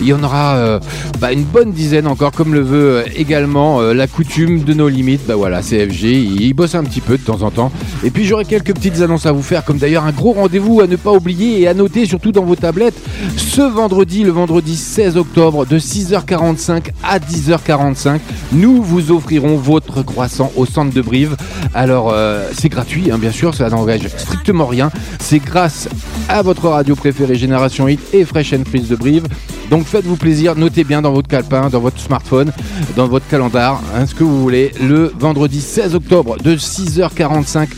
Il 0.00 0.06
y 0.06 0.12
en 0.12 0.22
aura 0.22 0.56
euh, 0.56 0.80
bah, 1.20 1.32
une 1.32 1.44
bonne 1.44 1.72
dizaine 1.72 2.06
encore, 2.06 2.32
comme 2.32 2.54
le 2.54 2.60
veut 2.60 2.98
euh, 2.98 3.04
également 3.16 3.80
euh, 3.80 3.94
la 3.94 4.06
coutume 4.06 4.62
de 4.64 4.74
nos 4.74 4.88
limites. 4.88 5.26
Bah 5.26 5.36
voilà, 5.36 5.60
CFG, 5.60 6.04
il, 6.04 6.52
bosse 6.54 6.74
un 6.74 6.84
petit 6.84 7.00
peu 7.00 7.16
de 7.16 7.22
temps 7.22 7.42
en 7.42 7.50
temps. 7.50 7.72
Et 8.02 8.10
puis 8.10 8.24
j'aurai 8.24 8.44
quelques 8.44 8.74
petites 8.74 9.00
annonces 9.00 9.26
à 9.26 9.32
vous 9.32 9.42
faire, 9.42 9.64
comme 9.64 9.78
d'ailleurs 9.78 10.04
un 10.04 10.12
gros 10.12 10.32
rendez-vous 10.32 10.80
à 10.80 10.86
ne 10.86 10.96
pas 10.96 11.12
oublier 11.12 11.60
et 11.60 11.68
à 11.68 11.74
noter 11.74 12.06
surtout 12.06 12.32
dans 12.32 12.43
vos 12.44 12.56
tablettes 12.56 12.94
ce 13.36 13.62
vendredi, 13.62 14.24
le 14.24 14.30
vendredi 14.30 14.76
16 14.76 15.16
octobre, 15.16 15.64
de 15.66 15.78
6h45 15.78 16.90
à 17.02 17.18
10h45. 17.18 18.20
Nous 18.52 18.82
vous 18.82 19.10
offrirons 19.10 19.56
votre 19.56 20.02
croissant 20.02 20.50
au 20.56 20.66
centre 20.66 20.92
de 20.92 21.00
Brive. 21.00 21.36
Alors 21.72 22.10
euh, 22.12 22.48
c'est 22.52 22.68
gratuit, 22.68 23.10
hein, 23.10 23.18
bien 23.18 23.30
sûr, 23.30 23.54
ça 23.54 23.68
n'engage 23.68 24.08
strictement 24.08 24.66
rien. 24.66 24.90
C'est 25.20 25.38
grâce 25.38 25.88
à 26.28 26.42
votre 26.42 26.68
radio 26.68 26.94
préférée 26.94 27.36
Génération 27.36 27.88
Hit 27.88 28.00
et 28.12 28.24
Fresh 28.24 28.52
and 28.52 28.64
Freeze 28.66 28.88
de 28.88 28.96
Brive. 28.96 29.26
Donc 29.70 29.86
faites-vous 29.86 30.16
plaisir, 30.16 30.56
notez 30.56 30.84
bien 30.84 31.02
dans 31.02 31.12
votre 31.12 31.28
calepin, 31.28 31.68
dans 31.70 31.80
votre 31.80 31.98
smartphone, 31.98 32.52
dans 32.96 33.08
votre 33.08 33.26
calendar, 33.28 33.80
hein, 33.96 34.06
ce 34.06 34.14
que 34.14 34.24
vous 34.24 34.40
voulez. 34.40 34.72
Le 34.80 35.12
vendredi 35.18 35.60
16 35.60 35.94
octobre 35.94 36.36
de 36.42 36.56
6h45 36.56 37.68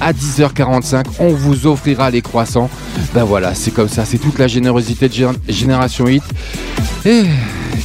à 0.00 0.12
10h45, 0.12 1.04
on 1.18 1.28
vous 1.28 1.66
offrira 1.66 2.10
les 2.10 2.22
croissants. 2.22 2.68
Ben 3.14 3.24
voilà, 3.24 3.54
c'est 3.54 3.70
comme 3.72 3.88
ça, 3.88 4.04
c'est 4.04 4.18
toute 4.18 4.38
la 4.38 4.48
générosité 4.48 5.08
de 5.08 5.14
Gén- 5.14 5.36
Génération 5.48 6.06
Hit. 6.08 6.22
Et 7.06 7.22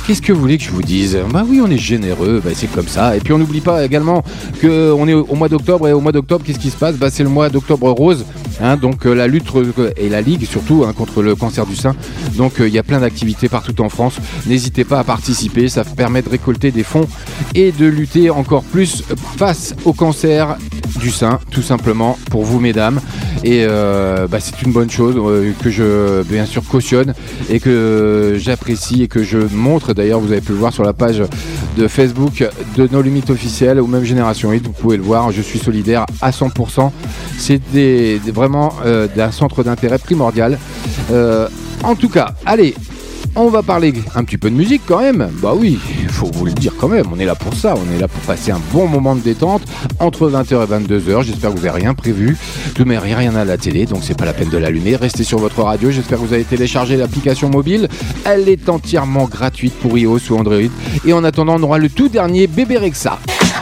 qu'est-ce 0.08 0.22
que 0.22 0.32
vous 0.34 0.40
voulez 0.40 0.58
que 0.58 0.64
je 0.64 0.72
vous 0.72 0.82
dise? 0.82 1.18
Bah 1.32 1.44
oui, 1.48 1.62
on 1.64 1.70
est 1.70 1.78
généreux, 1.78 2.42
bah 2.44 2.52
c'est 2.54 2.72
comme 2.72 2.88
ça. 2.88 3.16
Et 3.16 3.20
puis 3.20 3.34
on 3.34 3.38
n'oublie 3.38 3.62
pas 3.62 3.84
également 3.86 4.24
que 4.62 4.92
on 4.98 5.08
est 5.08 5.14
au 5.14 5.26
au 5.30 5.36
mois 5.36 5.50
d'octobre 5.50 5.88
et 5.88 5.94
au 5.94 6.00
mois 6.02 6.12
d'octobre, 6.12 6.44
qu'est-ce 6.46 6.60
qui 6.60 6.70
se 6.70 6.78
passe? 6.78 6.96
Bah 6.96 7.10
c'est 7.12 7.24
le 7.24 7.30
mois 7.30 7.50
d'octobre 7.50 7.90
rose. 7.92 8.26
hein, 8.62 8.78
donc 8.78 9.06
euh, 9.06 9.14
la 9.14 9.28
lutte 9.28 9.48
euh, 9.56 9.92
et 9.98 10.10
la 10.10 10.22
ligue 10.22 10.46
surtout 10.46 10.86
hein, 10.88 10.94
contre 10.94 11.22
le 11.22 11.36
cancer 11.36 11.66
du 11.66 11.76
sein. 11.76 11.96
Donc 12.38 12.60
euh, 12.60 12.68
il 12.68 12.74
y 12.74 12.80
a 12.80 12.84
plein 12.84 13.00
d'activités 13.02 13.50
partout 13.50 13.80
en 13.82 13.90
France. 13.90 14.16
N'hésitez 14.48 14.84
pas 14.86 15.00
à 15.00 15.04
participer, 15.04 15.68
ça 15.70 15.84
permet 15.84 16.22
de 16.22 16.30
récolter 16.30 16.72
des 16.72 16.84
fonds 16.84 17.08
et 17.56 17.72
de 17.72 17.86
lutter 17.86 18.30
encore 18.30 18.64
plus 18.64 19.04
face 19.38 19.76
au 19.86 19.94
cancer 19.94 20.58
du 21.00 21.12
sein, 21.12 21.40
tout 21.52 21.62
simplement 21.62 21.99
pour 22.30 22.44
vous 22.44 22.60
mesdames. 22.60 23.00
Et 23.44 23.66
euh, 23.68 24.28
bah, 24.28 24.40
c'est 24.40 24.62
une 24.64 24.72
bonne 24.72 24.90
chose 24.90 25.16
euh, 25.18 25.54
que 25.62 25.70
je 25.70 26.24
bien 26.24 26.46
sûr 26.46 26.64
cautionne 26.66 27.14
et 27.50 27.60
que 27.60 28.36
j'apprécie 28.38 29.04
et 29.04 29.08
que 29.08 29.24
je 29.24 29.38
montre. 29.38 29.94
D'ailleurs, 29.94 30.20
vous 30.20 30.32
avez 30.32 30.42
pu 30.42 30.52
le 30.52 30.58
voir 30.58 30.74
sur 30.74 30.84
la 30.84 30.94
page 30.94 31.24
de 31.78 31.88
Facebook 31.88 32.48
de 32.76 32.88
nos 32.92 33.02
limites 33.02 33.30
officielles 33.30 33.80
ou 33.80 33.88
même 33.88 34.04
Génération 34.04 34.52
8. 34.52 34.66
Vous 34.66 34.74
pouvez 34.74 34.98
le 34.98 35.04
voir. 35.04 35.32
Je 35.32 35.42
suis 35.42 35.60
solidaire 35.60 36.06
à 36.22 36.32
100%. 36.32 36.92
C'est 37.38 37.62
des, 37.72 38.20
vraiment 38.34 38.74
euh, 38.86 39.08
d'un 39.16 39.32
centre 39.32 39.64
d'intérêt 39.64 40.00
primordial. 40.00 40.58
En 41.82 41.96
tout 41.96 42.10
cas, 42.10 42.34
allez. 42.46 42.76
On 43.42 43.48
va 43.48 43.64
parler 43.64 43.94
un 44.16 44.26
petit 44.26 44.38
peu 44.38 44.50
de 44.50 44.56
musique 44.56 44.82
quand 44.86 45.00
même. 45.00 45.30
Bah 45.42 45.54
oui, 45.56 45.80
il 46.02 46.10
faut 46.10 46.30
vous 46.34 46.44
le 46.44 46.52
dire 46.52 46.74
quand 46.78 46.90
même. 46.90 47.06
On 47.10 47.18
est 47.18 47.26
là 47.26 47.36
pour 47.36 47.54
ça. 47.54 47.74
On 47.78 47.96
est 47.96 47.98
là 47.98 48.10
pour 48.10 48.20
passer 48.24 48.52
un 48.52 48.60
bon 48.74 48.86
moment 48.86 49.16
de 49.16 49.22
détente 49.22 49.62
entre 50.00 50.30
20h 50.30 50.62
et 50.62 50.86
22h. 50.86 51.24
J'espère 51.24 51.52
que 51.52 51.56
vous 51.56 51.66
n'avez 51.66 51.80
rien 51.80 51.94
prévu. 51.94 52.38
Tout 52.76 52.84
mais 52.86 52.98
rien, 52.98 53.16
rien 53.16 53.36
à 53.38 53.46
la 53.46 53.58
télé, 53.58 53.86
donc 53.86 54.00
c'est 54.04 54.18
pas 54.18 54.26
la 54.26 54.34
peine 54.34 54.50
de 54.50 54.58
l'allumer. 54.58 54.98
Restez 54.98 55.24
sur 55.24 55.40
votre 55.40 55.64
radio. 55.64 55.90
J'espère 55.90 56.20
que 56.20 56.26
vous 56.26 56.34
avez 56.34 56.44
téléchargé 56.44 56.98
l'application 56.98 57.50
mobile. 57.50 57.88
Elle 58.26 58.50
est 58.50 58.68
entièrement 58.68 59.24
gratuite 59.24 59.74
pour 59.76 59.98
iOS 59.98 60.20
ou 60.32 60.36
Android. 60.36 60.58
Et 61.06 61.14
en 61.14 61.24
attendant, 61.24 61.56
on 61.58 61.64
aura 61.64 61.78
le 61.78 61.88
tout 61.88 62.10
dernier 62.10 62.46
bébé 62.46 62.78
Rexa. 62.78 63.20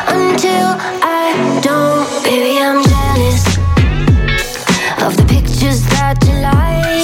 Until 0.09 0.75
I 1.03 1.61
don't, 1.61 2.07
baby, 2.23 2.57
I'm 2.57 3.56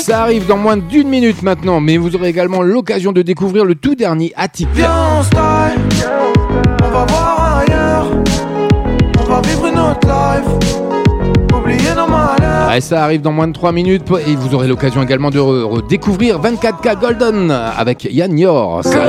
Ça 0.04 0.24
arrive 0.24 0.46
dans 0.48 0.58
moins 0.58 0.76
d'une 0.76 1.08
minute 1.08 1.42
maintenant, 1.44 1.80
mais 1.80 1.96
vous 1.96 2.14
aurez 2.14 2.28
également 2.28 2.62
l'occasion 2.62 3.14
de 3.14 3.22
découvrir 3.22 3.64
le 3.64 3.74
tout 3.74 3.96
dernier 3.96 4.34
Attic. 4.36 4.68
On 4.76 5.24
on 6.84 6.90
va 6.90 7.06
voir 7.08 7.60
ailleurs, 7.66 8.08
on 9.22 9.24
va 9.24 9.40
vivre 9.48 9.66
life, 10.04 11.58
oublier 11.58 11.92
nos 11.96 12.08
malheurs. 12.08 12.68
Ouais, 12.70 12.82
ça 12.82 13.02
arrive 13.06 13.22
dans 13.22 13.32
moins 13.32 13.48
de 13.48 13.54
3 13.54 13.72
minutes 13.72 14.04
et 14.28 14.36
vous 14.36 14.54
aurez 14.54 14.68
l'occasion 14.68 15.02
également 15.02 15.30
de 15.30 15.40
re- 15.40 15.64
redécouvrir 15.64 16.38
24K 16.42 17.00
Golden 17.00 17.50
avec 17.52 18.04
Yann 18.12 18.38
Yor. 18.38 18.82
Ça 18.84 19.04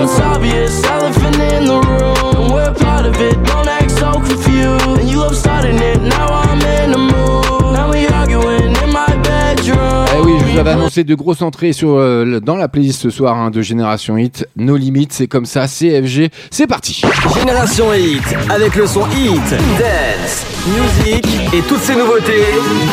vous 10.55 10.61
avais 10.61 10.71
annoncé 10.71 11.03
de 11.03 11.17
grosses 11.17 11.43
entrées 11.43 11.73
sur, 11.73 11.97
euh, 11.97 12.39
dans 12.41 12.55
la 12.55 12.69
playlist 12.69 13.01
ce 13.01 13.11
soir 13.11 13.37
hein, 13.37 13.51
de 13.51 13.61
Génération 13.61 14.17
Hit. 14.17 14.47
Nos 14.57 14.77
limites, 14.77 15.13
c'est 15.13 15.27
comme 15.27 15.47
ça, 15.47 15.67
CFG. 15.67 16.31
C'est 16.51 16.69
parti. 16.69 17.03
Génération 17.41 17.93
Hit, 17.93 18.23
avec 18.49 18.77
le 18.77 18.87
son 18.87 19.05
Hit, 19.11 19.51
Dance, 19.51 20.47
Music 20.69 21.27
et 21.53 21.61
toutes 21.63 21.81
ces 21.81 21.97
nouveautés, 21.97 22.45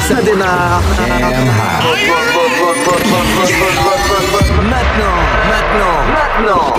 ça 0.08 0.24
démarre. 0.24 0.82
Maintenant, 4.64 5.20
maintenant, 5.48 6.02
maintenant. 6.16 6.74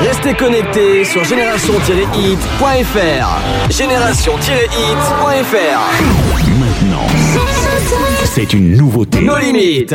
Restez 0.00 0.34
connectés 0.34 1.04
sur 1.04 1.22
génération-hit.fr. 1.24 3.70
Génération-hit.fr. 3.70 6.53
Maintenant, 6.80 7.06
c'est 8.24 8.52
une 8.52 8.76
nouveauté. 8.76 9.20
Nos 9.20 9.38
limites. 9.38 9.94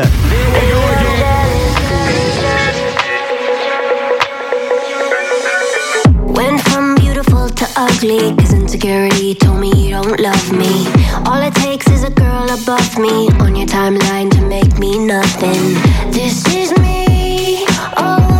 Went 6.25 6.61
from 6.69 6.95
beautiful 6.95 7.49
to 7.49 7.65
ugly, 7.75 8.33
cause 8.37 8.53
insecurity 8.53 9.35
told 9.35 9.59
me 9.59 9.71
you 9.75 9.91
don't 9.91 10.19
love 10.19 10.51
me. 10.53 10.87
All 11.25 11.41
it 11.41 11.53
takes 11.55 11.87
is 11.89 12.03
a 12.03 12.09
girl 12.11 12.49
above 12.49 12.97
me 12.97 13.27
on 13.41 13.55
your 13.55 13.67
timeline 13.67 14.31
to 14.31 14.41
make 14.47 14.79
me 14.79 14.97
nothing. 14.99 15.75
This 16.11 16.45
is 16.55 16.71
me, 16.79 17.65
a 17.97 18.38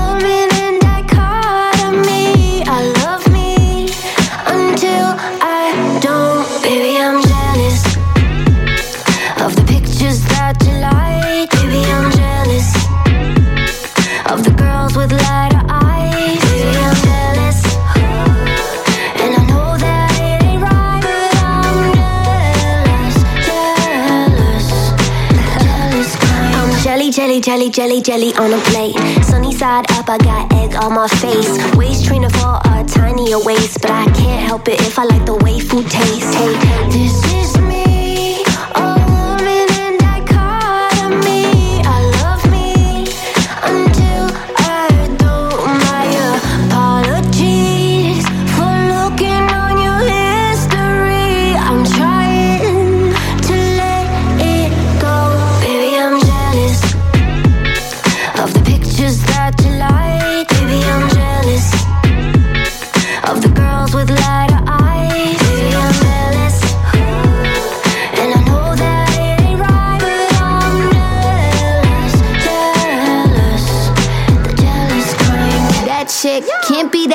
jelly, 27.41 27.69
jelly, 27.69 28.01
jelly 28.01 28.33
on 28.35 28.53
a 28.53 28.59
plate. 28.69 28.95
Sunny 29.23 29.53
side 29.53 29.89
up, 29.91 30.09
I 30.09 30.17
got 30.17 30.51
egg 30.53 30.75
on 30.75 30.93
my 30.93 31.07
face. 31.07 31.49
Waist 31.75 32.05
trainer 32.05 32.29
for 32.29 32.59
a 32.65 32.83
tinier 32.83 33.39
waist, 33.43 33.81
but 33.81 33.91
I 33.91 34.05
can't 34.11 34.45
help 34.45 34.67
it 34.67 34.81
if 34.81 34.99
I 34.99 35.05
like 35.05 35.25
the 35.25 35.35
way 35.35 35.59
food 35.59 35.89
tastes. 35.89 36.33
Hey, 36.35 36.53
this 36.89 37.23
is 37.33 37.57
me, 37.61 37.88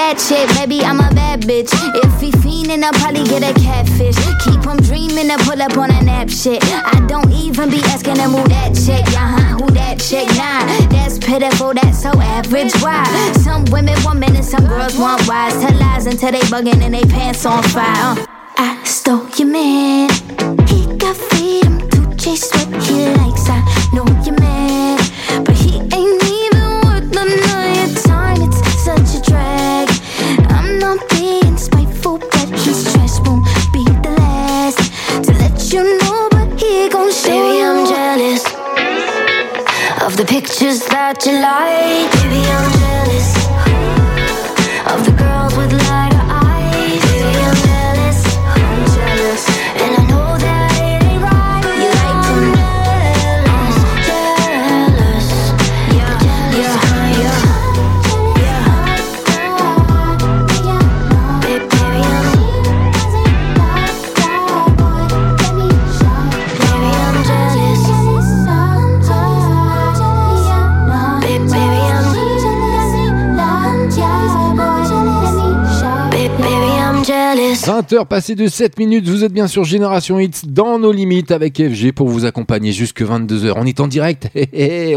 can't 0.04 0.18
be 0.18 0.24
that 0.24 0.28
chick, 0.28 0.48
baby. 0.58 0.84
I'm 0.84 1.00
a 1.00 1.08
bad 1.14 1.42
bitch. 1.42 1.72
If 1.72 2.20
he 2.20 2.30
fiendin', 2.30 2.82
I'll 2.82 2.92
probably 2.92 3.24
get 3.24 3.42
a 3.42 3.52
catfish. 3.60 4.16
Keep 4.44 4.64
him 4.64 4.78
dreaming 4.78 5.28
to 5.28 5.36
pull 5.44 5.60
up 5.60 5.76
on 5.76 5.90
a 5.90 6.02
nap 6.02 6.28
shit. 6.28 6.62
I 6.64 7.04
don't 7.06 7.30
even 7.32 7.70
be 7.70 7.80
asking 7.84 8.16
him 8.16 8.30
who 8.30 8.46
that 8.48 8.74
chick, 8.74 9.04
uh 9.14 9.28
huh, 9.34 9.58
who 9.58 9.70
that 9.72 10.00
chick, 10.00 10.28
nah. 10.36 10.66
That's 10.90 11.18
pitiful, 11.18 11.74
that's 11.74 12.02
so 12.02 12.10
average. 12.20 12.72
Why? 12.82 13.04
Some 13.42 13.64
women 13.66 13.96
want 14.04 14.18
men 14.18 14.36
and 14.36 14.44
some 14.44 14.66
girls 14.66 14.96
want 14.98 15.26
wise. 15.28 15.54
Tell 15.60 15.74
lies 15.78 16.06
until 16.06 16.32
they 16.32 16.44
buggin' 16.52 16.82
and 16.82 16.94
they 16.94 17.04
pants 17.04 17.46
on 17.46 17.62
fire. 17.62 18.18
Uh. 18.18 18.26
I 18.56 18.84
stole 18.84 19.28
your 19.36 19.48
man. 19.48 20.10
He 20.68 20.86
got 20.96 21.16
freedom 21.16 21.88
to 21.90 22.16
chase 22.16 22.50
what 22.52 22.68
he 22.84 23.06
likes. 23.16 23.48
I 23.48 23.60
know 23.92 24.06
you're 24.24 24.38
mad, 24.38 24.53
that 40.88 41.24
you 41.26 41.32
like. 41.40 42.10
Baby, 42.22 42.42
I'm 42.50 42.73
20h 77.64 78.04
passées 78.04 78.34
de 78.34 78.46
7 78.46 78.78
minutes, 78.78 79.08
vous 79.08 79.24
êtes 79.24 79.32
bien 79.32 79.46
sur 79.46 79.64
Génération 79.64 80.20
Hits 80.20 80.42
dans 80.46 80.78
nos 80.78 80.92
limites 80.92 81.30
avec 81.30 81.56
FG 81.56 81.92
pour 81.92 82.08
vous 82.08 82.26
accompagner 82.26 82.72
jusque 82.72 83.00
22h. 83.00 83.54
On 83.56 83.64
est 83.64 83.80
en 83.80 83.88
direct, 83.88 84.28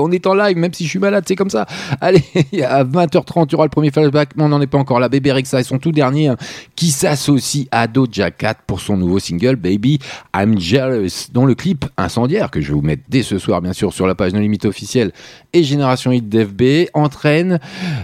on 0.02 0.12
est 0.12 0.28
en 0.28 0.34
live, 0.34 0.58
même 0.58 0.74
si 0.74 0.84
je 0.84 0.90
suis 0.90 1.00
malade, 1.00 1.24
c'est 1.25 1.38
comme 1.38 1.50
ça. 1.50 1.66
Allez, 2.02 2.25
à 2.68 2.84
20h30, 2.84 3.46
il 3.48 3.52
y 3.54 3.56
aura 3.56 3.64
le 3.64 3.69
premier 3.69 3.90
flashback, 3.90 4.31
mais 4.36 4.44
on 4.44 4.50
n'en 4.50 4.60
est 4.60 4.68
pas 4.68 4.78
encore 4.78 5.00
là. 5.00 5.08
Bébé 5.08 5.31
Rexa 5.31 5.62
et 5.62 5.64
son 5.64 5.80
tout 5.80 5.94
dernier 5.94 6.28
hein, 6.28 6.36
qui 6.75 6.92
s'associe 6.92 7.68
à 7.72 7.88
Doja 7.88 8.31
Cat 8.31 8.56
pour 8.68 8.81
son 8.81 8.98
nouveau 8.98 9.20
single 9.20 9.56
Baby 9.56 10.00
I'm 10.36 10.60
Jealous, 10.60 11.30
dont 11.31 11.46
le 11.46 11.56
clip 11.56 11.86
incendiaire 11.96 12.52
que 12.52 12.60
je 12.60 12.68
vais 12.68 12.74
vous 12.74 12.81
mettre 12.81 13.04
dès 13.08 13.24
ce 13.24 13.40
soir, 13.40 13.62
bien 13.62 13.72
sûr, 13.72 13.94
sur 13.94 14.08
la 14.08 14.16
page 14.16 14.34
No 14.34 14.42
Limite 14.42 14.66
officielle 14.66 15.13
et 15.54 15.63
Génération 15.63 16.12
Hit 16.12 16.28
d'FB 16.28 16.90
entraîne, 16.94 17.60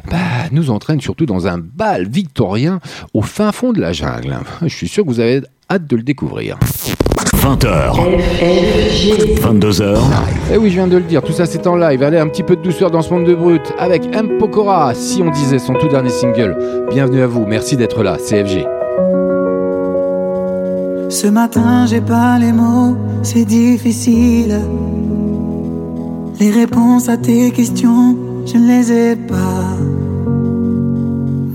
bah, 0.10 0.20
nous 0.54 0.70
entraîne 0.70 1.02
surtout 1.02 1.26
dans 1.26 1.48
un 1.48 1.58
bal 1.58 2.08
victorien 2.08 2.80
au 3.14 3.24
fin 3.24 3.52
fond 3.52 3.74
de 3.74 3.82
la 3.82 3.92
jungle. 3.92 4.38
Je 4.62 4.76
suis 4.76 4.88
sûr 4.88 5.04
que 5.04 5.10
vous 5.10 5.20
avez 5.20 5.42
hâte 5.70 5.88
de 5.88 5.96
le 5.96 6.04
découvrir. 6.04 6.58
20h. 7.44 7.94
22h. 9.42 9.98
Et 10.54 10.58
oui, 10.58 10.70
je 10.70 10.76
viens 10.76 10.88
de 10.88 10.96
le 10.96 11.04
dire, 11.04 11.22
tout 11.22 11.34
ça 11.34 11.46
c'est 11.46 11.68
en 11.68 11.76
live. 11.76 12.02
Allez, 12.02 12.18
un 12.18 12.28
petit 12.28 12.44
peu 12.44 12.56
de 12.56 12.62
douceur 12.62 12.90
dans 12.90 13.02
ce 13.02 13.14
monde 13.14 13.26
de 13.26 13.36
brut 13.36 13.62
avec 13.78 14.04
M. 14.16 14.38
Pokora, 14.40 14.94
si 14.94 15.22
on 15.22 15.30
disait 15.30 15.60
son 15.60 15.74
tout 15.74 15.90
dernier 15.90 16.10
single. 16.10 16.56
Bienvenue 16.90 17.22
à 17.22 17.28
vous, 17.28 17.46
merci 17.46 17.76
d'être 17.76 18.02
là, 18.02 18.18
CFG. 18.18 18.66
Ce 21.10 21.28
matin, 21.28 21.86
j'ai 21.86 22.02
pas 22.02 22.40
les 22.40 22.54
mots, 22.54 22.96
c'est 23.24 23.46
difficile. 23.46 24.62
Les 26.40 26.52
réponses 26.52 27.10
à 27.10 27.18
tes 27.18 27.52
questions, 27.52 28.18
je 28.46 28.58
ne 28.58 28.68
les 28.68 28.92
ai 28.92 29.16
pas. 29.16 29.78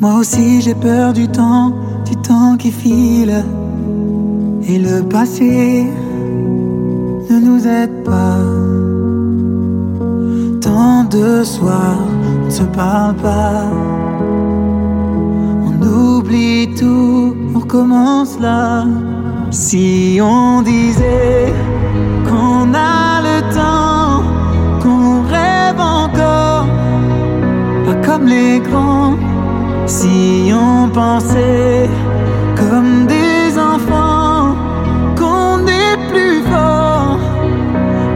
Moi 0.01 0.15
aussi, 0.21 0.61
j'ai 0.61 0.75
peur 0.75 1.13
du 1.13 1.29
temps, 1.29 1.75
du 2.09 2.17
temps 2.17 2.57
qui 2.57 2.71
file. 2.71 3.45
Et 4.63 4.79
le 4.79 5.03
passé 5.03 5.87
ne 7.31 7.39
nous 7.39 7.67
aide 7.67 8.05
pas. 8.05 8.39
Tant 10.61 11.05
de 11.05 11.45
soirs, 11.45 12.05
on 12.43 12.47
ne 12.47 12.51
se 12.51 12.63
parle 12.65 13.17
pas. 13.17 13.65
On 15.69 15.75
oublie 15.83 16.75
tout, 16.79 17.37
on 17.55 17.59
recommence 17.59 18.39
là. 18.41 18.85
Si 19.51 20.19
on 20.23 20.63
disait 20.63 21.53
qu'on 22.29 22.75
a 22.75 23.21
le 23.29 23.39
temps, 23.55 24.23
qu'on 24.83 25.23
rêve 25.23 25.81
encore, 25.81 26.67
pas 27.87 27.95
comme 28.07 28.27
les 28.27 28.61
grands. 28.61 29.28
Si 29.89 30.53
on 30.53 30.91
pensait 30.91 31.89
comme 32.57 33.07
des 33.07 33.59
enfants, 33.59 34.55
qu'on 35.17 35.67
est 35.67 35.97
plus 36.13 36.43
fort, 36.43 37.19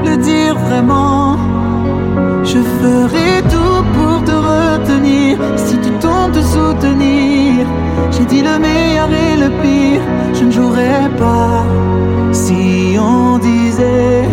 le 0.05 0.17
dire 0.19 0.55
vraiment. 0.69 1.38
Je 2.45 2.59
ferai 2.59 3.41
tout 3.55 3.83
pour 3.95 4.23
te 4.23 4.33
retenir 4.33 5.38
si 5.57 5.79
tu 5.79 5.91
tombes 5.93 6.33
te 6.33 6.43
soutenir. 6.43 7.67
J'ai 8.11 8.26
dit 8.26 8.43
le 8.43 8.59
meilleur 8.59 9.09
et 9.11 9.37
le 9.38 9.49
pire, 9.62 10.02
je 10.35 10.45
ne 10.45 10.50
jouerai 10.50 11.09
pas. 11.19 11.64
Si 12.33 12.99
on 12.99 13.38
disait 13.38 14.29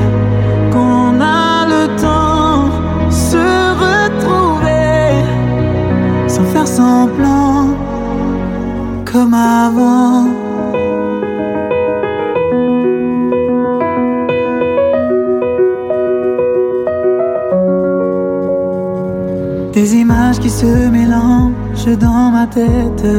semblant 6.80 7.68
comme 9.12 9.34
avant. 9.34 10.28
Des 19.74 19.90
images 20.04 20.40
qui 20.40 20.52
se 20.62 20.72
mélangent 20.98 21.98
dans 22.08 22.26
ma 22.38 22.46
tête. 22.48 23.12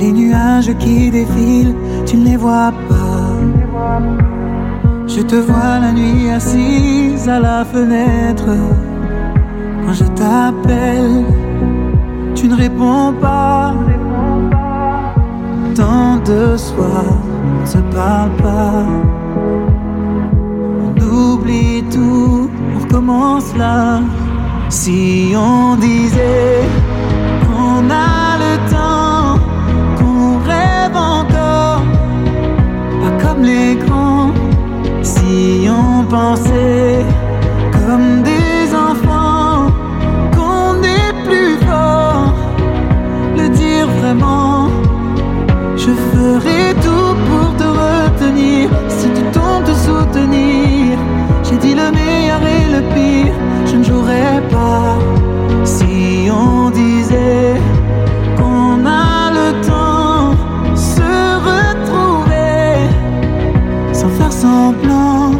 Les 0.00 0.12
nuages 0.20 0.72
qui 0.82 1.10
défilent, 1.10 1.76
tu 2.08 2.16
ne 2.16 2.24
les 2.30 2.38
vois 2.44 2.72
pas. 2.90 3.30
Je 5.14 5.22
te 5.30 5.36
vois 5.48 5.74
la 5.84 5.92
nuit 5.92 6.30
assise 6.38 7.28
à 7.36 7.38
la 7.48 7.64
fenêtre. 7.64 8.50
Quand 9.82 9.96
je 10.00 10.06
t'appelle, 10.20 11.35
tu 12.36 12.48
ne 12.48 12.56
réponds 12.56 13.14
pas. 13.20 13.74
Tant 15.74 16.16
de 16.24 16.56
on 16.78 17.60
ne 17.62 17.66
se 17.66 17.78
parle 17.96 18.30
pas. 18.42 18.84
On 20.84 20.92
oublie 21.02 21.82
tout, 21.90 22.50
on 22.74 22.78
recommence 22.84 23.56
là. 23.56 24.00
Si 24.68 25.34
on 25.36 25.76
disait 25.76 26.62
qu'on 27.46 27.88
a 27.90 28.36
le 28.44 28.54
temps, 28.74 29.40
qu'on 29.98 30.38
rêve 30.52 30.96
encore, 30.96 31.82
pas 33.02 33.14
comme 33.22 33.42
les 33.42 33.76
grands. 33.76 34.30
Si 35.02 35.68
on 35.68 36.04
pensait 36.04 37.04
comme 37.72 38.22
des 38.22 38.35
ferai 46.40 46.74
tout 46.84 47.14
pour 47.28 47.56
te 47.56 47.64
retenir 47.64 48.68
si 48.88 49.08
tu 49.08 49.22
tombes 49.32 49.64
te 49.64 49.74
soutenir. 49.86 50.98
J'ai 51.42 51.56
dit 51.56 51.74
le 51.74 51.90
meilleur 51.90 52.40
et 52.56 52.64
le 52.74 52.80
pire, 52.94 53.34
je 53.66 53.76
ne 53.76 53.84
jouerai 53.84 54.42
pas 54.50 54.98
si 55.64 56.28
on 56.30 56.70
disait 56.70 57.54
qu'on 58.36 58.84
a 58.84 59.30
le 59.38 59.48
temps 59.66 60.30
de 60.72 60.76
se 60.76 61.12
retrouver 61.50 62.74
sans 63.92 64.10
faire 64.10 64.32
semblant 64.32 65.32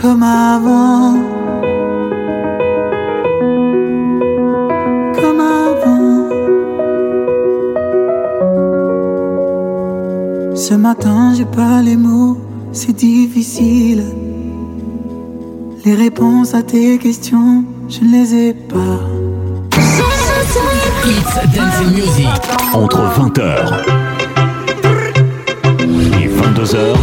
comme 0.00 0.22
avant. 0.22 1.09
Ce 10.70 10.76
matin, 10.76 11.34
j'ai 11.36 11.46
pas 11.46 11.82
les 11.82 11.96
mots, 11.96 12.38
c'est 12.70 12.92
difficile. 12.92 14.04
Les 15.84 15.96
réponses 15.96 16.54
à 16.54 16.62
tes 16.62 16.96
questions, 16.96 17.64
je 17.88 17.98
ne 18.04 18.12
les 18.12 18.34
ai 18.34 18.54
pas. 18.54 19.00
It's 21.04 21.34
Dancing 21.56 21.92
Music. 21.92 22.28
Entre 22.72 23.00
20h 23.00 23.82
et 26.20 26.28
22h. 26.28 26.94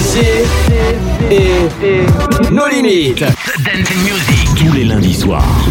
FG 0.00 0.18
et 1.30 2.52
nos 2.52 2.66
limites. 2.66 3.20
Dancing 3.20 4.02
Music. 4.02 4.48
Tous 4.56 4.72
les 4.74 4.84
lundis 4.84 5.14
soirs. 5.14 5.68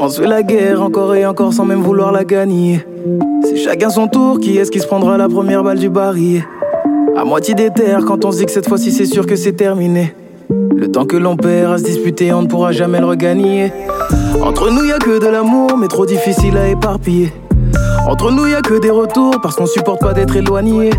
On 0.00 0.08
se 0.08 0.20
fait 0.20 0.26
la 0.26 0.42
guerre 0.42 0.82
encore 0.82 1.14
et 1.14 1.24
encore 1.24 1.52
sans 1.52 1.64
même 1.64 1.80
vouloir 1.80 2.12
la 2.12 2.24
gagner. 2.24 2.84
C'est 3.44 3.56
chacun 3.56 3.88
son 3.88 4.08
tour, 4.08 4.40
qui 4.40 4.58
est-ce 4.58 4.70
qui 4.70 4.80
se 4.80 4.86
prendra 4.86 5.16
la 5.16 5.28
première 5.28 5.62
balle 5.62 5.78
du 5.78 5.88
baril? 5.88 6.44
À 7.16 7.24
moitié 7.24 7.54
des 7.54 7.70
terres, 7.70 8.04
quand 8.04 8.24
on 8.24 8.32
se 8.32 8.38
dit 8.38 8.44
que 8.46 8.50
cette 8.50 8.68
fois-ci 8.68 8.92
c'est 8.92 9.06
sûr 9.06 9.26
que 9.26 9.36
c'est 9.36 9.52
terminé. 9.52 10.14
Le 10.50 10.88
temps 10.88 11.06
que 11.06 11.16
l'on 11.16 11.36
perd 11.36 11.72
à 11.72 11.78
se 11.78 11.84
disputer, 11.84 12.32
on 12.32 12.42
ne 12.42 12.46
pourra 12.46 12.72
jamais 12.72 13.00
le 13.00 13.06
regagner. 13.06 13.72
Entre 14.42 14.70
nous, 14.70 14.84
y 14.84 14.92
a 14.92 14.98
que 14.98 15.18
de 15.18 15.26
l'amour, 15.26 15.78
mais 15.78 15.88
trop 15.88 16.04
difficile 16.04 16.56
à 16.58 16.68
éparpiller. 16.68 17.32
Entre 18.06 18.30
nous, 18.30 18.46
y 18.46 18.54
a 18.54 18.60
que 18.60 18.78
des 18.78 18.90
retours, 18.90 19.40
parce 19.42 19.56
qu'on 19.56 19.66
supporte 19.66 20.02
pas 20.02 20.12
d'être 20.12 20.36
éloigné. 20.36 20.90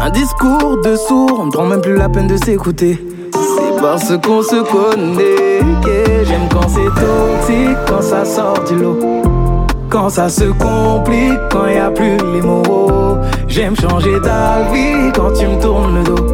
Un 0.00 0.10
discours 0.10 0.80
de 0.84 0.96
sourd, 0.96 1.38
on 1.40 1.46
ne 1.46 1.50
prend 1.50 1.64
même 1.64 1.80
plus 1.80 1.96
la 1.96 2.10
peine 2.10 2.26
de 2.26 2.36
s'écouter. 2.36 3.02
C'est 3.32 3.80
parce 3.80 4.16
qu'on 4.18 4.42
se 4.42 4.62
connaît 4.62 5.47
j'aime 6.24 6.48
quand 6.50 6.68
c'est 6.68 6.84
toxique, 7.00 7.76
quand 7.86 8.02
ça 8.02 8.24
sort 8.24 8.64
du 8.66 8.76
lot. 8.76 8.98
Quand 9.88 10.10
ça 10.10 10.28
se 10.28 10.44
complique, 10.44 11.38
quand 11.50 11.66
y 11.66 11.78
a 11.78 11.90
plus 11.90 12.16
les 12.32 12.42
mots. 12.42 13.16
J'aime 13.48 13.74
changer 13.76 14.20
d'avis 14.20 15.12
quand 15.14 15.32
tu 15.32 15.46
me 15.46 15.60
tournes 15.60 15.94
le 15.94 16.04
dos. 16.04 16.26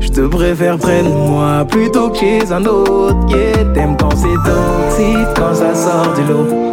Je 0.00 0.08
te 0.08 0.26
préfère 0.26 0.76
près 0.78 1.02
de 1.02 1.08
moi 1.08 1.64
plutôt 1.68 2.10
que 2.10 2.18
chez 2.18 2.52
un 2.52 2.64
autre. 2.64 3.16
Yeah, 3.28 3.64
t'aimes 3.72 3.96
quand 3.96 4.14
c'est 4.16 4.50
toxique, 4.50 5.28
quand 5.36 5.54
ça 5.54 5.74
sort 5.74 6.12
du 6.14 6.24
lot. 6.24 6.70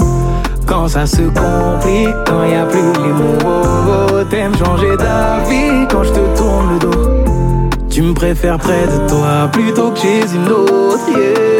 Quand 0.65 0.87
ça 0.87 1.05
se 1.05 1.21
complique, 1.21 2.15
quand 2.27 2.43
y 2.43 2.55
a 2.55 2.65
plus 2.65 2.81
les 2.81 3.13
mots. 3.13 4.23
T'aimes 4.29 4.55
changer 4.57 4.97
d'avis 4.97 5.87
quand 5.89 6.03
je 6.03 6.09
te 6.09 6.37
tourne 6.37 6.73
le 6.73 6.79
dos. 6.79 7.09
Tu 7.89 8.01
me 8.01 8.13
préfères 8.13 8.57
près 8.57 8.85
de 8.87 9.09
toi 9.09 9.49
plutôt 9.51 9.91
que 9.91 9.99
chez 9.99 10.21
une 10.33 10.51
autre. 10.51 11.58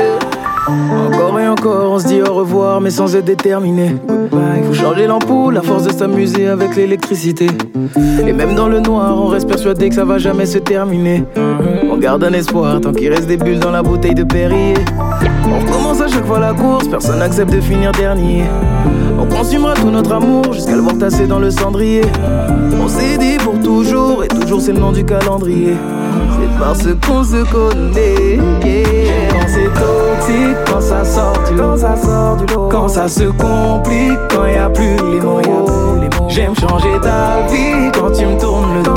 Encore 1.60 1.92
on 1.92 2.00
se 2.00 2.08
dit 2.08 2.22
au 2.22 2.34
revoir, 2.34 2.80
mais 2.80 2.90
sans 2.90 3.18
être 3.18 3.26
déterminé. 3.26 3.94
Il 4.56 4.64
faut 4.64 4.74
changer 4.74 5.08
l'ampoule, 5.08 5.58
à 5.58 5.62
force 5.62 5.84
de 5.84 5.92
s'amuser 5.92 6.48
avec 6.48 6.74
l'électricité. 6.78 7.48
Et 8.26 8.32
même 8.32 8.56
dans 8.56 8.70
le 8.70 8.80
noir, 8.80 9.22
on 9.22 9.28
reste 9.28 9.46
persuadé 9.46 9.90
que 9.90 9.96
ça 9.96 10.06
va 10.06 10.20
jamais 10.20 10.46
se 10.46 10.58
terminer. 10.58 11.26
On 11.92 11.98
garde 11.98 12.24
un 12.24 12.32
espoir 12.32 12.80
tant 12.80 12.94
qu'il 12.94 13.12
reste 13.12 13.28
des 13.28 13.36
bulles 13.36 13.60
dans 13.60 13.72
la 13.72 13.84
bouteille 13.84 14.16
de 14.16 14.24
Perrier. 14.24 14.76
On 15.46 15.60
recommence 15.60 16.00
à 16.00 16.08
chaque 16.08 16.26
fois 16.26 16.40
la 16.40 16.54
course, 16.54 16.88
personne 16.88 17.20
n'accepte 17.20 17.52
de 17.52 17.60
finir 17.60 17.92
dernier. 17.92 18.46
On 19.20 19.26
consumera 19.26 19.74
tout 19.74 19.92
notre 19.92 20.14
amour 20.14 20.54
jusqu'à 20.54 20.78
le 20.78 20.82
voir 20.82 20.96
dans 20.96 21.40
le 21.40 21.52
cendrier. 21.52 22.04
On 22.82 22.88
s'est 22.88 23.18
dit 23.18 23.36
pour 23.44 23.60
toujours, 23.60 24.24
et 24.24 24.30
toujours 24.30 24.62
c'est 24.62 24.72
le 24.72 24.80
nom 24.80 24.94
du 24.94 25.04
calendrier. 25.04 25.74
C'est 26.40 26.58
parce 26.58 26.88
qu'on 27.06 27.22
se 27.22 27.44
connaît. 27.52 28.40
Quand 30.68 30.82
ça 30.82 31.04
sort 31.04 31.34
du 31.48 31.56
lot, 31.56 31.72
quand 31.72 31.78
ça 31.78 31.96
sort 31.96 32.36
du 32.36 32.54
lot. 32.54 32.70
Quand 32.70 32.88
ça 32.88 33.08
se 33.08 33.24
complique, 33.24 34.20
quand 34.30 34.46
y 34.46 34.58
a 34.58 34.70
plus 34.70 34.96
les 35.12 35.20
mots. 35.20 35.42
J'aime 36.28 36.54
changer 36.56 37.00
d'avis 37.02 37.92
quand 37.94 38.12
tu 38.12 38.26
me 38.26 38.40
tournes 38.40 38.76
le 38.76 38.84
dos. 38.84 38.94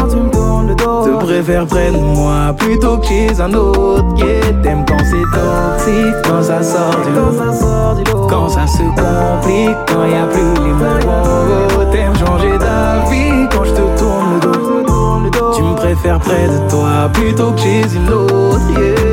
Te 0.76 1.24
préfère 1.24 1.66
près 1.66 1.90
de 1.90 1.98
moi 1.98 2.54
plutôt 2.58 2.98
que 2.98 3.06
chez 3.06 3.40
un 3.40 3.52
autre. 3.54 4.04
Yeah, 4.16 4.52
t'aimes 4.62 4.84
quand 4.86 4.98
c'est 4.98 5.24
toxique, 5.32 6.14
quand 6.24 6.42
ça 6.42 6.62
sort 6.62 6.96
du 7.06 7.12
lot. 7.14 8.26
Quand 8.28 8.48
ça 8.48 8.66
se 8.66 8.82
complique, 8.82 9.76
quand 9.88 10.04
y 10.04 10.14
a 10.14 10.26
plus 10.26 10.54
les 10.64 10.72
mots. 10.72 11.90
T'aimes 11.90 12.16
changer 12.26 12.58
d'avis 12.58 13.48
quand 13.50 13.64
je 13.64 13.70
te 13.70 13.98
tourne 13.98 14.34
le 14.34 15.30
dos. 15.30 15.52
Tu 15.54 15.62
me 15.62 15.74
préfères 15.74 16.18
près 16.18 16.46
de 16.46 16.70
toi 16.70 17.08
plutôt 17.12 17.52
que 17.52 17.60
chez 17.60 17.82
une 17.94 18.12
autre. 18.12 18.60
Yeah. 18.78 19.11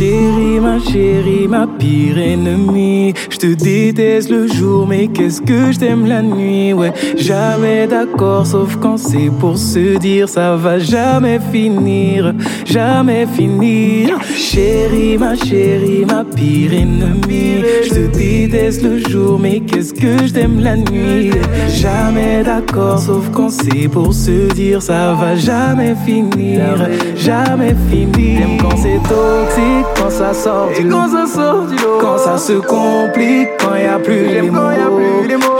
Chérie, 0.00 0.58
ma 0.60 0.78
chérie, 0.78 1.46
ma 1.46 1.66
pire 1.66 2.16
ennemie. 2.16 3.12
Je 3.28 3.36
te 3.36 3.52
déteste 3.52 4.30
le 4.30 4.46
jour, 4.46 4.86
mais 4.86 5.08
qu'est-ce 5.08 5.42
que 5.42 5.72
je 5.72 5.78
t'aime 5.78 6.06
la 6.06 6.22
nuit? 6.22 6.72
Ouais, 6.72 6.94
jamais 7.18 7.86
d'accord, 7.86 8.46
sauf 8.46 8.76
quand 8.76 8.96
c'est 8.96 9.30
pour 9.38 9.58
se 9.58 9.98
dire 9.98 10.26
ça 10.26 10.56
va 10.56 10.78
jamais 10.78 11.38
finir, 11.52 12.34
jamais 12.64 13.26
finir. 13.26 14.18
Chérie, 14.34 15.18
ma 15.18 15.36
chérie, 15.36 16.06
ma 16.06 16.24
pire 16.24 16.72
ennemie. 16.72 17.62
Je 17.84 17.90
te 17.90 18.16
déteste 18.16 18.82
le 18.82 19.06
jour, 19.06 19.38
mais 19.38 19.60
qu'est-ce 19.60 19.92
que 19.92 20.26
je 20.26 20.32
t'aime 20.32 20.60
la 20.60 20.76
nuit? 20.76 21.30
Jamais 21.68 22.42
d'accord, 22.42 22.98
sauf 22.98 23.28
quand 23.34 23.50
c'est 23.50 23.88
pour 23.88 24.14
se 24.14 24.50
dire 24.54 24.80
ça 24.80 25.12
va 25.12 25.36
jamais 25.36 25.94
finir, 26.06 26.88
jamais 27.16 27.74
finir. 27.90 28.40
T'aimes 28.40 28.58
quand 28.62 28.76
c'est 28.78 29.02
toxique, 29.02 29.89
quand 29.96 30.10
ça 30.10 30.34
sort 30.34 30.68
du 30.76 30.82
lot. 30.84 30.96
Quand 30.96 31.08
ça 31.08 31.26
sort 31.26 31.62
du 31.66 31.76
lot. 31.76 31.98
Quand 32.00 32.18
ça 32.18 32.38
se 32.38 32.52
complique, 32.54 33.48
quand 33.58 33.76
y 33.76 33.86
a 33.86 33.98
plus 33.98 34.26
les 34.26 34.42
mots. 34.42 34.60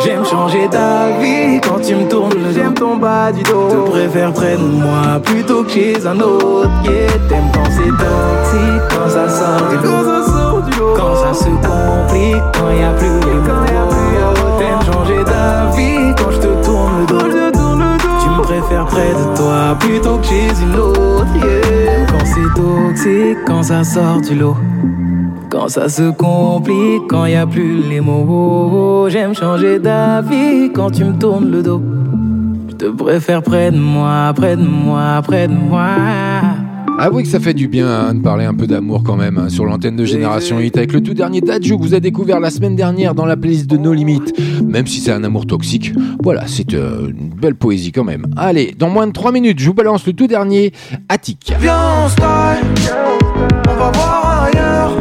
J'aime 0.04 0.24
changer 0.24 0.68
d'avis 0.68 1.60
quand 1.60 1.80
tu 1.80 1.94
me 1.94 2.08
tournes 2.08 2.32
le 2.34 2.52
dos. 2.52 2.52
J'aime 2.54 2.74
ton 2.74 2.96
bas 2.96 3.32
du 3.32 3.42
dos. 3.42 3.68
Te 3.68 3.90
préfère 3.90 4.32
près 4.32 4.56
de 4.56 4.62
moi 4.62 5.20
plutôt 5.22 5.62
que 5.64 5.70
chez 5.70 6.06
un 6.06 6.18
autre. 6.20 6.70
Yeah, 6.84 7.08
t'aimes 7.28 7.50
quand 7.52 7.70
c'est 7.70 7.90
toxique, 7.90 8.82
quand 8.90 9.08
ça 9.08 9.28
sort 9.28 9.68
du 9.68 9.76
lot. 9.76 9.82
Quand 9.82 10.04
ça 10.04 10.32
sort 10.32 10.62
du 10.62 10.78
lot. 10.78 10.94
Quand 10.96 11.14
ça 11.16 11.34
se 11.34 11.44
complique, 11.44 12.42
quand 12.54 12.70
y 12.70 12.82
a 12.82 12.92
plus 12.98 13.20
les 13.26 13.34
mots. 13.34 13.66
T'aimes 14.58 14.92
changer 14.92 15.24
d'avis 15.24 16.14
quand 16.16 16.30
je 16.30 16.38
te 16.38 16.64
tourne 16.64 17.00
le 17.00 17.06
dos. 17.06 17.18
Tu 18.22 18.28
me 18.28 18.42
préfères 18.42 18.86
près 18.86 19.10
de 19.10 19.36
toi 19.36 19.76
plutôt 19.78 20.16
que 20.18 20.26
chez 20.26 20.48
une 20.62 20.76
autre. 20.78 21.26
Yeah. 21.36 21.89
C'est 22.24 22.54
toxique, 22.54 23.38
quand 23.46 23.62
ça 23.62 23.84
sort 23.84 24.20
du 24.20 24.34
lot. 24.34 24.56
Quand 25.50 25.68
ça 25.68 25.88
se 25.88 26.10
complique, 26.10 27.08
quand 27.08 27.26
y 27.26 27.34
a 27.34 27.46
plus 27.46 27.82
les 27.88 28.00
mots. 28.00 29.08
J'aime 29.08 29.34
changer 29.34 29.78
d'avis 29.78 30.70
quand 30.72 30.90
tu 30.90 31.04
me 31.04 31.18
tournes 31.18 31.50
le 31.50 31.62
dos. 31.62 31.82
Je 32.68 32.74
te 32.76 32.86
préfère 32.86 33.42
près 33.42 33.70
de 33.70 33.78
moi, 33.78 34.32
près 34.34 34.56
de 34.56 34.62
moi, 34.62 35.20
près 35.22 35.48
de 35.48 35.54
moi. 35.54 35.88
Avouez 37.02 37.22
que 37.22 37.30
ça 37.30 37.40
fait 37.40 37.54
du 37.54 37.66
bien 37.66 37.88
hein, 37.88 38.12
de 38.12 38.20
parler 38.20 38.44
un 38.44 38.52
peu 38.52 38.66
d'amour 38.66 39.02
quand 39.02 39.16
même 39.16 39.38
hein, 39.38 39.48
sur 39.48 39.64
l'antenne 39.64 39.96
de 39.96 40.04
Génération 40.04 40.58
8 40.58 40.76
avec 40.76 40.92
le 40.92 41.02
tout 41.02 41.14
dernier 41.14 41.40
Dadju 41.40 41.78
que 41.78 41.82
vous 41.82 41.94
avez 41.94 42.02
découvert 42.02 42.40
la 42.40 42.50
semaine 42.50 42.76
dernière 42.76 43.14
dans 43.14 43.24
la 43.24 43.38
playlist 43.38 43.66
de 43.68 43.78
No 43.78 43.94
Limites. 43.94 44.38
Même 44.62 44.86
si 44.86 45.00
c'est 45.00 45.10
un 45.10 45.24
amour 45.24 45.46
toxique, 45.46 45.94
voilà, 46.22 46.46
c'est 46.46 46.74
euh, 46.74 47.08
une 47.08 47.30
belle 47.30 47.54
poésie 47.54 47.90
quand 47.90 48.04
même. 48.04 48.26
Allez, 48.36 48.74
dans 48.78 48.90
moins 48.90 49.06
de 49.06 49.12
3 49.12 49.32
minutes, 49.32 49.60
je 49.60 49.66
vous 49.68 49.72
balance 49.72 50.06
le 50.06 50.12
tout 50.12 50.26
dernier 50.26 50.74
Attic. 51.08 51.54
Viens, 51.58 52.04
on 52.04 52.08
style. 52.10 52.66
On 53.66 53.76
va 53.76 53.90
voir 53.92 54.48
ailleurs. 54.52 54.92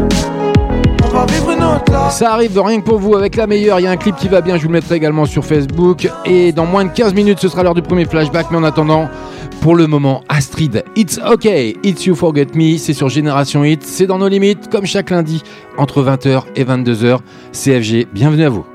On 1.04 1.10
va 1.10 1.26
vivre 1.26 1.52
une 1.52 1.64
autre 1.64 1.84
life. 1.92 2.12
Ça 2.12 2.32
arrive 2.32 2.58
rien 2.62 2.80
que 2.80 2.86
pour 2.86 3.00
vous 3.00 3.18
avec 3.18 3.36
la 3.36 3.46
meilleure. 3.46 3.82
Il 3.82 3.84
y 3.84 3.88
a 3.88 3.92
un 3.92 3.98
clip 3.98 4.16
qui 4.16 4.30
va 4.30 4.40
bien, 4.40 4.56
je 4.56 4.62
vous 4.62 4.70
le 4.70 4.74
mettrai 4.76 4.96
également 4.96 5.26
sur 5.26 5.44
Facebook. 5.44 6.10
Et 6.24 6.54
dans 6.54 6.66
moins 6.66 6.86
de 6.86 6.92
15 6.92 7.14
minutes, 7.14 7.40
ce 7.40 7.50
sera 7.50 7.62
l'heure 7.62 7.76
du 7.76 7.82
premier 7.82 8.06
flashback. 8.06 8.48
Mais 8.52 8.58
en 8.58 8.64
attendant, 8.64 9.10
pour 9.62 9.76
le 9.76 9.88
moment, 9.88 10.24
Astrid, 10.30 10.84
It's 10.96 11.20
OK, 11.26 11.46
It's 11.46 12.06
You 12.06 12.16
Forget 12.16 12.48
Me, 12.56 12.78
c'est 12.78 12.94
sur 12.94 13.10
Génération 13.10 13.64
Hit, 13.64 13.84
c'est 13.84 14.08
dans 14.08 14.18
nos 14.18 14.28
limites, 14.28 14.70
comme 14.70 14.86
chaque 14.86 15.10
lundi, 15.10 15.44
entre 15.78 16.04
20h 16.04 16.44
et 16.56 16.64
22h. 16.64 17.20
CFG, 17.52 18.08
bienvenue 18.14 18.44
à 18.44 18.50
vous. 18.50 18.66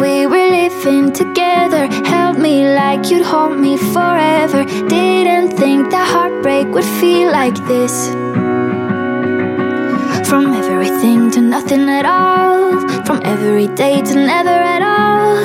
We 0.00 0.26
were 0.26 0.48
living 0.48 1.12
together. 1.12 1.86
Held 2.06 2.38
me 2.38 2.64
like 2.74 3.10
you'd 3.10 3.26
hold 3.26 3.58
me 3.58 3.76
forever. 3.76 4.64
Didn't 4.88 5.50
think 5.58 5.90
that 5.90 6.06
heartbreak 6.08 6.68
would 6.68 6.90
feel 7.00 7.30
like 7.30 7.56
this. 7.66 8.08
From 10.28 10.54
everything 10.54 11.30
to 11.32 11.40
nothing 11.40 11.88
at 11.88 12.06
all. 12.06 12.80
From 13.04 13.20
every 13.24 13.68
day 13.68 14.00
to 14.00 14.14
never 14.14 14.58
at 14.74 14.82
all. 14.82 15.36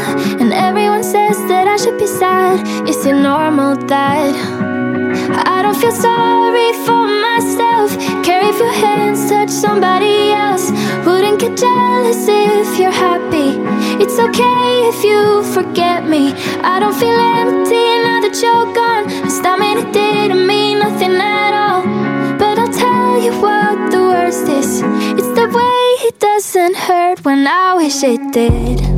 And 0.41 0.53
everyone 0.53 1.03
says 1.03 1.38
that 1.50 1.67
I 1.67 1.75
should 1.75 1.97
be 1.97 2.07
sad. 2.07 2.65
Is 2.88 3.05
it 3.05 3.13
normal 3.13 3.75
that 3.88 4.35
I 5.53 5.62
don't 5.63 5.75
feel 5.75 5.91
sorry 5.91 6.71
for 6.85 7.04
myself? 7.86 8.24
Care 8.24 8.44
if 8.50 8.60
your 8.60 8.74
hands 8.74 9.30
touch 9.30 9.50
somebody 9.50 10.32
else. 10.32 10.72
Wouldn't 11.06 11.39
get 11.39 11.58
jealous 11.58 12.27
if 12.27 12.80
you're 12.80 12.92
happy. 12.92 13.60
It's 14.04 14.20
okay 14.20 14.89
if 14.89 15.04
you 15.04 15.44
forget 15.54 16.08
me. 16.08 16.34
I 16.63 16.80
don't 16.80 16.96
feel 16.96 17.18
empty 17.18 17.86
now 18.04 18.22
that 18.22 18.36
you're 18.42 18.74
gone. 18.74 19.06
Last 19.24 19.44
time 19.44 19.62
it 19.62 19.94
didn't 19.94 20.46
mean 20.46 20.80
nothing 20.80 21.15
at 21.15 21.54
all. 21.54 21.84
But 22.38 22.60
I'll 22.60 22.74
tell 22.74 23.22
you 23.22 23.34
what 23.42 23.92
the 23.92 24.00
worst 24.00 24.48
is. 24.48 24.82
It's 25.20 25.34
the 25.39 25.48
way 25.48 26.08
it 26.08 26.20
doesn't 26.20 26.75
hurt 26.75 27.24
when 27.24 27.48
I 27.48 27.75
wish 27.75 28.04
it 28.04 28.32
did. 28.32 28.94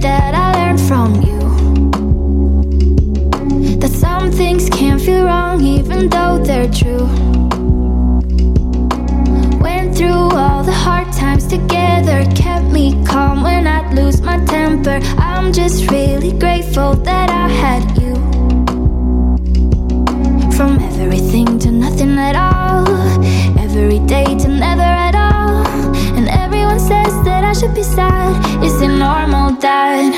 That 0.00 0.34
I 0.34 0.46
learned 0.58 0.80
from 0.80 1.14
you. 1.22 1.40
That 3.78 3.90
some 3.90 4.30
things 4.30 4.68
can't 4.70 5.00
feel 5.00 5.24
wrong 5.24 5.62
even 5.62 6.08
though 6.08 6.38
they're 6.38 6.70
true. 6.70 7.06
Went 9.60 9.96
through 9.96 10.30
all 10.42 10.62
the 10.62 10.72
hard 10.72 11.12
times 11.12 11.46
together, 11.46 12.24
kept 12.34 12.66
me 12.66 13.02
calm 13.04 13.42
when 13.42 13.66
I'd 13.66 13.94
lose 13.94 14.20
my 14.20 14.38
temper. 14.46 15.00
I'm 15.18 15.52
just 15.52 15.90
really 15.90 16.32
grateful 16.32 16.94
that 17.08 17.30
I 17.30 17.48
had 17.48 17.84
you. 18.00 18.14
From 20.56 20.78
everything 20.78 21.58
to 21.60 21.70
nothing 21.70 22.18
at 22.18 22.36
all, 22.36 22.86
every 23.58 23.98
day 24.00 24.26
to 24.38 24.48
never 24.48 24.93
should 27.54 27.74
be 27.74 27.84
sad. 27.84 28.34
Is 28.64 28.80
it 28.82 28.88
normal 28.88 29.52
that 29.62 30.10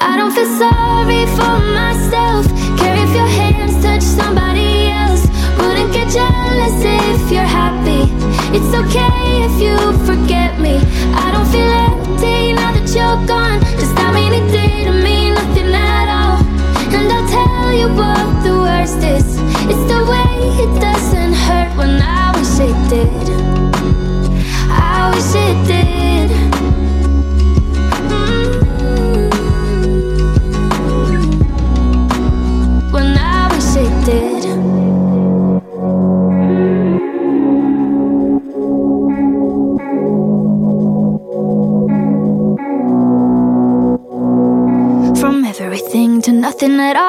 I 0.00 0.16
don't 0.16 0.32
feel 0.32 0.48
sorry 0.56 1.26
for 1.36 1.56
myself? 1.76 2.46
Care 2.80 2.96
if 3.04 3.12
your 3.12 3.30
hands 3.40 3.76
touch 3.84 4.02
somebody 4.02 4.88
else. 4.88 5.26
Wouldn't 5.60 5.92
get 5.92 6.08
jealous 6.08 6.78
if 6.80 7.30
you're 7.30 7.52
happy. 7.60 8.08
It's 8.56 8.72
okay 8.72 9.44
if 9.44 9.54
you 9.60 9.76
forget 10.08 10.58
me. 10.58 10.80
I 11.12 11.32
don't 11.34 11.48
feel 11.52 11.68
empty 11.68 12.54
now 12.54 12.72
that 12.72 12.88
you're 12.96 13.20
gone. 13.26 13.60
Just 13.76 13.96
I 13.98 14.08
mean 14.16 14.32
it 14.32 14.46
didn't 14.50 15.02
mean 15.04 15.34
nothing 15.34 15.74
at 15.74 16.08
all. 16.08 16.38
And 16.96 17.12
I'll 17.12 17.28
tell 17.28 17.72
you 17.80 17.88
what 17.92 18.26
the 18.42 18.54
worst 18.56 19.04
is. 19.04 19.51
It's 19.74 19.84
the 19.90 20.00
way 20.04 20.32
it 20.64 20.72
doesn't 20.82 21.32
hurt 21.32 21.70
when 21.78 21.94
I 22.02 22.30
wish 22.36 22.60
it 22.60 22.76
did. 22.92 23.08
I 24.68 25.10
wish 25.14 25.34
it 25.48 25.56
did. 25.66 26.30
Mm. 28.12 28.52
When 32.92 33.08
I 33.16 33.48
wish 33.52 33.72
it 33.84 33.94
did. 34.04 34.42
From 45.18 45.36
everything 45.46 46.20
to 46.22 46.32
nothing 46.32 46.78
at 46.78 46.96
all. 46.96 47.01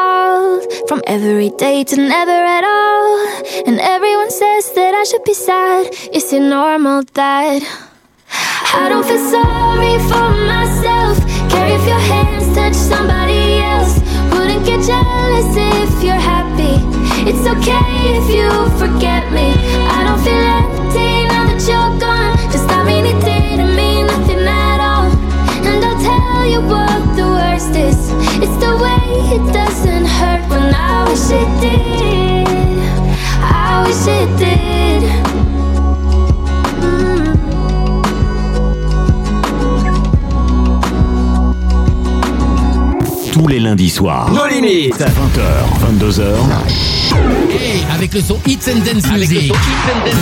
Every 1.14 1.52
day 1.52 1.84
to 1.84 1.96
never 1.96 2.32
at 2.58 2.64
all. 2.64 3.08
And 3.68 3.80
everyone 3.80 4.32
says 4.32 4.74
that 4.74 4.96
I 4.96 5.04
should 5.04 5.24
be 5.24 5.36
sad. 5.36 5.94
Is 6.12 6.34
it 6.34 6.40
normal 6.40 7.04
that 7.14 7.62
I 8.74 8.90
don't 8.90 9.06
feel 9.06 9.22
sorry 9.30 9.94
for 10.10 10.30
myself? 10.50 11.22
Care 11.54 11.70
if 11.70 11.86
your 11.86 12.04
hands 12.10 12.50
touch 12.58 12.74
somebody 12.74 13.62
else. 13.62 14.02
Wouldn't 14.34 14.66
get 14.66 14.82
jealous 14.90 15.54
if 15.54 15.94
you're 16.02 16.24
happy. 16.34 16.82
It's 17.30 17.46
okay 17.46 17.94
if 18.18 18.26
you 18.34 18.50
forget 18.82 19.30
me. 19.32 19.54
I 19.94 20.00
don't 20.10 20.22
feel 20.26 20.46
empty 20.58 21.30
now 21.30 21.46
that 21.46 21.62
you're 21.70 21.94
gone. 22.02 22.34
Just 22.50 22.68
I 22.74 22.82
mean 22.90 23.06
it 23.06 23.20
didn't 23.22 23.76
mean 23.76 24.08
nothing 24.08 24.48
at 24.50 24.80
all. 24.82 25.14
And 25.62 25.78
I'll 25.86 26.02
tell 26.02 26.46
you 26.50 26.62
what 26.74 27.02
the 27.14 27.28
worst 27.38 27.76
is. 27.78 28.02
It's 28.42 28.58
the 28.58 28.74
way 28.82 29.38
it 29.38 29.46
when 29.54 29.63
I 30.76 31.06
wish 31.08 31.32
it 31.32 31.50
did. 31.62 32.48
I 33.42 33.84
wish 33.86 34.08
it 34.08 34.38
did. 34.38 35.33
Tous 43.34 43.48
les 43.48 43.60
lundis 43.60 43.90
soirs. 43.90 44.32
Nos 44.32 44.46
limites. 44.46 44.94
20h, 44.94 46.00
22h. 46.00 46.22
Hey, 47.50 47.84
avec 47.92 48.14
le 48.14 48.22
son 48.22 48.38
Hits 48.46 48.60
and 48.70 48.82
Dance 48.86 49.12
Music. 49.12 49.52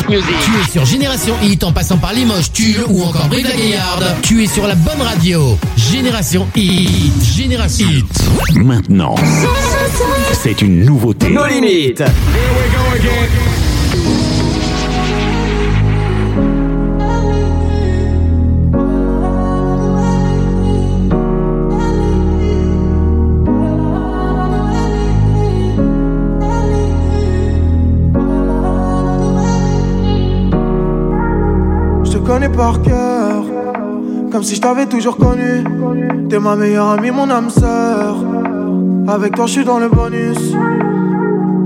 Tu 0.08 0.14
es 0.16 0.72
sur 0.72 0.86
Génération 0.86 1.34
Hit 1.44 1.62
en 1.66 1.74
passant 1.74 1.98
par 1.98 2.14
Limoges, 2.14 2.54
Tulle 2.54 2.86
ou 2.88 3.04
encore 3.04 3.28
Brive 3.28 3.50
la 3.50 3.56
Gaillarde. 3.58 4.16
Tu 4.22 4.42
es 4.42 4.48
sur 4.48 4.66
la 4.66 4.76
bonne 4.76 5.02
radio. 5.02 5.58
Génération 5.76 6.48
Hit. 6.56 7.12
Génération 7.36 7.86
Hit. 7.90 8.56
Maintenant, 8.56 9.16
c'est 10.42 10.62
une 10.62 10.86
nouveauté. 10.86 11.30
Nos 11.32 11.48
limites. 11.48 12.04
Je 12.04 12.04
te 12.04 12.98
connais 13.04 14.41
par 32.52 32.82
cœur, 32.82 33.44
comme 34.32 34.44
si 34.44 34.56
je 34.56 34.62
t'avais 34.62 34.86
toujours 34.86 35.18
connu. 35.18 35.64
T'es 36.30 36.40
ma 36.40 36.56
meilleure 36.56 36.90
amie, 36.90 37.12
mon 37.12 37.30
âme 37.30 37.50
sœur. 37.50 38.16
Avec 39.08 39.36
toi, 39.36 39.46
je 39.48 39.52
suis 39.52 39.66
dans 39.66 39.80
le 39.80 39.90
bonus. 39.90 40.56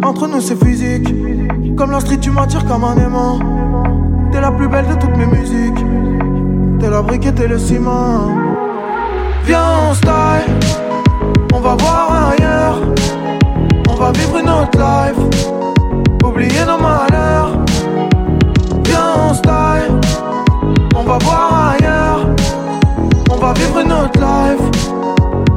Entre 0.03 0.27
nous, 0.27 0.41
c'est 0.41 0.61
physique. 0.63 1.13
Comme 1.75 1.91
la 1.91 2.01
tu 2.01 2.31
m'attires 2.31 2.65
comme 2.65 2.83
un 2.83 2.95
aimant. 2.97 3.39
T'es 4.31 4.41
la 4.41 4.51
plus 4.51 4.67
belle 4.67 4.87
de 4.87 4.95
toutes 4.95 5.17
mes 5.17 5.25
musiques. 5.25 5.85
T'es 6.79 6.89
la 6.89 7.01
brique 7.01 7.25
et 7.25 7.33
t'es 7.33 7.47
le 7.47 7.57
ciment. 7.57 8.29
Viens, 9.45 9.89
on 9.89 9.93
style. 9.93 10.53
On 11.53 11.59
va 11.59 11.75
voir 11.75 12.31
ailleurs. 12.31 12.77
On 13.89 13.95
va 13.95 14.11
vivre 14.11 14.37
une 14.37 14.49
autre 14.49 14.77
life. 14.77 16.23
Oublier 16.23 16.65
nos 16.65 16.81
malheurs. 16.81 17.14
Autre 23.77 24.19
life. 24.19 24.61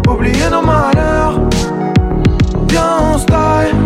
Oublier 0.09 0.51
nos 0.51 0.61
malheurs. 0.61 1.41
Viens, 2.69 3.15
on 3.15 3.19
style. 3.19 3.77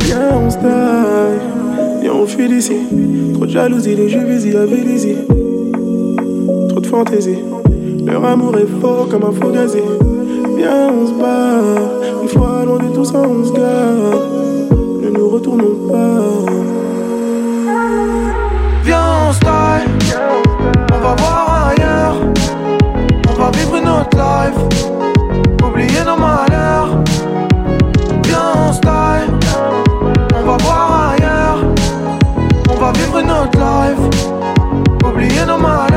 Viens, 0.00 0.32
on 0.32 0.50
style. 0.50 0.70
Viens, 2.00 2.12
on 2.14 2.26
fuit 2.26 2.48
d'ici. 2.48 2.72
Trop 3.34 3.44
de 3.44 3.50
jalousie, 3.50 3.94
les 3.94 4.08
jeux 4.08 4.24
visés 4.24 4.56
avec 4.56 4.86
d'ici. 4.86 5.14
Trop 6.70 6.80
de 6.80 6.86
fantaisie. 6.86 7.38
Leur 8.06 8.24
amour 8.24 8.56
est 8.56 8.80
fort 8.80 9.08
comme 9.10 9.24
un 9.24 9.32
faux 9.32 9.50
gazier. 9.50 9.82
Viens, 10.56 10.90
on 10.90 11.06
se 11.06 11.12
bat. 11.12 12.22
Une 12.22 12.28
fois 12.28 12.64
loin 12.64 12.78
de 12.78 12.94
tout 12.94 13.04
ça, 13.04 13.20
on 13.28 13.44
se 13.44 13.52
gare. 13.52 14.37
Retournons. 15.30 16.46
Viens, 18.82 19.28
on 19.28 19.32
style. 19.32 19.90
On 20.92 20.98
va 21.00 21.14
voir 21.16 21.68
ailleurs. 21.68 22.16
On 23.28 23.34
va 23.34 23.50
vivre 23.50 23.76
une 23.76 23.88
autre 23.88 24.16
life. 24.16 24.58
Oublier 25.62 26.02
nos 26.06 26.16
malheurs. 26.16 27.02
Viens, 28.24 28.52
on 28.68 28.72
style. 28.72 29.30
On 30.34 30.44
va 30.44 30.56
voir 30.56 31.12
ailleurs. 31.12 31.58
On 32.70 32.74
va 32.80 32.92
vivre 32.92 33.18
une 33.18 33.30
autre 33.30 33.58
life. 33.58 34.04
Oublier 35.04 35.44
nos 35.46 35.58
malheurs. 35.58 35.87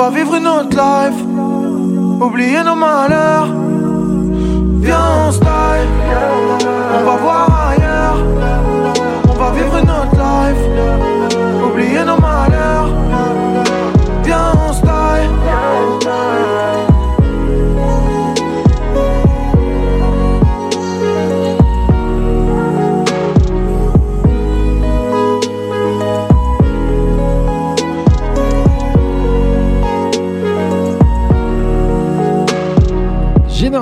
Va 0.00 0.08
vivre 0.08 0.34
une 0.34 0.46
autre 0.46 0.74
life, 0.74 1.20
oublier 2.26 2.62
nos 2.64 2.74
malheurs. 2.74 3.48
Viens 4.86 5.26
on 5.26 5.30
style, 5.30 5.90
on 6.96 7.04
va 7.08 7.16
voir 7.24 7.46
ailleurs, 7.68 8.20
on 9.28 9.34
va 9.42 9.50
vivre 9.50 9.76
une 9.82 9.90
autre 9.98 10.16
life, 10.26 10.62
oublier 11.66 12.02
nos 12.04 12.18
malheurs. 12.18 12.49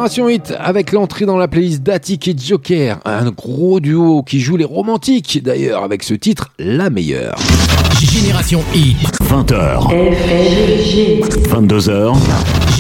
Génération 0.09 0.29
Hit 0.31 0.55
avec 0.59 0.93
l'entrée 0.93 1.27
dans 1.27 1.37
la 1.37 1.49
playlist 1.49 1.83
d'Attic 1.83 2.29
et 2.29 2.35
Joker, 2.35 2.99
un 3.05 3.31
gros 3.31 3.79
duo 3.79 4.23
qui 4.23 4.41
joue 4.41 4.57
les 4.57 4.65
romantiques 4.65 5.43
d'ailleurs 5.43 5.85
avec 5.85 6.03
ce 6.03 6.15
titre 6.15 6.51
La 6.59 6.89
meilleure. 6.89 7.37
Génération 8.01 8.65
Hit. 8.75 8.97
20h. 9.21 9.87
22h. 11.51 12.17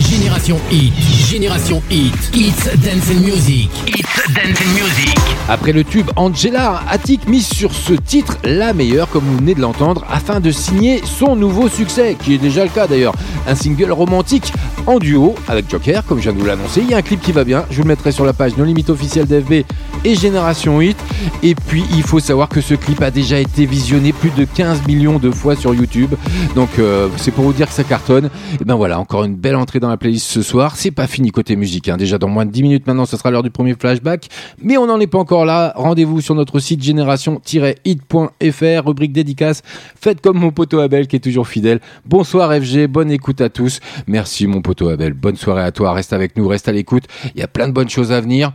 Génération 0.00 0.56
Hit. 0.70 0.94
Génération 1.28 1.82
Hit. 1.90 2.14
It's 2.34 2.64
Dance 2.82 3.10
and 3.10 3.20
Music. 3.20 3.68
It's 3.86 4.32
Dance 4.32 4.62
and 4.62 4.72
Music. 4.72 5.14
Après 5.50 5.72
le 5.72 5.84
tube 5.84 6.10
Angela, 6.16 6.82
Attic 6.88 7.28
mise 7.28 7.46
sur 7.46 7.74
ce 7.74 7.92
titre 7.92 8.38
La 8.44 8.72
meilleure 8.72 9.08
comme 9.10 9.24
vous 9.24 9.36
venez 9.36 9.54
de 9.54 9.60
l'entendre 9.60 10.06
afin 10.10 10.40
de 10.40 10.50
signer 10.50 11.02
son 11.04 11.36
nouveau 11.36 11.68
succès 11.68 12.16
qui 12.22 12.34
est 12.34 12.38
déjà 12.38 12.64
le 12.64 12.70
cas 12.70 12.86
d'ailleurs, 12.86 13.14
un 13.46 13.54
single 13.54 13.92
romantique 13.92 14.52
en 14.88 14.98
duo 14.98 15.34
avec 15.48 15.70
Joker 15.70 16.02
comme 16.06 16.16
je 16.16 16.22
viens 16.22 16.32
de 16.32 16.38
vous 16.38 16.46
l'annoncer. 16.46 16.80
Il 16.80 16.88
y 16.88 16.94
a 16.94 16.96
un 16.96 17.02
clip 17.02 17.20
qui 17.20 17.30
va 17.30 17.44
bien, 17.44 17.66
je 17.70 17.76
vous 17.76 17.82
le 17.82 17.88
mettrai 17.88 18.10
sur 18.10 18.24
la 18.24 18.32
page 18.32 18.56
No 18.56 18.64
Limite 18.64 18.88
officielle 18.88 19.26
d'FB 19.26 19.64
et 20.04 20.14
Génération 20.14 20.78
8 20.78 20.96
et 21.42 21.54
puis 21.54 21.84
il 21.92 22.02
faut 22.02 22.20
savoir 22.20 22.48
que 22.48 22.62
ce 22.62 22.72
clip 22.72 23.02
a 23.02 23.10
déjà 23.10 23.38
été 23.38 23.66
visionné 23.66 24.14
plus 24.14 24.30
de 24.30 24.46
15 24.46 24.86
millions 24.86 25.18
de 25.18 25.30
fois 25.30 25.56
sur 25.56 25.74
YouTube. 25.74 26.14
Donc 26.54 26.70
euh, 26.78 27.08
c'est 27.18 27.32
pour 27.32 27.44
vous 27.44 27.52
dire 27.52 27.68
que 27.68 27.74
ça 27.74 27.84
cartonne. 27.84 28.30
Et 28.58 28.64
ben 28.64 28.76
voilà, 28.76 28.98
encore 28.98 29.24
une 29.24 29.36
belle 29.36 29.56
entrée 29.56 29.78
dans 29.78 29.90
la 29.90 29.98
playlist 29.98 30.26
ce 30.26 30.40
soir. 30.40 30.76
C'est 30.76 30.90
pas 30.90 31.06
fini 31.06 31.32
côté 31.32 31.54
musique, 31.54 31.90
hein. 31.90 31.98
déjà 31.98 32.16
dans 32.16 32.28
moins 32.28 32.46
de 32.46 32.50
10 32.50 32.62
minutes 32.62 32.86
maintenant, 32.86 33.04
ce 33.04 33.18
sera 33.18 33.30
l'heure 33.30 33.42
du 33.42 33.50
premier 33.50 33.74
flashback. 33.74 34.28
Mais 34.62 34.78
on 34.78 34.86
n'en 34.86 34.98
est 35.00 35.06
pas 35.06 35.18
encore 35.18 35.44
là. 35.44 35.74
Rendez-vous 35.76 36.22
sur 36.22 36.34
notre 36.34 36.60
site 36.60 36.82
génération-hit.fr, 36.82 38.86
rubrique 38.86 39.12
dédicace. 39.12 39.60
Faites 40.00 40.22
comme 40.22 40.38
mon 40.38 40.50
poteau 40.50 40.80
Abel 40.80 41.08
qui 41.08 41.16
est 41.16 41.20
toujours 41.20 41.46
fidèle. 41.46 41.80
Bonsoir 42.06 42.54
FG, 42.54 42.86
bonne 42.86 43.10
écoute 43.10 43.42
à 43.42 43.50
tous. 43.50 43.80
Merci 44.06 44.46
mon 44.46 44.62
poteau 44.62 44.77
Abel, 44.86 45.12
bonne 45.12 45.36
soirée 45.36 45.62
à 45.62 45.72
toi. 45.72 45.92
Reste 45.92 46.12
avec 46.12 46.36
nous, 46.36 46.46
reste 46.46 46.68
à 46.68 46.72
l'écoute. 46.72 47.04
Il 47.34 47.40
y 47.40 47.42
a 47.42 47.48
plein 47.48 47.66
de 47.68 47.72
bonnes 47.72 47.88
choses 47.88 48.12
à 48.12 48.20
venir. 48.20 48.52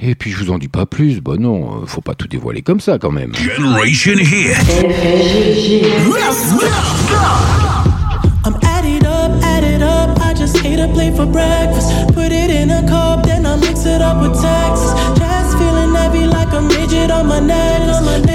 Et 0.00 0.14
puis 0.14 0.30
je 0.30 0.36
vous 0.38 0.50
en 0.50 0.58
dis 0.58 0.68
pas 0.68 0.86
plus. 0.86 1.20
Bon 1.20 1.40
non, 1.40 1.82
euh, 1.82 1.86
faut 1.86 2.00
pas 2.00 2.14
tout 2.14 2.28
dévoiler 2.28 2.62
comme 2.62 2.80
ça 2.80 2.98
quand 2.98 3.10
même. 3.10 3.34
Generation 3.34 4.14
Hit. 4.18 4.56
I'm 8.46 8.54
add 8.62 8.84
it 8.84 9.04
up, 9.06 9.32
add 9.42 9.64
it 9.64 9.82
up. 9.82 10.18
I 10.20 10.34
just 10.34 10.62
ate 10.64 10.78
a 10.78 10.86
plate 10.88 11.16
for 11.16 11.26
breakfast. 11.26 11.90
Put 12.08 12.30
it 12.30 12.50
in 12.50 12.70
a 12.70 12.86
cup, 12.86 13.24
then 13.24 13.46
I 13.46 13.56
mix 13.56 13.86
it 13.86 14.02
up 14.02 14.20
with 14.20 14.38
Texas. 14.40 14.92
Just 15.18 15.56
feeling 15.56 15.94
heavy 15.94 16.26
like 16.26 16.52
a 16.52 16.60
midget 16.60 17.10
on 17.10 17.26
my 17.26 17.40
necklace. 17.40 18.33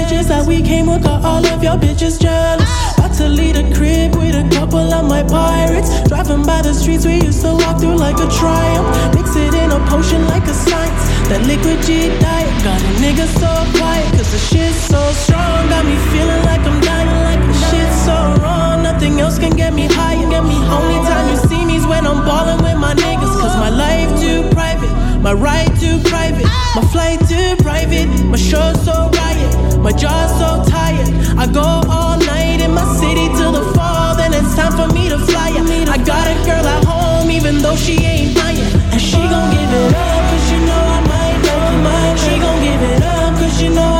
We 0.50 0.62
came 0.62 0.86
with 0.86 1.04
got 1.04 1.24
all 1.24 1.46
of 1.46 1.62
your 1.62 1.78
bitches 1.78 2.18
jealous. 2.18 2.66
About 2.98 3.14
to 3.18 3.28
lead 3.28 3.54
a 3.54 3.62
crib 3.72 4.16
with 4.16 4.34
a 4.34 4.42
couple 4.50 4.82
of 4.82 5.04
my 5.06 5.22
pirates. 5.22 5.88
Driving 6.08 6.42
by 6.42 6.60
the 6.60 6.74
streets 6.74 7.06
we 7.06 7.22
used 7.22 7.42
to 7.42 7.54
walk 7.54 7.78
through 7.78 7.94
like 7.94 8.18
a 8.18 8.26
triumph. 8.26 9.14
Mix 9.14 9.36
it 9.36 9.54
in 9.54 9.70
a 9.70 9.78
potion 9.86 10.26
like 10.26 10.42
a 10.50 10.54
science. 10.66 11.04
That 11.30 11.46
liquid 11.46 11.78
G 11.86 12.10
diet 12.18 12.50
got 12.66 12.82
a 12.82 12.90
nigga 12.98 13.30
so 13.38 13.52
quiet. 13.78 14.10
Cause 14.18 14.32
the 14.34 14.42
shit's 14.42 14.74
so 14.90 14.98
strong. 15.22 15.70
Got 15.70 15.86
me 15.86 15.94
feeling 16.10 16.42
like 16.42 16.66
I'm 16.66 16.80
dying 16.82 17.22
like 17.30 17.42
the 17.46 17.56
shit's 17.70 17.98
so 18.02 18.18
wrong. 18.42 18.82
Nothing 18.82 19.20
else 19.20 19.38
can 19.38 19.54
get 19.54 19.72
me 19.72 19.86
higher. 19.86 20.26
Get 20.34 20.42
me 20.42 20.58
only 20.66 20.98
time 21.06 21.30
you 21.30 21.38
see 21.46 21.62
me 21.64 21.76
is 21.76 21.86
when 21.86 22.02
I'm 22.10 22.26
balling 22.26 22.58
with 22.58 22.74
my 22.74 22.98
niggas. 22.98 23.38
Cause 23.38 23.54
my 23.54 23.70
life 23.70 24.10
too 24.18 24.42
private. 24.50 24.90
My 25.20 25.34
ride 25.34 25.78
too 25.78 25.98
private. 26.08 26.48
My 26.74 26.82
flight 26.92 27.20
too 27.28 27.54
private. 27.62 28.08
My 28.24 28.38
show 28.38 28.72
so 28.84 29.10
riot. 29.20 29.78
My 29.78 29.92
jaw's 29.92 30.32
so 30.40 30.64
tired. 30.70 31.08
I 31.36 31.46
go 31.46 31.60
all 31.60 32.16
night 32.18 32.60
in 32.60 32.72
my 32.72 32.86
city 32.96 33.28
till 33.36 33.52
the 33.52 33.64
fall. 33.74 34.16
Then 34.16 34.32
it's 34.32 34.54
time 34.56 34.72
for 34.72 34.92
me 34.94 35.10
to 35.10 35.18
fly. 35.18 35.50
I 35.92 35.98
got 35.98 36.26
a 36.26 36.34
girl 36.46 36.66
at 36.66 36.84
home 36.84 37.30
even 37.30 37.58
though 37.58 37.76
she 37.76 37.98
ain't 38.04 38.34
mine. 38.34 38.56
And 38.92 39.00
she 39.00 39.18
gon' 39.18 39.50
give 39.52 39.72
it 39.82 39.94
up 39.94 40.22
cause 40.30 40.48
she 40.48 40.58
know 40.64 40.82
I 40.96 41.00
might 41.10 41.40
it. 41.44 41.84
Mine. 41.84 42.16
She 42.16 42.38
gon' 42.38 42.62
give 42.62 42.82
it 42.82 43.02
up 43.02 43.34
cause 43.38 43.58
she 43.58 43.68
know 43.68 43.99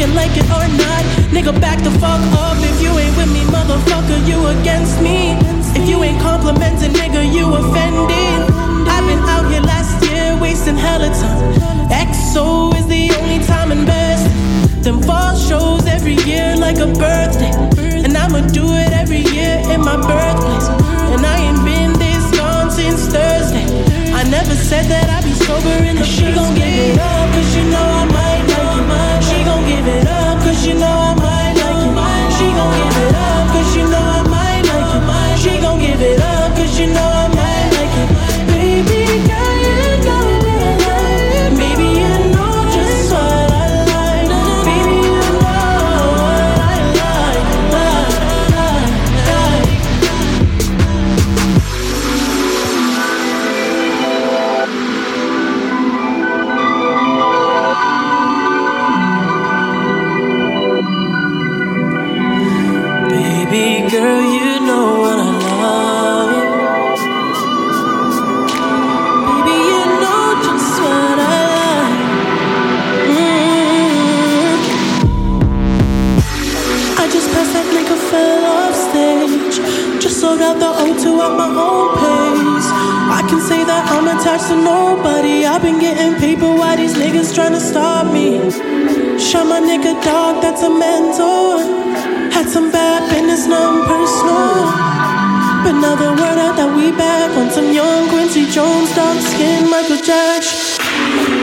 can 0.00 0.14
like 0.14 0.32
it 0.32 0.48
or 0.48 0.64
not. 0.80 1.04
Nigga, 1.28 1.52
back 1.60 1.78
the 1.84 1.92
fuck 2.00 2.24
up. 2.32 2.56
If 2.64 2.80
you 2.80 2.88
ain't 2.96 3.14
with 3.20 3.30
me, 3.36 3.44
motherfucker, 3.52 4.18
you 4.24 4.38
against 4.56 4.96
me. 5.02 5.36
If 5.76 5.86
you 5.86 6.02
ain't 6.02 6.20
complimenting, 6.22 6.92
nigga, 6.96 7.20
you 7.36 7.44
offended. 7.52 8.40
I've 8.88 9.04
been 9.04 9.20
out 9.28 9.44
here 9.52 9.60
last 9.60 9.92
year 10.08 10.38
wasting 10.40 10.78
hella 10.78 11.12
time. 11.20 11.52
XO 11.92 12.72
is 12.78 12.86
the 12.88 13.12
only 13.20 13.44
time 13.44 13.72
and 13.72 13.84
best. 13.84 14.24
Them 14.82 15.02
fall 15.02 15.36
shows 15.36 15.84
every 15.86 16.16
year 16.24 16.56
like 16.56 16.78
a 16.78 16.88
birthday. 17.04 17.52
And 18.04 18.16
I'ma 18.16 18.40
do 18.58 18.64
it 18.82 18.92
every 19.02 19.22
year 19.36 19.60
in 19.68 19.80
my 19.84 19.96
birthplace. 20.00 20.68
And 21.12 21.20
I 21.26 21.36
ain't 21.46 21.62
been 21.62 21.92
this 22.00 22.24
gone 22.38 22.70
since 22.70 23.04
Thursday. 23.12 23.68
I 24.16 24.24
never 24.24 24.54
said 24.54 24.84
that 24.92 25.06
I'd 25.12 25.24
be 25.24 25.34
sober 25.44 25.76
in 25.88 25.96
the 25.96 26.04
She 26.04 26.32
gon' 26.32 26.54
give 26.54 26.64
it 26.88 26.98
up 26.98 27.28
cause 27.34 27.52
she 27.52 27.62
know 27.68 27.84
I 28.00 28.09
it 29.96 30.06
up 30.06 30.38
cause 30.42 30.62
she 30.62 30.72
know 30.74 30.86
I 30.86 31.19
attached 84.20 84.48
to 84.48 84.56
nobody. 84.56 85.46
I've 85.46 85.62
been 85.62 85.78
getting 85.80 86.18
paper 86.20 86.52
while 86.52 86.76
these 86.76 86.94
niggas 86.94 87.34
trying 87.34 87.52
to 87.52 87.60
stop 87.60 88.12
me. 88.12 88.36
Shot 89.18 89.46
my 89.48 89.60
nigga 89.60 89.96
dog, 90.04 90.42
that's 90.42 90.62
a 90.62 90.68
mentor. 90.68 91.64
Had 92.28 92.46
some 92.48 92.70
bad 92.70 93.08
business, 93.08 93.46
nothing 93.46 93.80
personal. 93.88 94.68
But 95.64 95.74
now 95.80 95.96
the 95.96 96.12
word 96.20 96.36
out 96.36 96.56
that 96.60 96.68
we 96.76 96.92
back 96.92 97.32
on 97.38 97.50
some 97.50 97.72
young 97.72 98.08
Quincy 98.10 98.44
Jones, 98.52 98.94
dark 98.94 99.18
skin 99.32 99.70
Michael 99.70 100.00
Jackson. 100.04 100.84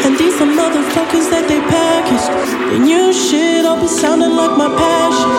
And 0.05 0.13
these 0.17 0.37
are 0.37 0.45
motherfuckers 0.45 1.29
that 1.33 1.49
they 1.49 1.61
packaged. 1.73 2.29
The 2.73 2.79
new 2.79 3.11
shit 3.11 3.65
all 3.65 3.81
be 3.81 3.87
sounding 3.87 4.37
like 4.37 4.53
my 4.53 4.69
passion. 4.69 5.33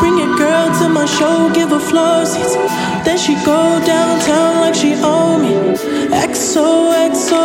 Bring 0.00 0.18
your 0.20 0.36
girl 0.36 0.68
to 0.80 0.88
my 0.88 1.06
show, 1.06 1.48
give 1.54 1.70
her 1.70 1.80
floor 1.80 2.26
seats. 2.26 2.93
Then 3.04 3.18
she 3.18 3.34
go 3.44 3.60
downtown 3.84 4.60
like 4.62 4.74
she 4.74 4.94
owe 4.96 5.38
me. 5.38 5.52
XO, 6.08 6.88
XO, 7.12 7.42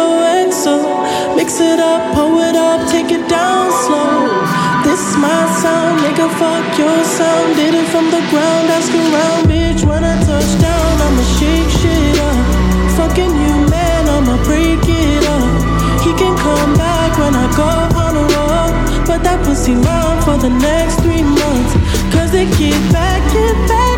XO. 0.48 1.36
Mix 1.36 1.60
it 1.60 1.80
up, 1.80 2.15
pull 2.15 2.39
it 2.39 2.56
up, 2.56 2.89
take 2.89 3.12
it 3.12 3.28
down 3.28 3.69
slow. 3.84 4.39
This 4.88 5.04
my 5.17 5.41
sound, 5.62 6.00
nigga, 6.00 6.28
fuck 6.39 6.65
your 6.80 7.04
sound. 7.04 7.56
Did 7.58 7.76
it 7.76 7.88
from 7.91 8.06
the 8.10 8.24
ground, 8.32 8.65
ask 8.72 8.91
around, 8.93 9.52
bitch. 9.52 9.84
When 9.84 10.04
I 10.04 10.15
touch 10.24 10.52
down, 10.62 10.91
I'ma 11.06 11.24
shake 11.38 11.69
shit 11.82 12.17
up. 12.30 12.39
Fucking 12.95 13.34
you, 13.43 13.56
man, 13.67 14.08
I'ma 14.08 14.41
break 14.45 14.80
it 14.88 15.24
up. 15.36 15.50
He 16.06 16.12
can 16.15 16.36
come 16.38 16.74
back 16.78 17.12
when 17.19 17.36
I 17.36 17.48
go 17.60 17.69
on 18.00 18.13
a 18.15 18.26
road. 18.34 18.72
But 19.06 19.24
that 19.24 19.43
pussy 19.45 19.76
mine 19.76 20.22
for 20.24 20.38
the 20.38 20.50
next 20.50 21.02
three 21.04 21.24
months. 21.24 21.74
Cause 22.15 22.32
they 22.32 22.45
get 22.56 22.80
back, 22.93 23.19
get 23.34 23.58
back, 23.67 23.88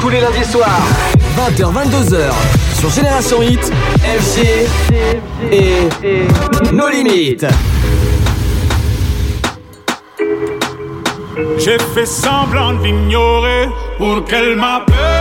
tous 0.00 0.08
les 0.08 0.20
lundis 0.20 0.44
soirs, 0.44 0.80
20h, 1.36 1.70
22h, 1.70 2.30
sur 2.78 2.88
Génération 2.88 3.42
Hit, 3.42 3.70
FG 4.00 4.66
et 5.52 6.72
No 6.72 6.88
Limites. 6.88 7.46
J'ai 11.58 11.78
fait 11.94 12.06
semblant 12.06 12.72
d'ignorer 12.72 13.68
pour 13.98 14.24
qu'elle 14.24 14.56
m'appelle. 14.56 15.11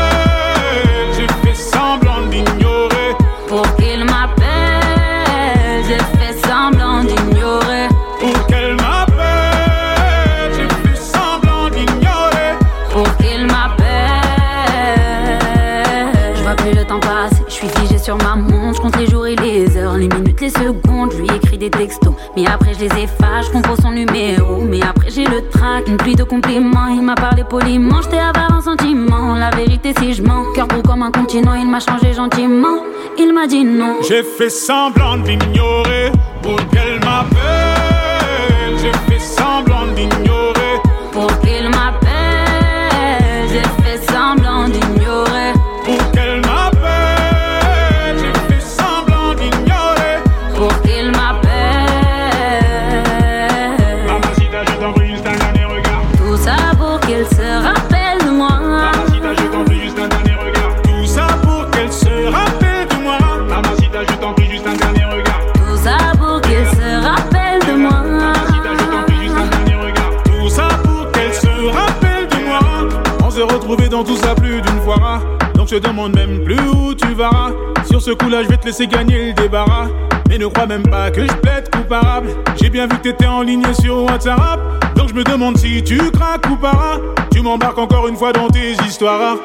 Je 21.12 21.18
lui 21.18 21.28
écris 21.36 21.58
des 21.58 21.70
textos, 21.70 22.14
mais 22.36 22.46
après 22.48 22.74
je 22.74 22.80
les 22.80 23.04
efface. 23.04 23.48
Je 23.48 23.52
compose 23.52 23.80
son 23.82 23.92
numéro, 23.92 24.62
mais 24.62 24.82
après 24.82 25.10
j'ai 25.10 25.26
le 25.26 25.48
trac. 25.50 25.88
Une 25.88 25.98
pluie 25.98 26.16
de 26.16 26.24
compliments, 26.24 26.88
il 26.88 27.02
m'a 27.02 27.16
parlé 27.16 27.44
poliment. 27.44 28.02
J'étais 28.02 28.20
avare 28.20 28.54
en 28.54 28.62
sentiment. 28.62 29.36
La 29.36 29.50
vérité, 29.50 29.94
si 30.00 30.14
je 30.14 30.22
mens, 30.22 30.46
cœur 30.56 30.68
gros 30.68 30.82
comme 30.82 31.02
un 31.02 31.12
continent, 31.12 31.56
il 31.56 31.68
m'a 31.68 31.80
changé 31.80 32.14
gentiment. 32.14 32.84
Il 33.18 33.34
m'a 33.34 33.48
dit 33.48 33.66
non. 33.66 33.98
J'ai 34.08 34.24
fait 34.24 34.50
semblant 34.50 35.18
d'ignorer 35.18 36.12
pour 36.42 36.56
qu'elle 36.70 37.00
m'appelle. 37.04 37.71
Demande 75.82 76.16
même 76.16 76.44
plus 76.44 76.60
où 76.74 76.94
tu 76.94 77.14
vas. 77.14 77.52
Sur 77.86 78.02
ce 78.02 78.12
coup-là, 78.12 78.44
je 78.44 78.50
vais 78.50 78.58
te 78.58 78.66
laisser 78.66 78.88
gagner 78.88 79.28
le 79.28 79.34
débarras. 79.34 79.88
Mais 80.30 80.38
ne 80.38 80.48
crois 80.48 80.66
même 80.66 80.84
pas 80.84 81.12
que 81.12 81.22
je 81.22 81.34
plaide 81.34 81.70
coupable. 81.70 82.30
J'ai 82.62 82.70
bien 82.70 82.88
vu 82.88 82.98
que 82.98 83.04
t'étais 83.04 83.28
en 83.28 83.42
ligne 83.42 83.74
sur 83.74 84.04
WhatsApp. 84.04 84.60
Donc 84.96 85.10
je 85.10 85.14
me 85.14 85.24
demande 85.24 85.58
si 85.58 85.84
tu 85.84 85.98
craques 86.12 86.50
ou 86.50 86.56
pas. 86.56 86.98
Tu 87.34 87.42
m'embarques 87.42 87.80
encore 87.80 88.08
une 88.08 88.16
fois 88.16 88.32
dans 88.32 88.48
tes 88.48 88.74
histoires. 88.88 89.38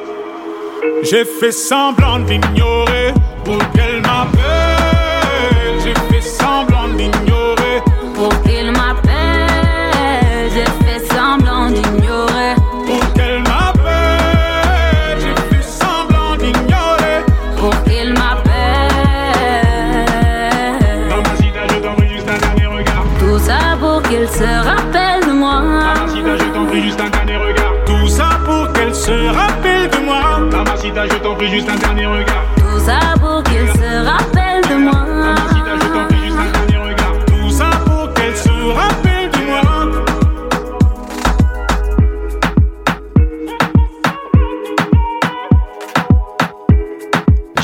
J'ai 1.02 1.24
fait 1.24 1.52
semblant 1.52 2.20
d'ignorer 2.20 3.12
pour 3.44 3.58
Je 31.04 31.18
t'en 31.18 31.34
prie 31.34 31.50
juste 31.50 31.68
un 31.68 31.76
dernier 31.76 32.06
regard. 32.06 32.42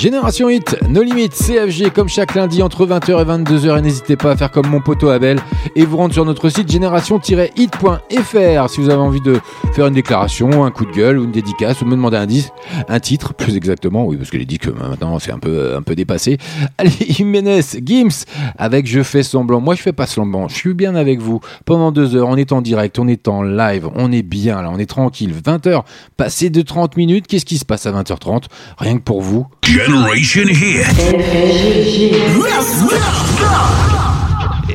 Génération 0.03 0.49
Hit, 0.49 0.77
No 0.89 1.01
Limites, 1.01 1.33
CFG, 1.33 1.93
comme 1.95 2.09
chaque 2.09 2.35
lundi 2.35 2.61
entre 2.61 2.87
20h 2.87 3.23
et 3.23 3.25
22h. 3.25 3.79
Et 3.79 3.83
n'hésitez 3.83 4.17
pas 4.17 4.33
à 4.33 4.37
faire 4.37 4.51
comme 4.51 4.67
mon 4.67 4.81
poteau 4.81 5.11
Abel 5.11 5.39
et 5.77 5.85
vous 5.85 5.97
rendre 5.97 6.13
sur 6.13 6.25
notre 6.25 6.49
site 6.49 6.69
génération-hit.fr 6.69 8.69
si 8.69 8.81
vous 8.81 8.91
avez 8.91 9.01
envie 9.01 9.21
de 9.21 9.39
faire 9.75 9.87
une 9.87 9.95
déclaration, 9.95 10.65
un 10.65 10.73
coup 10.73 10.87
de 10.87 10.91
gueule 10.91 11.21
ou 11.21 11.25
une 11.25 11.31
dédicace 11.31 11.83
ou 11.83 11.85
me 11.85 11.93
demander 11.93 12.17
un 12.89 12.99
titre 12.99 13.33
plus 13.33 13.57
exactement. 13.57 14.05
Oui, 14.05 14.17
parce 14.17 14.31
que 14.31 14.39
les 14.39 14.47
euh, 14.67 14.89
maintenant 14.91 15.21
c'est 15.21 15.31
un 15.31 15.39
peu, 15.39 15.81
peu 15.87 15.95
dépassé. 15.95 16.37
Allez, 16.79 16.91
Jiménez, 16.91 17.63
Gims, 17.85 18.25
avec 18.59 18.89
Je 18.89 19.05
fais 19.05 19.23
semblant. 19.23 19.61
Moi 19.61 19.77
je 19.77 19.83
fais 19.83 19.93
pas 19.93 20.07
semblant, 20.07 20.49
je 20.49 20.57
suis 20.57 20.75
bien 20.75 20.97
avec 20.97 21.21
vous 21.21 21.39
pendant 21.65 21.93
deux 21.93 22.17
heures. 22.17 22.27
On 22.27 22.37
est 22.37 22.51
en 22.51 22.61
direct, 22.61 22.99
on 22.99 23.07
est 23.07 23.29
en 23.29 23.45
live, 23.45 23.89
on 23.95 24.11
est 24.11 24.23
bien 24.23 24.63
là, 24.63 24.71
on 24.73 24.79
est 24.79 24.87
tranquille. 24.87 25.33
20h, 25.33 25.85
passé 26.17 26.51
de 26.51 26.63
30 26.63 26.97
minutes. 26.97 27.29
Qu'est-ce 27.29 27.47
qui 27.47 27.59
se 27.59 27.65
passe 27.65 27.87
à 27.87 27.93
20h30 27.93 28.47
Rien 28.79 28.99
que 28.99 29.03
pour 29.03 29.23
vous. 29.23 29.47
Generation 29.65 30.49
Hit. 30.49 30.87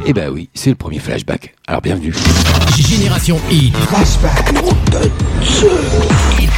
Eh 0.06 0.14
ben 0.14 0.30
oui, 0.30 0.50
c'est 0.54 0.70
le 0.70 0.76
premier 0.76 1.00
flashback. 1.00 1.54
Alors 1.68 1.82
bienvenue. 1.82 2.14
Génération 2.78 3.40
Hit. 3.52 3.76
Flashback. 3.76 4.54
Hit 6.40 6.50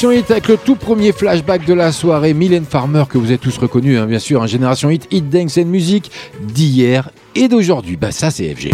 Génération 0.00 0.24
Hit 0.24 0.30
avec 0.30 0.48
le 0.48 0.56
tout 0.56 0.76
premier 0.76 1.12
flashback 1.12 1.66
de 1.66 1.74
la 1.74 1.92
soirée, 1.92 2.32
Mylène 2.32 2.64
Farmer 2.64 3.04
que 3.06 3.18
vous 3.18 3.32
êtes 3.32 3.42
tous 3.42 3.58
reconnus, 3.58 3.98
hein, 3.98 4.06
bien 4.06 4.18
sûr, 4.18 4.42
un 4.42 4.46
Génération 4.46 4.88
Hit, 4.88 5.06
Hit 5.10 5.28
Dance 5.28 5.58
and 5.58 5.66
Music 5.66 6.10
d'hier 6.40 7.10
et 7.34 7.48
d'aujourd'hui. 7.48 7.98
Bah 7.98 8.10
ça 8.10 8.30
c'est 8.30 8.54
FG. 8.54 8.70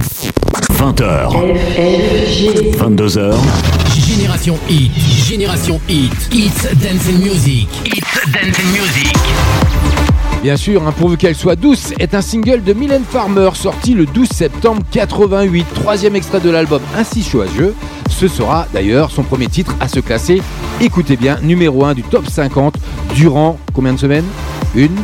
20h. 0.79 1.33
22h. 2.79 3.35
Génération 3.99 4.57
Hit, 4.71 4.93
Génération 5.27 5.81
Hit, 5.89 6.13
Hits 6.33 6.69
Dance 6.75 7.09
and 7.13 7.19
Music, 7.19 7.69
Hits 7.85 8.31
Dance 8.33 8.61
and 8.61 8.71
Music. 8.71 9.17
Bien 10.45 10.57
sûr, 10.57 10.87
hein, 10.87 10.95
pourvu 10.97 11.17
qu'elle 11.17 11.35
soit 11.35 11.57
douce, 11.57 11.93
est 11.99 12.15
un 12.15 12.23
single 12.23 12.63
de 12.63 12.73
Mylène 12.73 13.03
Farmer 13.03 13.51
sorti 13.55 13.95
le 13.95 14.07
12 14.07 14.29
septembre 14.29 14.83
88, 14.93 15.67
troisième 15.75 16.15
extrait 16.15 16.39
de 16.39 16.51
l'album 16.51 16.83
Ainsi 16.97 17.25
choisieux. 17.25 17.75
Ce 18.19 18.29
sera 18.29 18.67
d'ailleurs 18.73 19.11
son 19.11 19.23
premier 19.23 19.47
titre 19.47 19.77
à 19.79 19.89
se 19.89 20.01
classer, 20.01 20.41
écoutez 20.81 21.19
bien, 21.19 21.39
numéro 21.43 21.85
1 21.85 21.93
du 21.93 22.03
top 22.03 22.27
50 22.27 22.79
durant 23.15 23.59
combien 23.75 23.93
de 23.93 23.99
semaines? 23.99 24.25
Une, 24.75 24.97